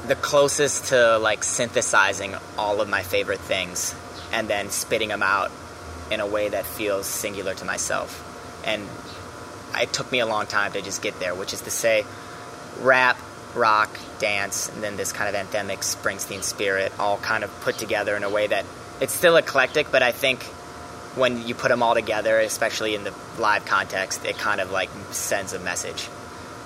[0.08, 3.94] the closest to like synthesizing all of my favorite things
[4.32, 5.52] and then spitting them out
[6.12, 8.24] in a way that feels singular to myself.
[8.66, 8.88] And
[9.80, 12.06] it took me a long time to just get there, which is to say,
[12.82, 13.18] rap,
[13.56, 13.90] rock,
[14.20, 18.24] dance, and then this kind of anthemic Springsteen spirit all kind of put together in
[18.24, 18.66] a way that
[19.02, 20.44] it's still eclectic, but I think
[21.16, 24.90] when you put them all together, especially in the live context, it kind of like
[25.12, 26.08] sends a message.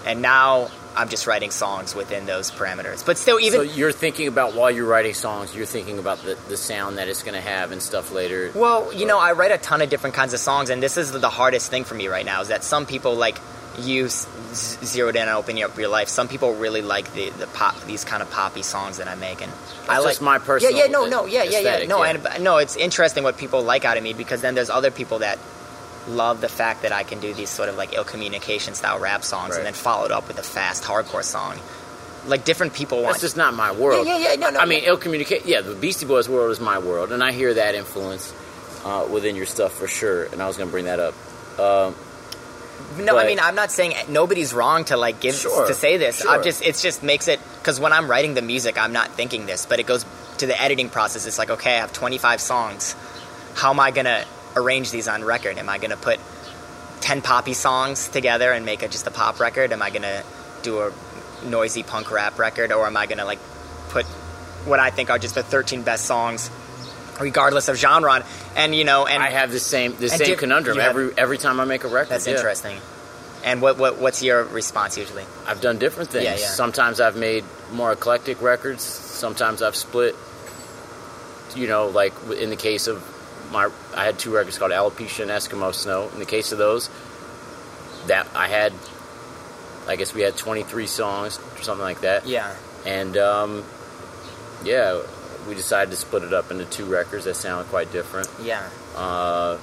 [0.06, 3.06] And now I'm just writing songs within those parameters.
[3.06, 6.38] But still, even so you're thinking about while you're writing songs, you're thinking about the,
[6.48, 8.52] the sound that it's going to have and stuff later.
[8.54, 11.12] Well, you know, I write a ton of different kinds of songs, and this is
[11.12, 12.42] the hardest thing for me right now.
[12.42, 13.38] Is that some people like
[13.80, 16.08] you zeroed in and opening up your life.
[16.08, 19.42] Some people really like the, the pop, these kind of poppy songs that I make,
[19.42, 19.52] and
[19.90, 22.18] I like just my personal Yeah, yeah, no, no, yeah, yeah, yeah, no, yeah.
[22.34, 22.58] and no.
[22.58, 25.40] It's interesting what people like out of me because then there's other people that
[26.08, 29.24] love the fact that I can do these sort of like ill communication style rap
[29.24, 29.58] songs Right.
[29.60, 31.58] and then followed up with a fast hardcore song.
[32.26, 33.14] Like different people want.
[33.16, 34.08] That's just not my world.
[34.08, 35.46] Yeah, yeah, yeah, no, no, I mean, ill communicate.
[35.46, 38.34] Yeah, the Beastie Boys world is my world, and I hear that influence
[38.86, 40.26] uh, within your stuff for sure.
[40.26, 41.14] And I was going to bring that up.
[41.60, 41.96] Um,
[43.00, 46.22] No, I mean I'm not saying nobody's wrong to like give Sure, to say this.
[46.22, 46.32] sure.
[46.32, 49.46] I'm just it's just makes it because when I'm writing the music, I'm not thinking
[49.46, 50.06] this, but it goes
[50.38, 51.26] to the editing process.
[51.26, 52.96] It's like okay, I have 25 songs.
[53.56, 54.26] How am I gonna
[54.56, 55.58] arrange these on record?
[55.58, 56.20] Am I gonna put
[57.02, 59.72] 10 poppy songs together and make it just a pop record?
[59.72, 60.24] Am I gonna
[60.62, 60.92] do a
[61.46, 63.40] noisy punk rap record, or am I gonna like
[63.90, 64.06] put
[64.66, 66.50] what I think are just the 13 best songs,
[67.20, 68.12] regardless of genre?
[68.12, 68.24] on?
[68.56, 71.60] And you know, and I have the same the same conundrum have- every every time
[71.60, 72.10] I make a record.
[72.10, 72.36] that's yeah.
[72.36, 72.78] interesting.
[73.44, 75.26] And what, what what's your response usually?
[75.46, 76.24] I've done different things.
[76.24, 76.48] Yeah, yeah.
[76.48, 77.44] Sometimes I've made
[77.74, 78.84] more eclectic records.
[78.84, 80.16] Sometimes I've split.
[81.54, 83.04] You know, like in the case of
[83.54, 86.10] my, I had two records called Alopecia and Eskimo Snow.
[86.10, 86.90] In the case of those,
[88.08, 88.74] that I had,
[89.88, 92.28] I guess we had 23 songs or something like that.
[92.28, 92.54] Yeah.
[92.86, 93.64] And um,
[94.66, 95.02] yeah,
[95.48, 98.28] we decided to split it up into two records that sound quite different.
[98.42, 98.68] Yeah.
[98.96, 99.58] Uh,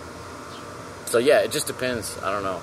[1.07, 2.17] so yeah, it just depends.
[2.23, 2.61] I don't know.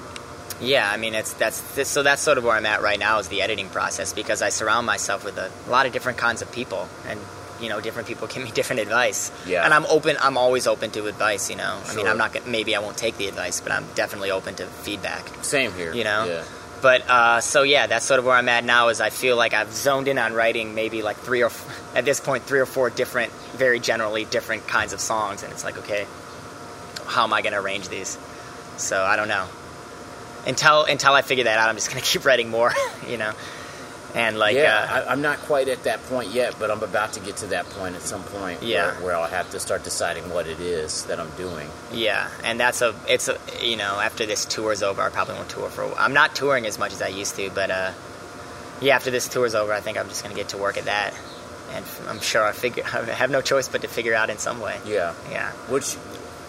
[0.60, 3.20] Yeah, I mean it's that's this, so that's sort of where I'm at right now
[3.20, 6.52] is the editing process because I surround myself with a lot of different kinds of
[6.52, 7.20] people and
[7.62, 9.32] you know different people give me different advice.
[9.46, 9.64] Yeah.
[9.66, 11.80] And I'm open I'm always open to advice, you know.
[11.86, 14.56] I mean, I'm not gonna, maybe I won't take the advice, but I'm definitely open
[14.56, 15.28] to feedback.
[15.44, 15.94] Same here.
[15.94, 16.26] You know?
[16.26, 16.44] Yeah.
[16.82, 18.90] But uh, so yeah, that's sort of where I'm at now.
[18.90, 22.06] Is I feel like I've zoned in on writing maybe like three or f- at
[22.06, 25.78] this point three or four different, very generally different kinds of songs, and it's like
[25.80, 26.06] okay,
[27.08, 28.18] how am I going to arrange these?
[28.78, 29.48] So I don't know.
[30.46, 32.72] Until until I figure that out, I'm just going to keep writing more,
[33.08, 33.34] you know.
[34.16, 37.14] And like yeah, uh, I, I'm not quite at that point yet, but I'm about
[37.14, 38.64] to get to that point at some point.
[38.64, 38.94] Yeah.
[38.94, 41.70] where, where I'll have to start deciding what it is that I'm doing.
[41.92, 45.50] yeah, and that's a it's a you know after this tour's over, I probably won't
[45.50, 45.94] tour for.
[45.98, 47.92] I'm not touring as much as I used to, but uh,
[48.82, 50.86] yeah, after this tour's over, I think I'm just going to get to work at
[50.86, 51.14] that.
[51.74, 54.62] And I'm sure I figure I have no choice but to figure out in some
[54.62, 54.80] way.
[54.86, 55.14] Yeah.
[55.30, 55.98] Yeah, Which,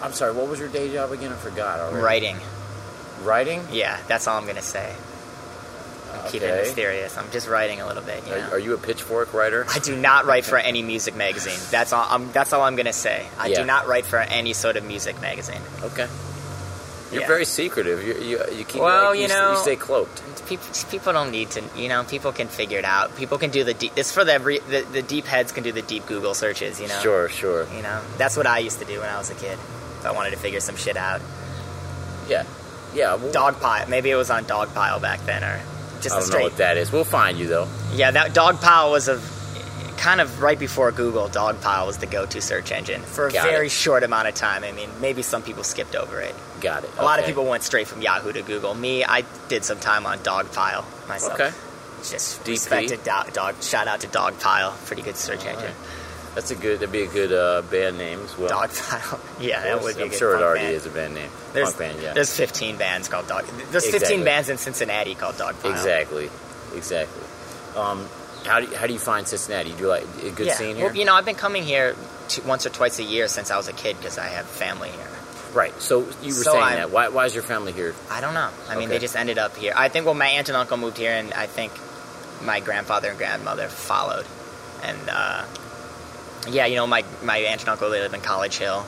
[0.00, 1.32] I'm sorry, what was your day job again?
[1.32, 2.02] I forgot already.
[2.04, 2.36] writing.
[3.22, 3.62] Writing.
[3.72, 4.94] Yeah, that's all I'm going to say.
[6.30, 6.62] Keep it Okay.
[6.62, 7.16] mysterious.
[7.16, 8.22] I'm just writing a little bit.
[8.26, 8.40] You know?
[8.48, 9.66] Are, are you a pitchfork writer?
[9.68, 11.58] I do not write for any music magazine.
[11.70, 12.06] That's all.
[12.08, 13.26] I'm, that's all I'm gonna say.
[13.38, 13.60] I Yeah.
[13.60, 15.60] do not write for any sort of music magazine.
[15.82, 16.06] Okay.
[17.10, 17.26] You're Yeah.
[17.26, 18.04] very secretive.
[18.06, 18.82] You, you, you keep.
[18.82, 20.22] Well, like, you s- know- you stay cloaked.
[20.46, 21.62] People, people don't need to.
[21.76, 23.16] You know, people can figure it out.
[23.16, 23.94] People can do the deep.
[23.94, 26.80] This for the, every, the the deep heads can do the deep Google searches.
[26.80, 26.98] You know.
[27.00, 27.66] Sure, sure.
[27.74, 29.58] You know, that's what I used to do when I was a kid.
[30.00, 31.20] If I wanted to figure some shit out.
[32.28, 32.44] Yeah,
[32.94, 33.14] yeah.
[33.16, 33.88] Well, Dogpile.
[33.88, 35.60] Maybe it was on Dogpile back then, or
[36.02, 36.90] just I don't know what that is.
[36.92, 37.68] We'll find you though.
[37.92, 39.20] Yeah, that Dogpile was a
[39.96, 41.28] kind of right before Google.
[41.28, 43.70] Dogpile was the go-to search engine for a Got very it.
[43.70, 44.62] short amount of time.
[44.64, 46.34] I mean, maybe some people skipped over it.
[46.60, 46.90] Got it.
[46.98, 48.74] A lot of people went straight from Yahoo to Google.
[48.74, 51.34] Me, I did some time on Dogpile myself.
[51.34, 51.50] Okay.
[51.98, 52.48] Just DP.
[52.48, 53.60] respected dog, dog.
[53.60, 54.72] Shout out to Dogpile.
[54.86, 55.64] Pretty good search All engine.
[55.64, 55.74] right.
[56.38, 56.78] That's a good.
[56.78, 58.48] That'd be a good uh, band name as well.
[58.50, 59.18] Dogpile.
[59.40, 60.02] yeah, that would be.
[60.02, 60.74] a I'm sure it already band.
[60.76, 61.30] is a band name.
[61.52, 62.12] There's, Punk band, yeah.
[62.12, 63.44] there's 15 bands called Dog.
[63.72, 64.22] There's 15 Exactly.
[64.24, 65.72] bands in Cincinnati called Dogpile.
[65.72, 66.30] Exactly,
[66.76, 67.24] exactly.
[67.74, 68.06] Um,
[68.44, 69.72] how do you, how do you find Cincinnati?
[69.72, 70.54] Do you like a good yeah.
[70.54, 70.86] scene here?
[70.86, 71.96] Well, you know, I've been coming here
[72.28, 74.90] two, once or twice a year since I was a kid because I have family
[74.90, 75.08] here.
[75.54, 75.74] right.
[75.82, 76.90] So you were So saying I'm- that.
[76.92, 77.96] Why, why is your family here?
[78.12, 78.50] I don't know.
[78.68, 78.92] I mean, Okay.
[78.94, 79.72] they just ended up here.
[79.74, 81.72] I think well, my aunt and uncle moved here, and I think
[82.44, 84.26] my grandfather and grandmother followed.
[84.84, 85.44] And uh,
[86.50, 88.84] yeah, you know, my my aunt and uncle they live in College Hill,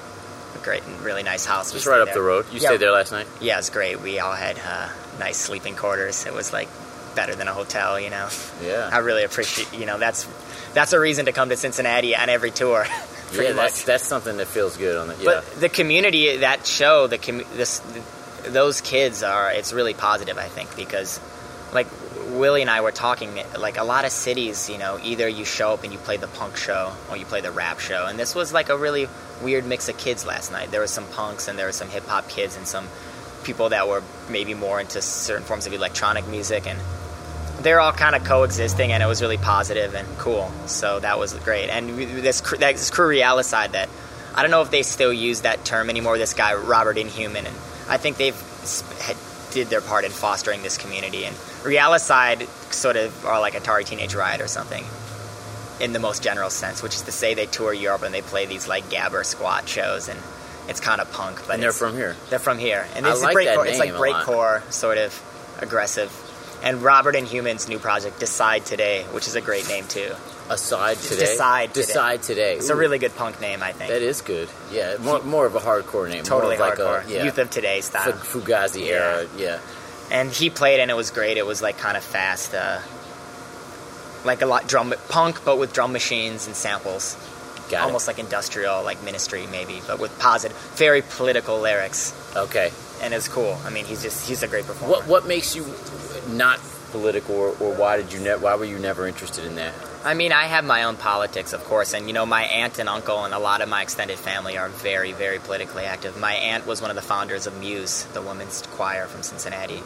[0.54, 1.72] a great, and really nice house.
[1.72, 2.14] Just right up there.
[2.14, 2.46] the road.
[2.52, 2.68] You Yeah.
[2.68, 3.26] stayed there last night.
[3.40, 4.00] Yeah, it's great.
[4.00, 6.26] We all had uh, nice sleeping quarters.
[6.26, 6.68] It was like
[7.16, 8.28] better than a hotel, you know.
[8.62, 8.88] Yeah.
[8.92, 10.26] I really appreciate, you know, that's
[10.74, 12.86] that's a reason to come to Cincinnati on every tour.
[13.32, 13.84] Yeah, that's much.
[13.84, 15.14] that's something that feels good on the.
[15.14, 15.24] Yeah.
[15.24, 17.80] But the community, that show, the commu- this,
[18.48, 19.52] those kids are.
[19.52, 21.20] It's really positive, I think, because
[21.72, 21.86] like
[22.38, 25.72] Willie and I were talking, like a lot of cities, you know, either you show
[25.72, 28.34] up and you play the punk show or you play the rap show, and this
[28.34, 29.08] was like a really
[29.42, 30.70] weird mix of kids last night.
[30.70, 32.86] There was some punks and there were some hip hop kids and some
[33.44, 36.78] people that were maybe more into certain forms of electronic music and
[37.62, 40.50] they're all kind of coexisting, and it was really positive and cool.
[40.66, 41.68] So that was great.
[41.68, 43.88] And this this crew Realicide that
[44.34, 46.16] I don't know if they still use that term anymore.
[46.16, 47.56] This guy Robert Inhuman, and
[47.88, 48.36] I think they've
[49.00, 49.16] had,
[49.50, 51.24] did their part in fostering this community.
[51.24, 54.84] And Realicide sort of are like Atari Teenage Riot or something.
[55.80, 58.44] In the most general sense, which is to say, they tour Europe and they play
[58.46, 60.20] these like gabber squat shows, and
[60.68, 61.40] it's kind of punk.
[61.46, 62.16] But and they're from here.
[62.28, 63.66] they're from here, and it's like breakcore.
[63.66, 64.26] It's like name a lot.
[64.26, 65.18] breakcore sort of.
[65.60, 66.10] aggressive.
[66.62, 70.12] And Robert Inhuman's new project, Decide Today, which is a great name too.
[70.50, 71.20] Aside today.
[71.20, 71.86] Decide Today.
[71.86, 72.56] Decide today.
[72.56, 73.88] It's a really good punk name, I think.
[73.90, 74.48] That is good.
[74.72, 76.24] Yeah, more, more of a hardcore name.
[76.24, 76.98] totally more of hardcore.
[77.04, 77.24] like A, yeah.
[77.24, 78.12] Youth of Today style.
[78.12, 79.26] Fu- Fugazi era.
[79.38, 79.58] Yeah.
[80.10, 81.36] and he played and it was great.
[81.36, 82.80] It was like kind of fast, uh,
[84.24, 87.16] like a lot drum punk, but with drum machines and samples,
[87.70, 92.12] Got almost like industrial, like Ministry maybe, but with positive, very political lyrics.
[92.36, 92.72] Okay.
[93.02, 93.56] and it's cool.
[93.64, 94.94] I mean, he's just he's a great performer.
[94.94, 95.64] What what makes you
[96.28, 96.58] not
[96.90, 99.72] political, or, or why did you ne- why were you never interested in that?
[100.02, 102.88] I mean, I have my own politics, of course, and you know, my aunt and
[102.88, 106.18] uncle and a lot of my extended family are very, very politically active.
[106.18, 109.82] My aunt was one of the founders of Muse, the women's choir from Cincinnati,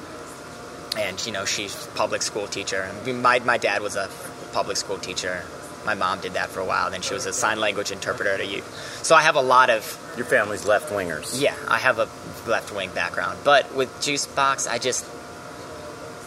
[0.96, 2.88] and you know, she's a public school teacher.
[3.06, 4.08] My my dad was a
[4.52, 5.42] public school teacher.
[5.84, 6.90] My mom did that for a while.
[6.90, 9.02] Then she was a sign language interpreter at a youth.
[9.04, 9.82] So I have a lot of
[10.16, 11.40] Your family's left wingers.
[11.40, 12.08] yeah, I have a
[12.48, 15.04] left wing background, but with Juiceboxxx, I just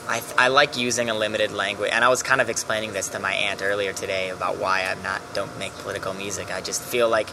[0.08, 3.20] I, I like using a limited language, and I was kind of explaining this to
[3.20, 6.52] my aunt earlier today about why I'm not don't make political music.
[6.52, 7.28] I just feel like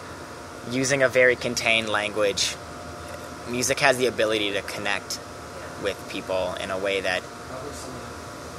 [0.71, 2.57] using a very contained language,
[3.49, 5.21] music has the ability to connect
[5.83, 7.23] with people in a way that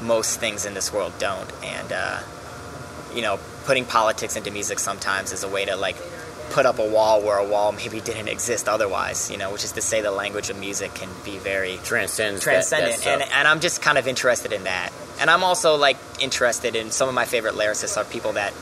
[0.02, 2.20] most things in this world don't, and uh,
[3.14, 5.98] you know, putting politics into music sometimes is a way to like
[6.52, 9.30] put up a wall where a wall maybe didn't exist otherwise.
[9.32, 13.02] You know, which is to say the language of music can be very Transcends transcendent,
[13.04, 14.92] that and and I'm just kind of interested in that.
[15.20, 18.54] And I'm also like interested in some of my favorite lyricists are people that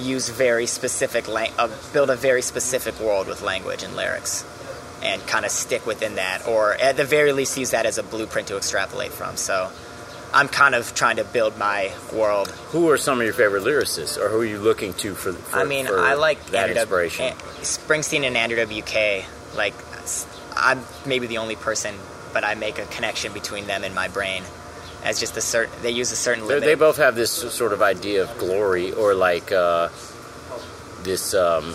[0.00, 4.44] use very specific lang- uh, build a very specific world with language and lyrics,
[5.02, 8.02] and kind of stick within that, or at the very least use that as a
[8.02, 9.36] blueprint to extrapolate from.
[9.36, 9.70] So.
[10.32, 14.18] I'm kind of trying to build my world who are some of your favorite lyricists,
[14.18, 15.32] or who are you looking to for?
[15.32, 17.32] for I mean, for I like that Andrew inspiration.
[17.62, 19.24] Springsteen and Andrew WK.
[19.56, 19.74] Like,
[20.54, 21.94] I'm maybe the only person,
[22.32, 24.42] but I make a connection between them in my brain
[25.02, 25.74] as just a certain.
[25.82, 29.52] They use a certain they both have this sort of idea of glory, or like
[29.52, 29.88] uh,
[31.02, 31.74] this um,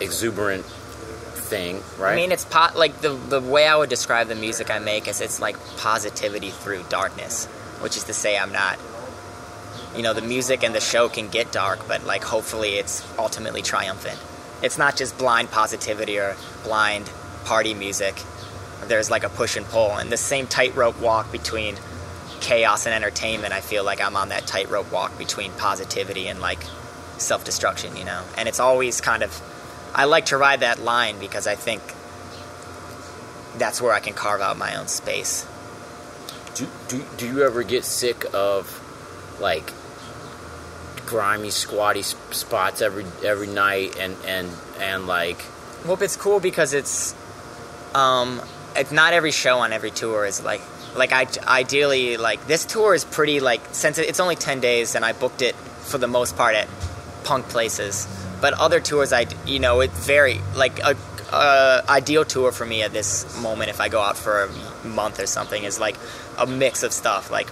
[0.00, 2.12] exuberant thing, right?
[2.12, 5.08] I mean, it's po- like the the way I would describe the music I make
[5.08, 7.48] is it's like positivity through darkness,
[7.80, 8.78] which is to say I'm not.
[9.96, 13.62] You know, the music and the show can get dark, but like hopefully it's ultimately
[13.62, 14.18] triumphant.
[14.62, 17.10] It's not just blind positivity or blind
[17.44, 18.20] party music.
[18.86, 21.76] There's like a push and pull, and the same tightrope walk between
[22.40, 23.52] chaos and entertainment.
[23.52, 26.62] I feel like I'm on that tightrope walk between positivity and like
[27.18, 28.22] self destruction, you know.
[28.36, 29.40] And it's always kind of
[29.94, 31.80] I like to ride that line because I think
[33.56, 35.46] that's where I can carve out my own space.
[36.54, 38.80] Do, do, do you ever get sick of
[39.40, 39.72] like
[41.06, 44.50] grimy, squatty spots every every night, and and
[44.80, 45.44] and like
[45.84, 47.14] Well, it's cool because it's
[47.94, 48.40] um
[48.76, 50.62] it's not every show on every tour is like
[50.96, 55.04] like I ideally like this tour is pretty like since it's only 10 days and
[55.04, 56.68] I booked it for the most part at
[57.24, 58.06] punk places.
[58.40, 60.96] But other tours I you know, it very like a
[61.32, 65.18] uh, ideal tour for me at this moment if I go out for a month
[65.18, 65.96] or something is like
[66.38, 67.48] a mix of stuff like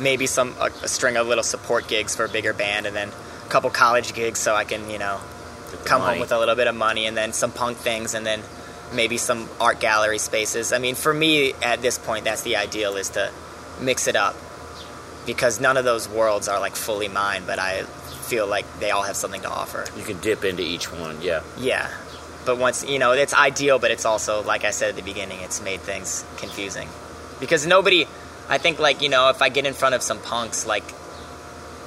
[0.00, 3.08] maybe some a, a string of little support gigs for a bigger band and then
[3.08, 5.20] a couple college gigs so I can, you know,
[5.84, 6.14] come money.
[6.14, 8.42] home with a little bit of money and then some punk things and then
[8.94, 10.72] maybe some art gallery spaces.
[10.72, 13.30] I mean, for me at this point, that's the ideal is to
[13.80, 14.36] mix it up
[15.26, 19.02] because none of those worlds are like fully mine, but I feel like they all
[19.02, 19.84] have something to offer.
[19.96, 21.20] you can dip into each one.
[21.22, 21.90] Yeah, Yeah.
[22.44, 25.40] But once, you know, it's ideal, but it's also, like I said at the beginning,
[25.42, 26.88] it's made things confusing.
[27.42, 28.06] Because nobody,
[28.48, 30.84] I think, like, you know, if I get in front of some punks, like,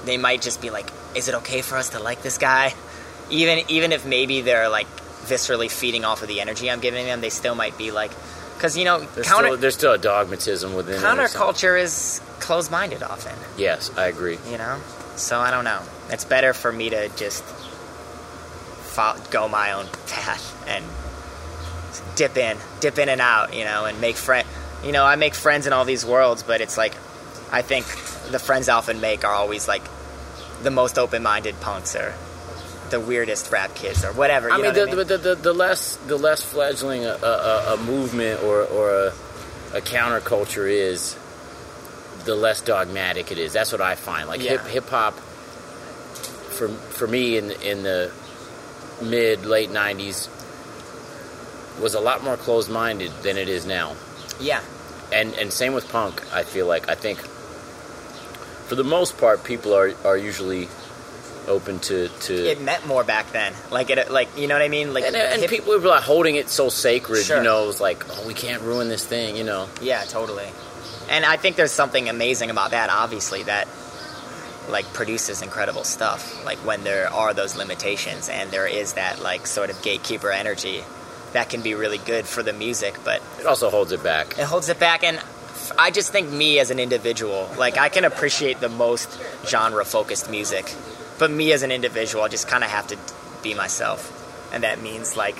[0.04, 2.74] they might just be like, is it okay for us to like this guy?
[3.32, 4.86] Even, even if maybe they're, like,
[5.26, 8.12] viscerally feeding off of the energy I'm giving them, they still might be like,
[8.56, 11.26] because, you know, there's counter, still there's still a dogmatism within it or something.
[11.26, 14.38] counterculture is closed minded often Yes, I agree.
[14.52, 14.80] you know
[15.16, 17.42] so i don't know it's better for me to just
[19.32, 20.84] go my own path and
[22.16, 24.48] dip in dip in and out you know and make friend
[24.84, 26.94] you know i make friends in all these worlds but it's like
[27.52, 27.86] i think
[28.32, 29.84] the friends I often make are always like
[30.64, 32.14] the most open-minded punks or
[32.90, 35.08] the weirdest rap kids or whatever I mean, the, what I mean?
[35.08, 39.14] The, the, the less the less fledgling a, a, a movement or, or a,
[39.78, 41.18] a counterculture is,
[42.26, 43.54] the less dogmatic it is.
[43.54, 44.28] That's what I find.
[44.28, 44.70] Like hip Yeah.
[44.70, 45.14] hip hop,
[46.58, 48.12] for for me in in the
[49.02, 50.30] mid late '90s,
[51.82, 53.96] was a lot more closed minded than it is now.
[54.40, 54.62] Yeah
[55.12, 56.22] And and same with punk.
[56.34, 57.20] I feel like I think,
[58.68, 60.68] for the most part, people are are usually
[61.48, 62.34] open to to.
[62.34, 63.54] It meant more back then.
[63.72, 64.94] Like it, like you know what I mean.
[64.94, 67.38] Like and, and hip- people were like holding it so sacred, Sure.
[67.38, 67.64] you know.
[67.64, 69.70] It was like, oh, we can't ruin this thing, you know.
[69.82, 70.50] Yeah, totally.
[71.10, 73.68] And I think there's something amazing about that, obviously, that
[74.70, 76.44] like produces incredible stuff.
[76.44, 80.84] Like when there are those limitations and there is that like sort of gatekeeper energy
[81.36, 84.38] that can be really good for the music, but It also holds it back.
[84.40, 85.20] it holds it back and
[85.78, 90.30] I just think me as an individual, like I can appreciate the most genre focused
[90.30, 90.74] music,
[91.18, 92.98] but me as an individual, I just kind of have to
[93.42, 94.12] be myself.
[94.54, 95.36] And that means like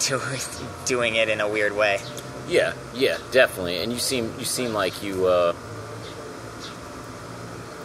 [0.00, 0.20] do,
[0.86, 2.00] doing it in a weird way.
[2.48, 3.78] Yeah, yeah, definitely.
[3.82, 5.52] And you seem you seem like you uh,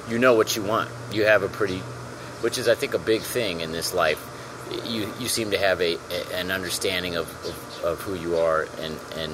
[0.09, 0.89] you know what you want.
[1.11, 1.79] You have a pretty,
[2.41, 4.19] which is I think a big thing in this life.
[4.85, 8.67] You you seem to have a, a an understanding of, of, of who you are
[8.81, 9.33] and and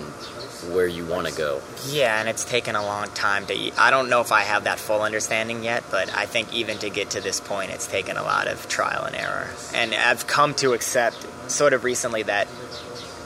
[0.70, 1.62] where you want to go.
[1.88, 3.72] Yeah, and it's taken a long time to.
[3.78, 6.90] I don't know if I have that full understanding yet, but I think even to
[6.90, 9.50] get to this point, it's taken a lot of trial and error.
[9.74, 12.48] And I've come to accept, sort of recently, that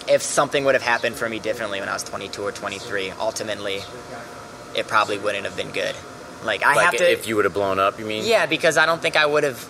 [0.07, 3.82] if something would have happened for me differently when I was 22 or 23, ultimately,
[4.76, 5.95] it probably wouldn't have been good.
[6.44, 7.11] Like I like have to.
[7.11, 8.23] if you would have blown up, you mean?
[8.26, 9.68] Yeah, because I don't think I would have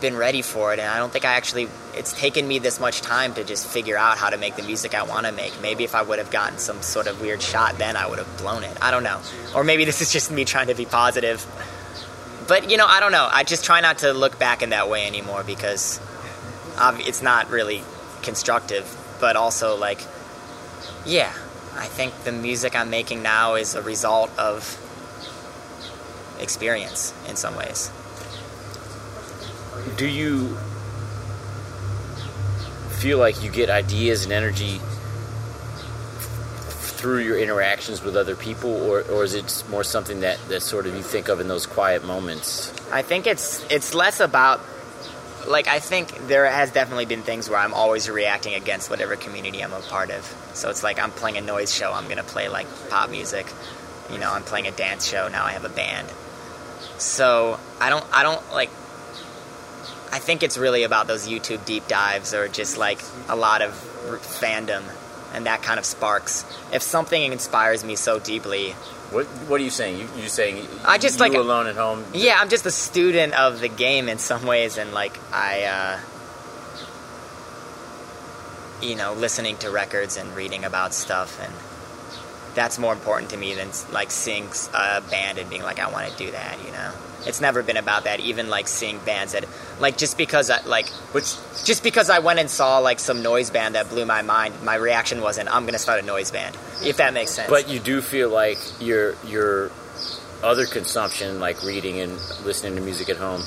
[0.00, 1.68] been ready for it, and I don't think I actually.
[1.94, 4.94] It's taken me this much time to just figure out how to make the music
[4.94, 5.60] I want to make.
[5.60, 8.38] Maybe if I would have gotten some sort of weird shot, then I would have
[8.38, 8.76] blown it.
[8.82, 9.20] I don't know.
[9.54, 11.44] Or maybe this is just me trying to be positive.
[12.48, 13.28] But you know, I don't know.
[13.30, 16.00] I just try not to look back in that way anymore because
[16.80, 17.82] it's not really
[18.22, 18.96] constructive.
[19.20, 20.00] But also, like,
[21.06, 21.32] yeah,
[21.74, 24.82] I think the music I'm making now is a result of
[26.40, 27.90] experience in some ways.
[29.96, 30.56] Do you
[32.98, 34.80] feel like you get ideas and energy
[36.96, 40.86] through your interactions with other people, or, or is it more something that, that sort
[40.86, 42.72] of you think of in those quiet moments?
[42.90, 44.60] I think it's it's less about
[45.46, 49.62] like I think there has definitely been things where I'm always reacting against whatever community
[49.62, 50.24] I'm a part of.
[50.54, 53.46] So it's like I'm playing a noise show, I'm gonna play like pop music.
[54.10, 56.08] You know, I'm playing a dance show, now I have a band.
[56.98, 58.70] So I don't I don't like
[60.16, 63.72] I think it's really about those YouTube deep dives or just like a lot of
[64.40, 64.82] fandom
[65.34, 66.46] and that kind of sparks.
[66.72, 68.72] If something inspires me so deeply,
[69.10, 69.98] What What are you saying?
[70.00, 72.02] You you saying I just you like- alone at home?
[72.14, 75.98] Yeah, I'm just a student of the game in some ways, and like I, uh,
[78.80, 81.52] you know, listening to records and reading about stuff, and
[82.56, 86.10] that's more important to me than like seeing a band and being like, I want
[86.10, 86.58] to do that.
[86.64, 86.90] You know,
[87.26, 88.18] it's never been about that.
[88.18, 89.44] Even like seeing bands that,
[89.78, 93.50] like, just because I like, Which just because I went and saw like some noise
[93.50, 96.56] band that blew my mind, my reaction wasn't, I'm gonna start a noise band.
[96.82, 97.48] If that makes sense.
[97.48, 99.70] But you do feel like your your
[100.42, 102.12] other consumption, like reading and
[102.44, 103.42] listening to music at home,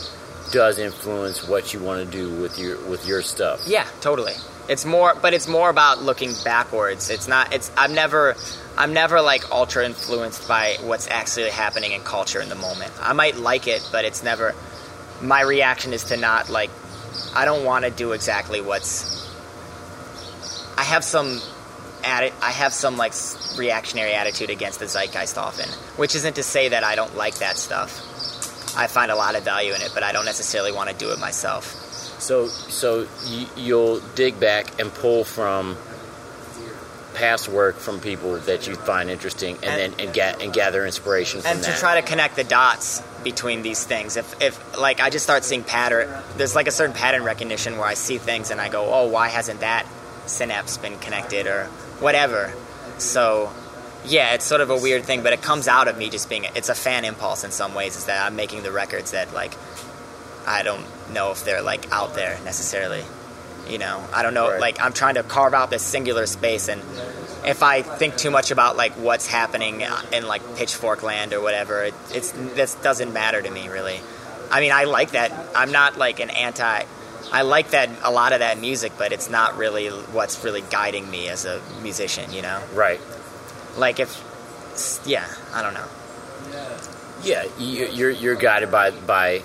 [0.51, 3.67] does influence what you want to do with your with your stuff.
[3.67, 4.33] Yeah, totally.
[4.69, 7.09] It's more, but it's more about looking backwards.
[7.09, 7.53] It's not.
[7.53, 7.71] It's.
[7.75, 8.35] I've never.
[8.79, 12.93] I'm never like ultra influenced by what's actually happening in culture in the moment.
[13.01, 14.55] I might like it, but it's never.
[15.21, 16.69] My reaction is to not like.
[17.35, 19.29] I don't want to do exactly what's.
[20.77, 21.41] I have some.
[22.03, 23.11] Atti- I have some like
[23.57, 27.57] reactionary attitude against the zeitgeist often, which isn't to say that I don't like that
[27.57, 28.05] stuff.
[28.77, 31.11] I find a lot of value in it, but I don't necessarily want to do
[31.11, 31.65] it myself.
[32.21, 35.75] So so you, you'll dig back and pull from
[37.13, 40.85] past work from people that you find interesting, and, And- then and get and gather
[40.85, 41.73] inspiration from and that.
[41.75, 44.15] to try to connect the dots between these things.
[44.15, 47.85] If, if like i just start seeing pattern there's like a certain pattern recognition where
[47.87, 49.85] i see things and i go oh why hasn't that
[50.25, 51.65] synapse been connected or
[51.99, 52.53] whatever?
[52.97, 53.51] So
[54.05, 56.45] yeah it's sort of a weird thing but it comes out of me just being
[56.55, 59.53] it's a fan impulse in some ways is that i'm making the records that like
[60.47, 63.03] i don't know if they're like out there necessarily
[63.69, 64.59] you know i don't know Right.
[64.59, 66.81] like i'm trying to carve out this singular space and
[67.45, 69.81] if I think too much about like what's happening
[70.11, 73.99] in like Pitchfork Land or whatever, it, it's this doesn't matter to me really.
[74.51, 75.31] I mean, I like that.
[75.55, 76.83] I'm not like an anti.
[77.31, 81.09] I like that a lot of that music, but it's not really what's really guiding
[81.09, 82.31] me as a musician.
[82.33, 82.99] You know, right.
[83.77, 84.21] like if
[85.05, 85.87] yeah, I don't know.
[87.23, 89.43] Yeah, you, you're you're guided by by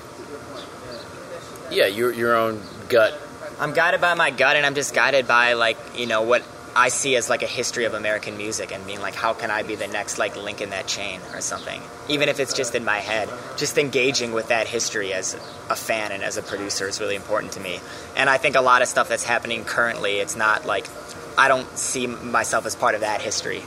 [1.71, 3.21] yeah your your own gut.
[3.59, 6.43] I'm guided by my gut, and I'm just guided by like you know what
[6.77, 9.63] I see as like a history of American music, and being like, how can I
[9.63, 11.81] be the next like link in that chain or something?
[12.09, 15.35] Even if it's just in my head, just engaging with that history as
[15.71, 17.81] a fan and as a producer is really important to me.
[18.17, 20.87] And I think a lot of stuff that's happening currently, it's not like
[21.39, 23.63] I don't see myself as part of that history.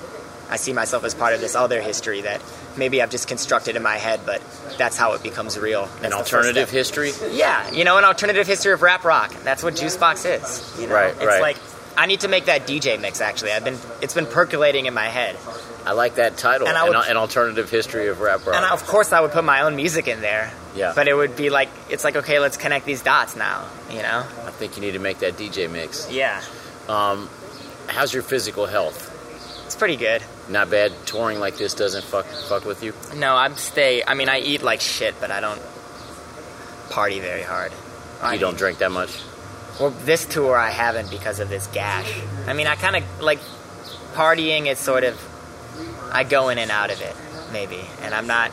[0.50, 2.42] I see myself as part of this other history that
[2.78, 4.42] maybe I've just constructed in my head, but
[4.78, 5.88] that's how it becomes real.
[6.02, 7.12] That's An alternative history.
[7.32, 9.34] Yeah, you know, an alternative history of rap rock.
[9.44, 10.42] That's what Juiceboxxx
[10.76, 10.82] is.
[10.82, 10.94] You know?
[10.96, 11.42] Right, It's right.
[11.42, 11.58] like
[11.98, 13.20] I need to make that DJ mix.
[13.22, 15.36] Actually, I've been it's been percolating in my head,
[15.86, 16.68] I like that title.
[16.68, 18.56] And I an, would- an alternative history of rap rock.
[18.56, 20.52] and of course I would put my own music in there.
[20.76, 20.94] Yeah.
[20.96, 23.66] But it would be like it's like okay, let's connect these dots now.
[23.90, 24.20] You know?
[24.46, 26.10] I think you need to make that DJ mix.
[26.12, 26.42] Yeah,
[26.88, 27.30] Um,
[27.88, 29.07] how's your physical health?
[29.68, 30.24] It's pretty good.
[30.50, 30.92] Not bad.
[31.06, 32.94] Touring like this doesn't fuck fuck with you.
[33.16, 34.02] No, I'm stay.
[34.06, 35.62] I mean, I eat like shit, but I don't
[36.90, 37.72] party very hard.
[38.22, 39.12] I You don't mean- drink that much.
[39.80, 42.12] Well, this tour I haven't because of this gash.
[42.48, 43.40] I mean, I kind of like
[44.16, 45.16] partying is sort of
[46.12, 47.16] I go in and out of it
[47.54, 48.52] maybe, and I'm not.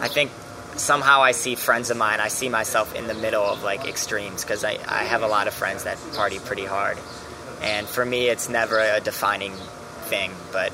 [0.00, 0.30] I think
[0.76, 2.20] somehow I see friends of mine.
[2.20, 5.48] I see myself in the middle of like extremes because I I have a lot
[5.48, 6.96] of friends that party pretty hard,
[7.62, 9.54] and for me it's never a defining
[10.10, 10.32] thing.
[10.52, 10.72] But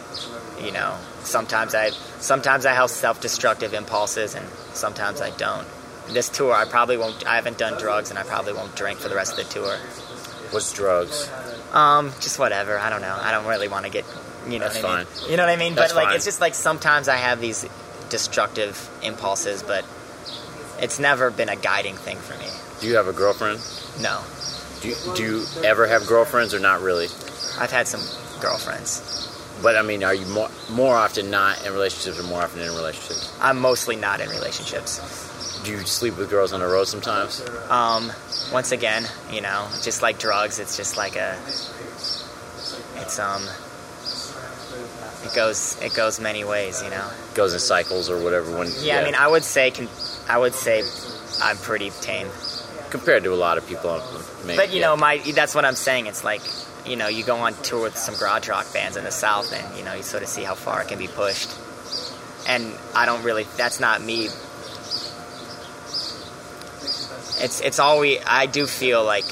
[0.61, 1.91] you know, sometimes I
[2.21, 5.67] sometimes I have self-destructive impulses, and sometimes I don't.
[6.09, 7.27] This tour, I probably won't.
[7.27, 9.77] I haven't done drugs, and I probably won't drink for the rest of the tour.
[10.53, 11.29] What's drugs?
[11.73, 12.79] Um, just whatever.
[12.79, 13.17] I don't know.
[13.21, 14.05] I don't really want to get,
[14.49, 15.07] you know, That's what I mean?
[15.07, 15.31] fine.
[15.31, 15.75] You know what I mean?
[15.75, 16.17] That's but like, fine.
[16.17, 17.67] it's just like sometimes I have these
[18.09, 19.85] destructive impulses, but
[20.79, 22.47] it's never been a guiding thing for me.
[22.81, 23.59] Do you have a girlfriend?
[24.01, 24.23] No,
[24.81, 27.07] Do you, do you ever have girlfriends or not really?
[27.59, 28.01] I've had some
[28.47, 28.91] girlfriends.
[29.63, 32.69] But I mean, are you more more often not in relationships or more often in
[32.75, 33.33] relationships?
[33.41, 35.01] I'm mostly not in relationships.
[35.65, 37.43] Do you sleep with girls on the road sometimes?
[37.71, 38.13] Um,
[38.53, 39.03] once again,
[39.33, 41.33] you know, just like drugs, it's just like a,
[43.03, 43.43] it's um,
[45.25, 47.09] it goes it goes many ways, you know.
[47.35, 48.57] Goes in cycles or whatever.
[48.59, 49.89] When Yeah, I mean, I would say, can,
[50.29, 50.83] I would say,
[51.43, 52.29] I'm pretty tame.
[52.91, 54.01] compared to a lot of people,
[54.45, 54.87] maybe, But you yeah.
[54.87, 56.07] know, my that's what I'm saying.
[56.07, 56.43] It's like
[56.87, 59.79] you know, you go on tour with some garage rock bands in the South, and
[59.79, 61.51] you know, you sort of see how far it can be pushed.
[62.49, 63.45] And I don't really.
[63.57, 64.27] That's not me.
[67.39, 68.21] It's it's always.
[68.27, 69.25] I do feel like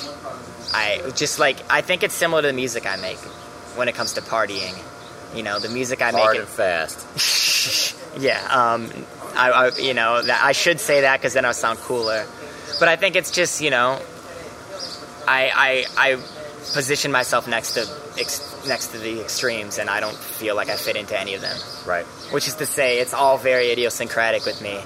[0.73, 3.19] I just like I think it's similar to the music I make
[3.77, 4.77] when it comes to partying.
[5.35, 6.41] You know, the music I hard make.
[6.41, 8.01] and fast.
[8.17, 8.91] Yeah, um,
[9.35, 12.27] I, I, you know, that I should say that because then I'll sound cooler.
[12.79, 14.01] But I think it's just, you know,
[15.27, 16.23] I, I, I
[16.73, 17.81] position myself next to
[18.19, 21.41] ex, next to the extremes, and I don't feel like I fit into any of
[21.41, 21.57] them.
[21.87, 22.05] Right.
[22.33, 24.79] Which is to say, it's all very idiosyncratic with me,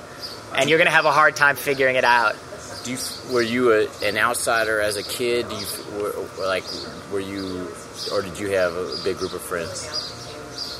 [0.56, 2.36] and you're gonna have a hard time figuring it out.
[2.84, 2.98] Do you
[3.32, 5.48] were you a, an outsider as a kid?
[5.48, 6.14] Do you were,
[6.46, 6.64] like
[7.12, 7.68] were you
[8.12, 10.04] or did you have a big group of friends?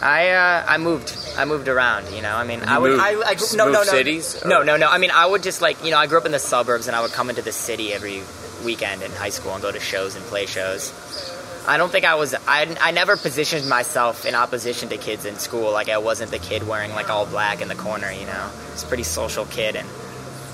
[0.00, 2.12] I uh, I moved I moved around.
[2.14, 4.62] You know, I mean, I would moved- I, I grew- no no no cities, no
[4.62, 4.88] no no.
[4.88, 6.94] I mean, I would just like you know I grew up in the suburbs and
[6.96, 8.22] I would come into the city every
[8.64, 10.92] weekend in high school and go to shows and play shows.
[11.66, 15.36] I don't think I was I, I never positioned myself in opposition to kids in
[15.36, 15.70] school.
[15.72, 18.10] Like I wasn't the kid wearing like all black in the corner.
[18.10, 19.88] You know, I was a pretty social kid and.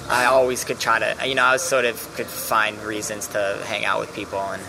[0.06, 3.58] I always could try to, you know, I was sort of could find reasons to
[3.64, 4.62] hang out with people, and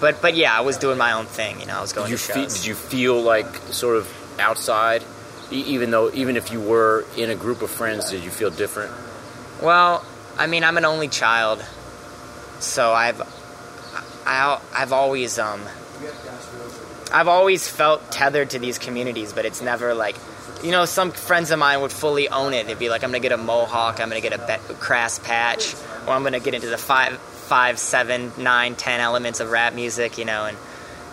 [0.00, 1.76] but but yeah, I was doing my own thing, you know.
[1.76, 2.54] I was going Did to shows.
[2.58, 4.06] did you feel like sort of
[4.38, 5.02] outside,
[5.50, 8.50] E- even though even if you were in a group of friends, did you feel
[8.50, 8.92] different?
[9.60, 10.04] Well,
[10.38, 11.64] I mean, I'm an only child,
[12.60, 13.20] so I've
[14.26, 15.60] I, I've always um
[17.12, 20.16] I've always felt tethered to these communities, but it's never like
[20.62, 22.66] you know some friends of mine would fully own it.
[22.66, 25.74] They'd be like, I'm gonna get a mohawk, I'm gonna get a be- Crass patch,
[26.06, 30.18] or I'm gonna get into the five five seven nine ten elements of rap music,
[30.18, 30.56] you know, and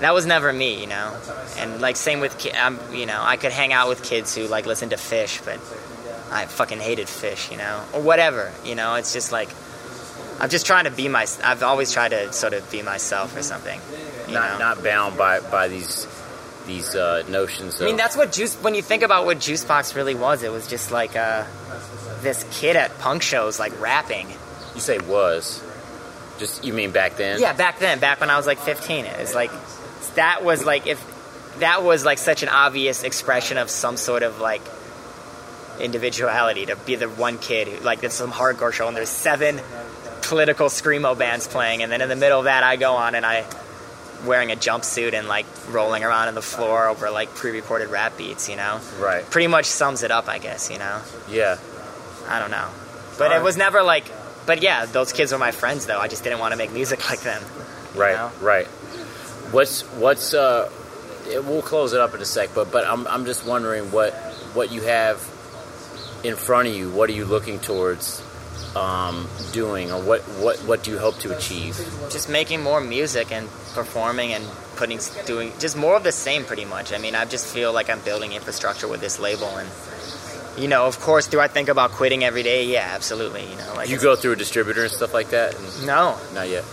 [0.02, 1.18] that was never me, you know.
[1.58, 4.48] And like same with ki- I'm, you know, I could hang out with kids who
[4.48, 5.56] like listen to Phish, but
[6.32, 8.96] I fucking hated Phish, you know, or whatever, you know.
[8.96, 9.50] It's just like
[10.40, 11.26] I'm just trying to be my.
[11.44, 13.80] I've always tried to sort of be myself or something.
[14.32, 14.58] Not know?
[14.60, 16.08] not bound by by these
[16.68, 17.76] these uh, notions.
[17.76, 18.56] Of, I mean, that's what Juice.
[18.56, 21.46] When you think about what Juiceboxxx really was, it was just like uh,
[22.22, 24.28] this kid at punk shows, like rapping.
[24.76, 25.64] you say was.
[26.38, 27.42] Just you mean back then?
[27.42, 29.50] Yeah, back then, back when I was like 15, it was like
[30.16, 31.04] that was like if
[31.60, 34.62] that was like such an obvious expression of some sort of like
[35.80, 39.60] individuality to be the one kid who like there's some hardcore show and there's seven
[40.28, 43.26] political screamo bands playing and then in the middle of that I go on and
[43.26, 43.46] I
[44.26, 48.50] wearing a jumpsuit and like rolling around on the floor over like pre-recorded rap beats,
[48.50, 48.80] you know.
[49.00, 49.24] Right.
[49.30, 51.02] Pretty much sums it up, I guess, you know.
[51.30, 51.58] Yeah.
[52.28, 52.68] I don't know.
[53.18, 54.06] But it was never like
[54.46, 56.00] but yeah, those kids were my friends though.
[56.00, 57.44] I just didn't want to make music like them.
[57.96, 58.16] Right.
[58.16, 58.32] know?
[58.42, 58.66] Right.
[59.52, 60.70] What's what's uh?
[61.30, 64.14] it- We'll close it up in a sec, but but I'm I'm just wondering what
[64.54, 65.18] what you have
[66.24, 66.90] in front of you.
[66.90, 68.22] What are you looking towards?
[68.78, 71.76] Um, doing, or what, what what do you hope to achieve?
[72.10, 74.46] just making more music and performing and
[74.78, 77.90] putting doing just more of the same pretty much i mean i just feel like
[77.90, 79.68] i'm building infrastructure with this label and
[80.62, 83.74] you know of course do i think about quitting every day yeah absolutely you know
[83.76, 85.56] like You go through a distributor and stuff like that?
[85.56, 86.64] And no not yet.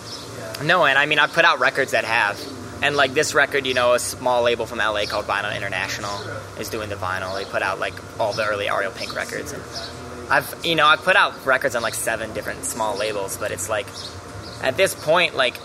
[0.62, 2.39] no and i mean i've put out records that have
[2.82, 6.14] and like this record you know a small label from la called vinyl international
[6.59, 9.62] is doing the vinyl they put out like all the early ariel pink records and
[10.31, 13.69] i've you know i've put out records on like seven different small labels but it's
[13.69, 13.87] like
[14.63, 15.57] at this point like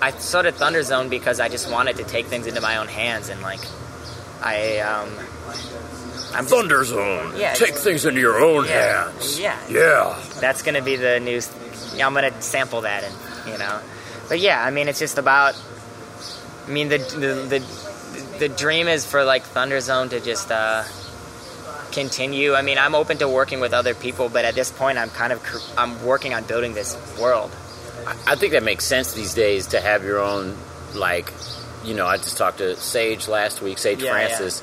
[0.00, 3.30] I started Thunder Zone because I just wanted to take things into my own hands
[3.30, 3.58] and like
[4.40, 5.08] I um
[6.32, 7.34] I'm just, Thunder Zone.
[7.36, 7.52] Yeah.
[7.54, 9.10] Take things into your own Yeah.
[9.10, 9.40] hands.
[9.40, 9.58] Yeah.
[9.68, 10.22] Yeah.
[10.40, 11.40] that's gonna be the new
[11.96, 13.14] yeah, I'm gonna sample that and
[13.52, 13.80] you know
[14.28, 15.60] but yeah I mean it's just about
[16.68, 20.84] I mean the the the, the dream is for like Thunder Zone to just uh
[21.98, 25.10] continue I mean I'm open to working with other people but at this point I'm
[25.10, 25.40] kind of
[25.76, 27.50] I'm working on building this world
[28.26, 30.56] I think that makes sense these days to have your own,
[30.94, 31.32] like,
[31.84, 34.62] you know, I just talked to Sage last week, Sage Yeah, Francis.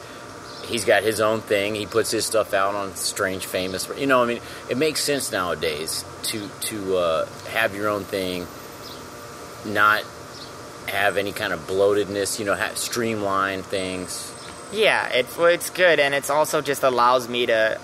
[0.65, 1.75] He's got his own thing.
[1.75, 3.87] He puts his stuff out on Strange Famous.
[3.97, 8.47] You know, I mean, it makes sense nowadays to to uh, have your own thing,
[9.63, 10.03] not
[10.87, 12.39] have any kind of bloatedness.
[12.39, 14.31] You know, have streamline things.
[14.75, 17.79] Yeah, it, it's good, and it's also just allows me to,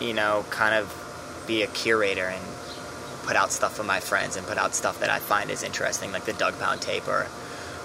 [0.00, 2.42] you know, kind of be a curator and
[3.24, 6.12] put out stuff for my friends and put out stuff that I find is interesting,
[6.12, 7.24] like the Doug Pound tape or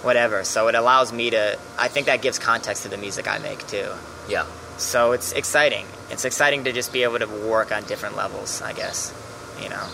[0.04, 0.44] whatever.
[0.44, 1.58] So it allows me to.
[1.80, 3.90] I think that gives context to the music I make too.
[4.30, 4.46] Yeah.
[4.78, 5.86] So it's exciting.
[6.10, 8.62] It's exciting to just be able to work on different levels.
[8.62, 9.14] I guess,
[9.62, 9.88] you know.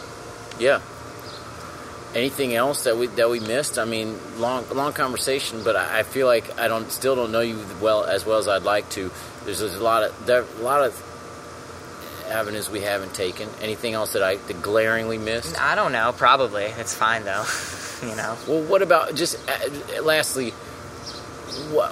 [0.59, 0.81] Yeah.
[2.17, 3.77] Anything else that we that we missed?
[3.77, 7.41] I mean, long long conversation, but I, I feel like I don't still don't know
[7.41, 9.11] you well as well as I'd like to.
[9.45, 10.95] There's, there's a lot of there a lot of
[12.27, 13.47] avenues we haven't taken.
[13.61, 15.61] Anything else that I that glaringly missed?
[15.61, 16.11] I don't know.
[16.11, 17.45] Probably it's fine though.
[18.01, 18.35] you know.
[18.47, 20.49] Well, what about just uh, lastly?
[21.69, 21.91] What?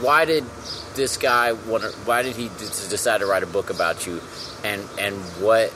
[0.00, 0.44] Why did
[0.94, 1.84] this guy want?
[2.06, 4.22] Why did he d- decide to write a book about you?
[4.64, 5.74] And and what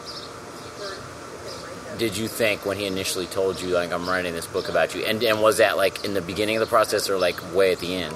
[1.98, 5.04] did you think when he initially told you like I'm writing this book about you?
[5.04, 7.78] And and was that like in the beginning of the process or like way at
[7.80, 8.14] the end?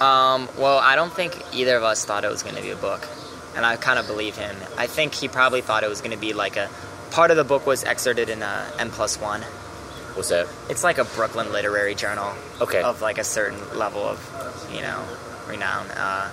[0.00, 2.76] Um, well, I don't think either of us thought it was going to be a
[2.76, 3.08] book,
[3.56, 4.54] and I kind of believe him.
[4.76, 6.68] I think he probably thought it was going to be like a
[7.10, 9.42] part of the book was excerpted in a n+1.
[10.14, 10.46] What's that?
[10.68, 12.82] It's like a Brooklyn literary journal Okay.
[12.82, 15.02] of like a certain level of, you know,
[15.48, 15.86] renown.
[15.90, 16.30] Uh,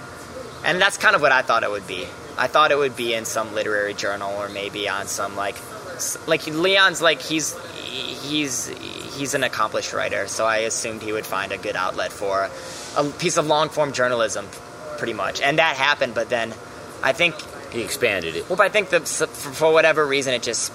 [0.63, 2.05] and that's kind of what I thought it would be.
[2.37, 5.55] I thought it would be in some literary journal or maybe on some like,
[6.27, 7.55] like Leon's like he's
[8.23, 8.67] he's
[9.17, 12.49] he's an accomplished writer, so I assumed he would find a good outlet for
[12.97, 14.47] a piece of long form journalism,
[14.97, 15.41] pretty much.
[15.41, 16.53] And that happened, but then
[17.03, 17.35] I think
[17.71, 18.49] He expanded it.
[18.49, 20.71] well, but I think that for for whatever reason, it just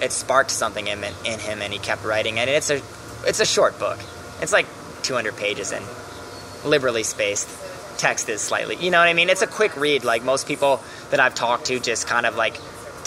[0.00, 2.38] it sparked something in, in him, and he kept writing.
[2.38, 2.80] And it's a
[3.26, 3.98] it's a short book.
[4.40, 4.66] It's like
[5.02, 5.84] 200 pages and
[6.64, 7.48] liberally spaced.
[7.98, 9.28] Text is slightly, you know what I mean.
[9.28, 10.04] It's a quick read.
[10.04, 10.80] Like most people
[11.10, 12.56] that I've talked to, just kind of like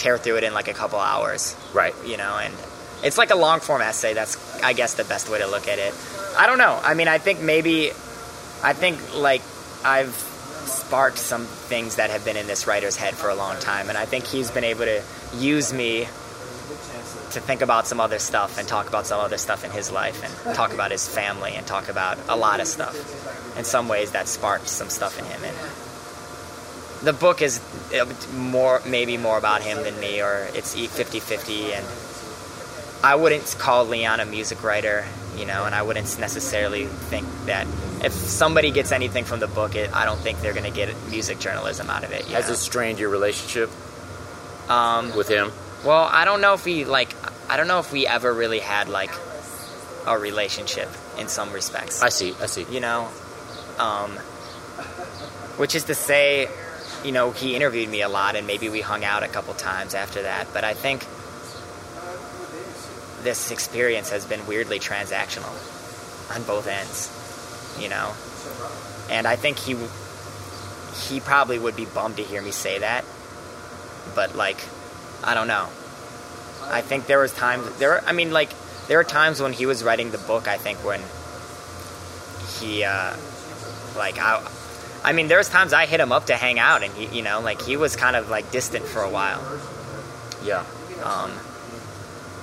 [0.01, 1.93] tear through it in like a couple hours, Right.
[2.05, 2.37] you know.
[2.37, 2.53] And
[3.03, 4.13] it's like a long form essay.
[4.13, 5.93] That's I guess the best way to look at it.
[6.37, 6.79] I don't know.
[6.83, 7.91] I mean, I think maybe
[8.63, 9.41] I think like
[9.83, 10.13] I've
[10.65, 13.97] sparked some things that have been in this writer's head for a long time, and
[13.97, 15.01] I think he's been able to
[15.37, 16.07] use me
[17.31, 20.21] to think about some other stuff and talk about some other stuff in his life
[20.45, 22.95] and talk about his family and talk about a lot of stuff.
[23.57, 25.55] In some ways, that sparked some stuff in him, and
[27.03, 27.59] the book is
[27.93, 28.05] uh,
[28.35, 31.85] more maybe more about him than me, or it's 50-50, and
[33.03, 35.05] I wouldn't call Leon a music writer,
[35.35, 37.65] you know, and I wouldn't necessarily think that
[38.03, 40.93] if somebody gets anything from the book, it, I don't think they're going to get
[41.09, 42.25] music journalism out of it.
[42.25, 42.53] Has know?
[42.53, 43.69] it strained your relationship
[44.69, 45.51] um, with him?
[45.85, 47.15] well, I don't know if we like.
[47.49, 49.11] I don't know if we ever really had like
[50.07, 52.01] a relationship in some respects.
[52.01, 52.33] I see.
[52.41, 52.65] I see.
[52.71, 53.09] you know,
[53.79, 54.11] um,
[55.57, 56.47] which is to say,
[57.03, 59.93] you know, he interviewed me a lot, and maybe we hung out a couple times
[59.93, 60.47] after that.
[60.53, 61.05] But I think
[63.23, 65.51] this experience has been weirdly transactional
[66.35, 67.09] on both ends,
[67.79, 68.13] you know.
[69.09, 69.75] And I think he
[71.07, 73.03] he probably would be bummed to hear me say that,
[74.15, 74.57] but like,
[75.23, 75.67] I don't know.
[76.63, 78.03] I think there was times there.
[78.05, 78.49] I mean, like
[78.87, 80.47] there are times when he was writing the book.
[80.47, 81.01] I think when
[82.59, 83.15] he, uh,
[83.97, 84.45] like I,
[85.03, 87.23] I mean, there was times I hit him up to hang out, and he, you
[87.23, 89.41] know, like he was kind of like distant for a while.
[90.43, 90.63] Yeah.
[91.03, 91.31] Um,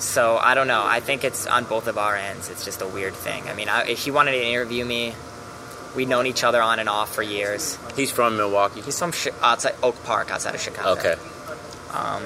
[0.00, 0.82] so I don't know.
[0.84, 2.50] I think it's on both of our ends.
[2.50, 3.48] It's just a weird thing.
[3.48, 5.14] I mean, I, if he wanted to interview me,
[5.96, 7.78] we'd known each other on and off for years.
[7.96, 8.80] He's from Milwaukee.
[8.80, 10.98] He's from Chi- outside Oak Park, outside of Chicago.
[11.00, 11.14] Okay.
[11.92, 12.22] Um,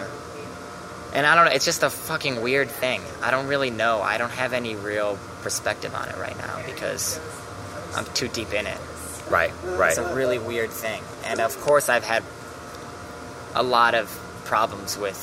[1.14, 3.02] And I don't know, it's just a fucking weird thing.
[3.22, 4.00] I don't really know.
[4.00, 7.20] I don't have any real perspective on it right now because
[7.94, 8.78] I'm too deep in it.
[9.30, 9.90] Right, right.
[9.90, 11.02] It's a really weird thing.
[11.24, 12.22] And of course, I've had
[13.54, 14.08] a lot of
[14.44, 15.18] problems with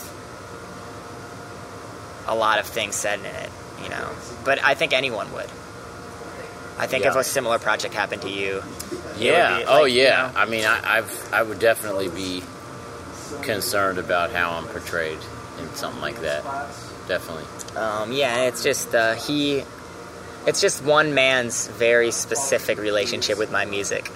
[2.27, 3.49] a lot of things said in it,
[3.83, 4.09] you know.
[4.45, 5.49] But I think anyone would.
[6.77, 8.63] I think if a similar project happened to you,
[9.17, 9.57] Yeah.
[9.59, 10.31] be, oh, like, you yeah.
[10.33, 12.41] know- I mean, I, I've I would definitely be
[13.41, 15.17] concerned about how I'm portrayed
[15.59, 16.43] in something like that.
[17.07, 17.43] Definitely.
[17.75, 19.63] Um, yeah, it's just uh, he.
[20.47, 24.09] It's just one man's very specific relationship with my music.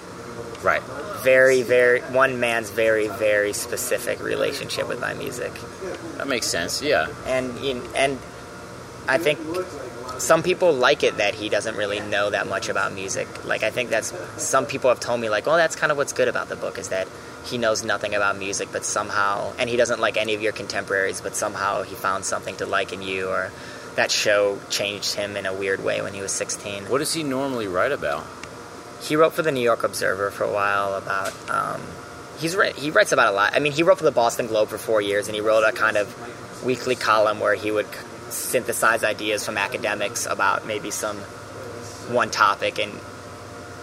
[0.62, 0.82] Right.
[1.22, 5.52] Very, very one man's very, very specific relationship with my music,
[6.16, 6.82] That makes sense.
[6.82, 7.08] Yeah.
[7.26, 7.58] and
[7.94, 8.18] and
[9.06, 9.38] I think
[10.18, 13.44] some people like it that he doesn't really know that much about music.
[13.44, 16.12] Like I think that's some people have told me like, oh, that's kind of what's
[16.12, 17.08] good about the book is that
[17.44, 21.20] he knows nothing about music, but somehow, and he doesn't like any of your contemporaries,
[21.20, 23.50] but somehow he found something to like in you, or
[23.96, 26.84] that show changed him in a weird way when he was 16.
[26.84, 28.26] What does he normally write about?
[29.00, 31.32] He wrote for the New York Observer for a while about.
[31.50, 31.80] Um,
[32.38, 33.54] he's he writes about a lot.
[33.54, 35.72] I mean, he wrote for the Boston Globe for four years, and he wrote a
[35.72, 37.86] kind of weekly column where he would
[38.30, 41.16] synthesize ideas from academics about maybe some
[42.08, 42.92] one topic and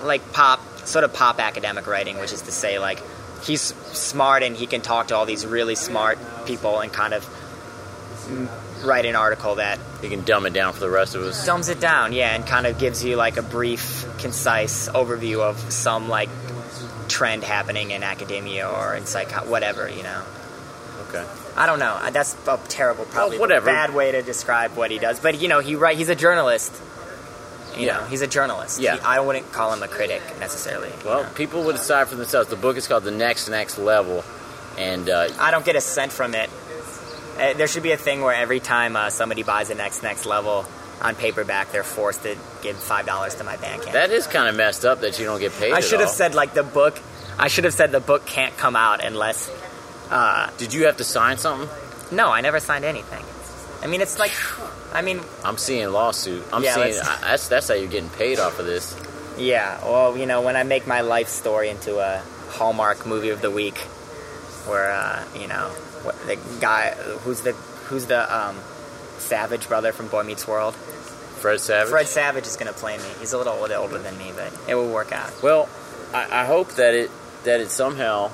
[0.03, 3.01] like pop, sort of pop academic writing, which is to say, like
[3.43, 7.23] he's smart and he can talk to all these really smart people and kind of
[8.83, 11.45] write an article that He can dumb it down for the rest of us.
[11.45, 15.57] dumbs it down, yeah, and kind of gives you like a brief, concise overview of
[15.71, 16.29] some like
[17.07, 20.21] trend happening in academia or in psych, whatever, you know.
[21.09, 21.25] Okay.
[21.57, 21.99] I don't know.
[22.11, 23.65] That's a terrible, probably whatever.
[23.65, 25.19] bad way to describe what he does.
[25.19, 25.97] But you know, he right.
[25.97, 26.73] He's a journalist.
[27.75, 27.97] You Yeah.
[27.97, 28.79] know, he's a journalist.
[28.79, 28.95] Yeah.
[28.95, 30.87] He- I wouldn't call him a critic necessarily.
[30.89, 31.29] you Well, know.
[31.35, 32.49] people would decide for themselves.
[32.49, 34.23] The book is called The Next Next Level,
[34.77, 36.49] and uh, I don't get a cent from it.
[37.39, 40.25] Uh, there should be a thing where every time uh, somebody buys a next next
[40.25, 40.65] level
[41.01, 43.93] on paperback, they're forced to give five dollars to my Bandcamp.
[43.93, 45.73] that is kind of messed up that you don't get paid.
[45.73, 46.13] I should have all.
[46.15, 46.99] said like the book.
[47.39, 49.49] I should have said the book can't come out unless.
[50.09, 51.69] Uh, Did you have to sign something?
[52.11, 53.23] no, I never signed anything.
[53.81, 54.33] I mean, it's like,
[54.93, 56.43] I mean, I'm seeing lawsuit.
[56.53, 58.93] I'm Yeah, seeing I, that's that's how you're getting paid off of this.
[59.39, 59.79] yeah.
[59.83, 63.49] Well, you know, when I make my life story into a Hallmark movie of the
[63.49, 63.77] week,
[64.67, 65.71] where uh, you know,
[66.03, 66.91] what, the guy
[67.23, 68.57] who's the who's the um,
[69.19, 71.89] Savage brother from Boy Meets World, Fred Savage.
[71.91, 73.03] Fred Savage is gonna play me.
[73.19, 75.31] He's a little older, older than me, but it will work out.
[75.43, 75.69] Well,
[76.13, 77.11] I, I hope that it
[77.43, 78.31] that it somehow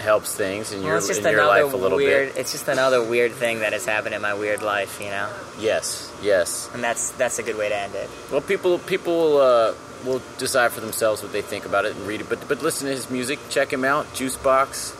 [0.00, 2.32] helps things in your Well, it's just in your life a little weird.
[2.34, 2.40] bit.
[2.40, 5.28] It's just another weird thing that has happened in my weird life, you know.
[5.58, 6.70] Yes, yes.
[6.72, 8.08] And that's that's a good way to end it.
[8.30, 9.74] Well, people people uh,
[10.04, 12.28] will decide for themselves what they think about it and read it.
[12.28, 13.38] But but listen to his music.
[13.50, 14.06] Check him out.
[14.14, 14.94] Juiceboxxx,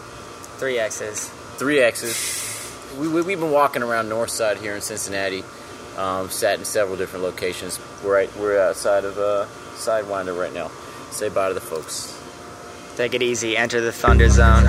[0.58, 1.28] Three X's.
[1.56, 2.96] three X's.
[2.98, 5.44] We, we we've been walking around North Side here in Cincinnati.
[5.96, 7.78] Um, sat in several different locations.
[8.04, 10.68] We're right, we're outside of uh, Sidewinder right now.
[11.10, 12.14] Say bye to the folks.
[12.96, 13.56] Take it easy.
[13.56, 14.64] Enter the Thunder Zone.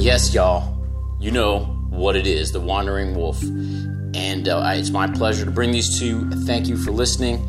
[0.00, 0.76] Yes, y'all.
[1.20, 1.60] You know
[1.90, 3.42] what it is, the Wandering Wolf.
[3.42, 6.30] And uh, it's my pleasure to bring these to you.
[6.30, 7.46] Thank you for listening.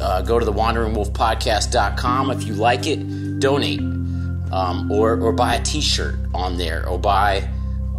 [0.00, 2.30] Uh, go to the wanderingwolfpodcast.com.
[2.30, 3.80] If you like it, donate.
[4.52, 7.48] Um, or, or buy a t shirt on there, or buy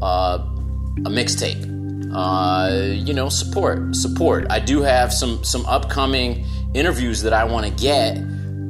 [0.02, 0.40] uh,
[1.00, 1.66] a mixtape.
[2.14, 3.96] Uh, you know, support.
[3.96, 4.48] Support.
[4.50, 8.18] I do have some, some upcoming interviews that I want to get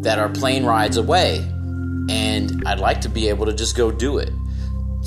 [0.01, 1.37] that are plane rides away.
[2.09, 4.31] And I'd like to be able to just go do it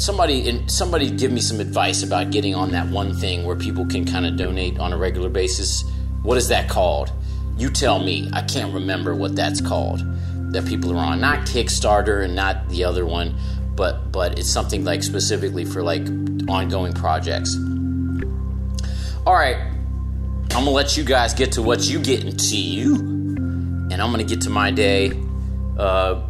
[0.00, 4.04] somebody somebody give me some advice about getting on that one thing where people can
[4.04, 5.84] kind of donate on a regular basis
[6.22, 7.12] what is that called
[7.60, 10.02] you tell me i can't remember what that's called
[10.52, 13.34] that people are on not kickstarter and not the other one
[13.74, 16.06] but but it's something like specifically for like
[16.48, 17.56] ongoing projects
[19.26, 19.56] all right
[20.52, 24.24] i'm gonna let you guys get to what you get into you and i'm gonna
[24.24, 25.12] get to my day
[25.78, 26.26] uh,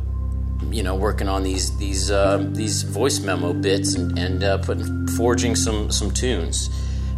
[0.70, 5.06] you know, working on these these uh, these voice memo bits and, and uh, putting
[5.08, 6.70] forging some some tunes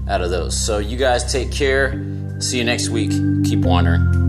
[0.08, 0.58] out of those.
[0.58, 1.92] So you guys take care.
[2.42, 3.12] See you next week.
[3.44, 4.21] Keep wandering.